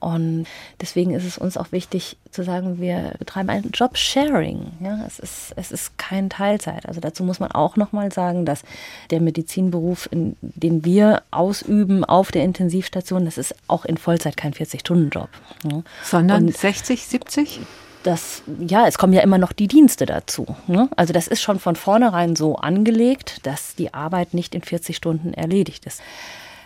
Und 0.06 0.46
deswegen 0.80 1.14
ist 1.14 1.24
es 1.24 1.36
uns 1.36 1.56
auch 1.56 1.72
wichtig 1.72 2.16
zu 2.30 2.44
sagen, 2.44 2.80
wir 2.80 3.14
betreiben 3.18 3.50
ein 3.50 3.70
Job-Sharing. 3.74 4.60
Ja, 4.78 5.04
es, 5.04 5.18
ist, 5.18 5.52
es 5.56 5.72
ist 5.72 5.98
kein 5.98 6.30
Teilzeit. 6.30 6.86
Also 6.86 7.00
dazu 7.00 7.24
muss 7.24 7.40
man 7.40 7.50
auch 7.50 7.74
nochmal 7.74 8.12
sagen, 8.12 8.46
dass 8.46 8.62
der 9.10 9.20
Medizinberuf, 9.20 10.08
in, 10.12 10.36
den 10.40 10.84
wir 10.84 11.22
ausüben 11.32 12.04
auf 12.04 12.30
der 12.30 12.44
Intensivstation, 12.44 13.24
das 13.24 13.36
ist 13.36 13.52
auch 13.66 13.84
in 13.84 13.96
Vollzeit 13.96 14.36
kein 14.36 14.52
40-Stunden-Job. 14.52 15.28
Ja. 15.64 15.82
Sondern 16.04 16.44
Und 16.44 16.56
60, 16.56 17.04
70? 17.04 17.60
das, 18.04 18.44
ja, 18.60 18.86
es 18.86 18.98
kommen 18.98 19.12
ja 19.12 19.22
immer 19.22 19.38
noch 19.38 19.50
die 19.50 19.66
Dienste 19.66 20.06
dazu. 20.06 20.46
Ne? 20.68 20.88
Also 20.94 21.12
das 21.12 21.26
ist 21.26 21.42
schon 21.42 21.58
von 21.58 21.74
vornherein 21.74 22.36
so 22.36 22.54
angelegt, 22.54 23.44
dass 23.44 23.74
die 23.74 23.92
Arbeit 23.92 24.34
nicht 24.34 24.54
in 24.54 24.62
40 24.62 24.96
Stunden 24.96 25.34
erledigt 25.34 25.84
ist. 25.84 26.00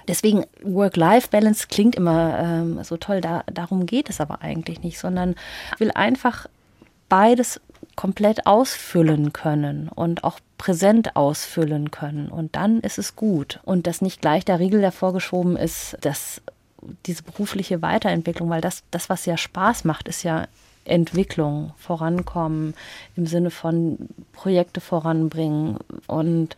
Deswegen 0.08 0.44
Work-Life-Balance 0.62 1.66
klingt 1.68 1.94
immer 1.94 2.38
ähm, 2.38 2.84
so 2.84 2.96
toll, 2.96 3.20
da, 3.20 3.44
darum 3.52 3.86
geht 3.86 4.10
es 4.10 4.20
aber 4.20 4.42
eigentlich 4.42 4.82
nicht, 4.82 4.98
sondern 4.98 5.34
ich 5.74 5.80
will 5.80 5.90
einfach 5.92 6.46
beides 7.08 7.60
komplett 7.96 8.46
ausfüllen 8.46 9.32
können 9.32 9.88
und 9.88 10.24
auch 10.24 10.40
präsent 10.58 11.16
ausfüllen 11.16 11.90
können. 11.90 12.28
Und 12.28 12.56
dann 12.56 12.80
ist 12.80 12.98
es 12.98 13.16
gut. 13.16 13.60
Und 13.64 13.86
dass 13.86 14.00
nicht 14.00 14.20
gleich 14.20 14.44
der 14.44 14.58
Riegel 14.58 14.80
davor 14.80 15.12
geschoben 15.12 15.56
ist, 15.56 15.96
dass 16.00 16.40
diese 17.06 17.22
berufliche 17.22 17.82
Weiterentwicklung, 17.82 18.48
weil 18.48 18.60
das, 18.60 18.84
das, 18.90 19.10
was 19.10 19.26
ja 19.26 19.36
Spaß 19.36 19.84
macht, 19.84 20.08
ist 20.08 20.22
ja 20.22 20.46
Entwicklung, 20.84 21.72
Vorankommen 21.76 22.74
im 23.16 23.26
Sinne 23.26 23.50
von 23.50 23.98
Projekte 24.32 24.80
voranbringen. 24.80 25.76
Und, 26.06 26.56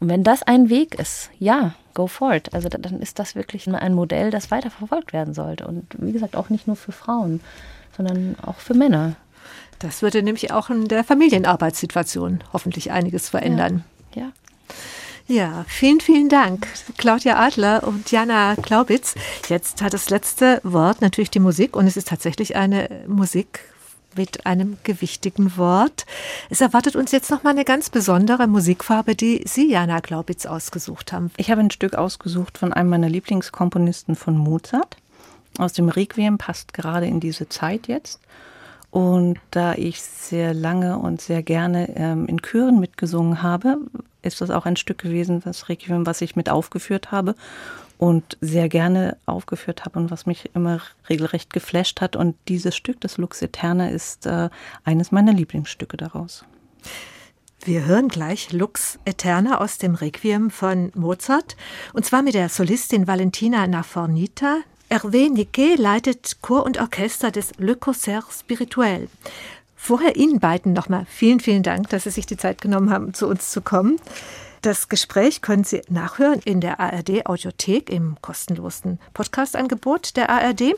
und 0.00 0.08
wenn 0.08 0.24
das 0.24 0.42
ein 0.42 0.68
Weg 0.70 0.94
ist, 0.98 1.30
ja, 1.38 1.74
go 1.94 2.06
for 2.06 2.34
it. 2.34 2.52
Also 2.54 2.68
da- 2.68 2.78
dann 2.78 3.00
ist 3.00 3.18
das 3.18 3.34
wirklich 3.34 3.68
ein 3.68 3.94
Modell, 3.94 4.30
das 4.30 4.50
weiter 4.50 4.70
verfolgt 4.70 5.12
werden 5.12 5.34
sollte. 5.34 5.66
Und 5.66 5.86
wie 5.98 6.12
gesagt, 6.12 6.36
auch 6.36 6.48
nicht 6.48 6.66
nur 6.66 6.76
für 6.76 6.92
Frauen, 6.92 7.40
sondern 7.96 8.36
auch 8.42 8.56
für 8.56 8.74
Männer. 8.74 9.16
Das 9.78 10.02
würde 10.02 10.22
nämlich 10.22 10.52
auch 10.52 10.70
in 10.70 10.88
der 10.88 11.04
Familienarbeitssituation 11.04 12.42
hoffentlich 12.52 12.90
einiges 12.90 13.28
verändern. 13.28 13.84
Ja. 14.14 14.32
Ja, 15.26 15.64
vielen, 15.68 16.00
vielen 16.00 16.28
Dank, 16.28 16.66
Claudia 16.96 17.36
Adler 17.38 17.86
und 17.86 18.10
Jana 18.10 18.56
Glaubitz. 18.56 19.14
Jetzt 19.48 19.80
hat 19.80 19.94
das 19.94 20.10
letzte 20.10 20.60
Wort 20.64 21.00
natürlich 21.02 21.30
die 21.30 21.38
Musik 21.38 21.76
und 21.76 21.86
es 21.86 21.96
ist 21.96 22.08
tatsächlich 22.08 22.56
eine 22.56 22.88
Musik 23.06 23.60
mit 24.16 24.46
einem 24.46 24.76
gewichtigen 24.84 25.56
Wort. 25.56 26.06
Es 26.48 26.60
erwartet 26.60 26.96
uns 26.96 27.12
jetzt 27.12 27.30
noch 27.30 27.42
mal 27.42 27.50
eine 27.50 27.64
ganz 27.64 27.90
besondere 27.90 28.46
Musikfarbe, 28.46 29.14
die 29.14 29.42
Sie, 29.46 29.70
Jana 29.70 30.00
Glaubitz, 30.00 30.46
ausgesucht 30.46 31.12
haben. 31.12 31.30
Ich 31.36 31.50
habe 31.50 31.60
ein 31.60 31.70
Stück 31.70 31.94
ausgesucht 31.94 32.58
von 32.58 32.72
einem 32.72 32.90
meiner 32.90 33.08
Lieblingskomponisten 33.08 34.16
von 34.16 34.36
Mozart. 34.36 34.96
Aus 35.58 35.72
dem 35.72 35.88
Requiem 35.88 36.38
passt 36.38 36.74
gerade 36.74 37.06
in 37.06 37.20
diese 37.20 37.48
Zeit 37.48 37.88
jetzt. 37.88 38.20
Und 38.90 39.38
da 39.52 39.74
ich 39.74 40.02
sehr 40.02 40.52
lange 40.52 40.98
und 40.98 41.20
sehr 41.20 41.42
gerne 41.42 41.96
ähm, 41.96 42.26
in 42.26 42.42
Chören 42.42 42.80
mitgesungen 42.80 43.42
habe, 43.42 43.78
ist 44.22 44.40
das 44.40 44.50
auch 44.50 44.66
ein 44.66 44.76
Stück 44.76 44.98
gewesen, 44.98 45.40
das 45.44 45.68
Requiem, 45.68 46.06
was 46.06 46.20
ich 46.20 46.34
mit 46.34 46.50
aufgeführt 46.50 47.12
habe 47.12 47.34
und 48.00 48.38
sehr 48.40 48.70
gerne 48.70 49.18
aufgeführt 49.26 49.84
habe 49.84 49.98
und 49.98 50.10
was 50.10 50.24
mich 50.24 50.48
immer 50.54 50.80
regelrecht 51.10 51.52
geflasht 51.52 52.00
hat. 52.00 52.16
Und 52.16 52.34
dieses 52.48 52.74
Stück, 52.74 52.98
das 53.02 53.18
Lux 53.18 53.42
Eterna, 53.42 53.90
ist 53.90 54.24
äh, 54.24 54.48
eines 54.84 55.12
meiner 55.12 55.34
Lieblingsstücke 55.34 55.98
daraus. 55.98 56.46
Wir 57.62 57.84
hören 57.84 58.08
gleich 58.08 58.54
Lux 58.54 58.98
Eterna 59.04 59.60
aus 59.60 59.76
dem 59.76 59.94
Requiem 59.94 60.50
von 60.50 60.90
Mozart 60.94 61.58
und 61.92 62.06
zwar 62.06 62.22
mit 62.22 62.32
der 62.32 62.48
Solistin 62.48 63.06
Valentina 63.06 63.66
Nafornita. 63.66 64.60
Hervé 64.88 65.30
Niquet 65.30 65.76
leitet 65.76 66.38
Chor 66.40 66.64
und 66.64 66.80
Orchester 66.80 67.30
des 67.30 67.52
Le 67.58 67.76
Concert 67.76 68.24
Spirituel. 68.32 69.08
Vorher 69.76 70.16
Ihnen 70.16 70.40
beiden 70.40 70.72
nochmal 70.72 71.04
vielen, 71.06 71.38
vielen 71.40 71.62
Dank, 71.62 71.90
dass 71.90 72.04
Sie 72.04 72.10
sich 72.10 72.24
die 72.24 72.38
Zeit 72.38 72.62
genommen 72.62 72.88
haben, 72.88 73.12
zu 73.12 73.26
uns 73.26 73.50
zu 73.50 73.60
kommen. 73.60 73.98
Das 74.62 74.90
Gespräch 74.90 75.40
können 75.40 75.64
Sie 75.64 75.80
nachhören 75.88 76.40
in 76.44 76.60
der 76.60 76.80
ARD 76.80 77.24
Audiothek 77.26 77.88
im 77.88 78.16
kostenlosen 78.20 78.98
Podcast-Angebot 79.14 80.16
der 80.16 80.28
ARD. 80.28 80.74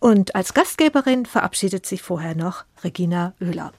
Und 0.00 0.34
als 0.34 0.54
Gastgeberin 0.54 1.26
verabschiedet 1.26 1.84
sich 1.84 2.00
vorher 2.00 2.34
noch 2.34 2.64
Regina 2.82 3.34
Oehler. 3.40 3.72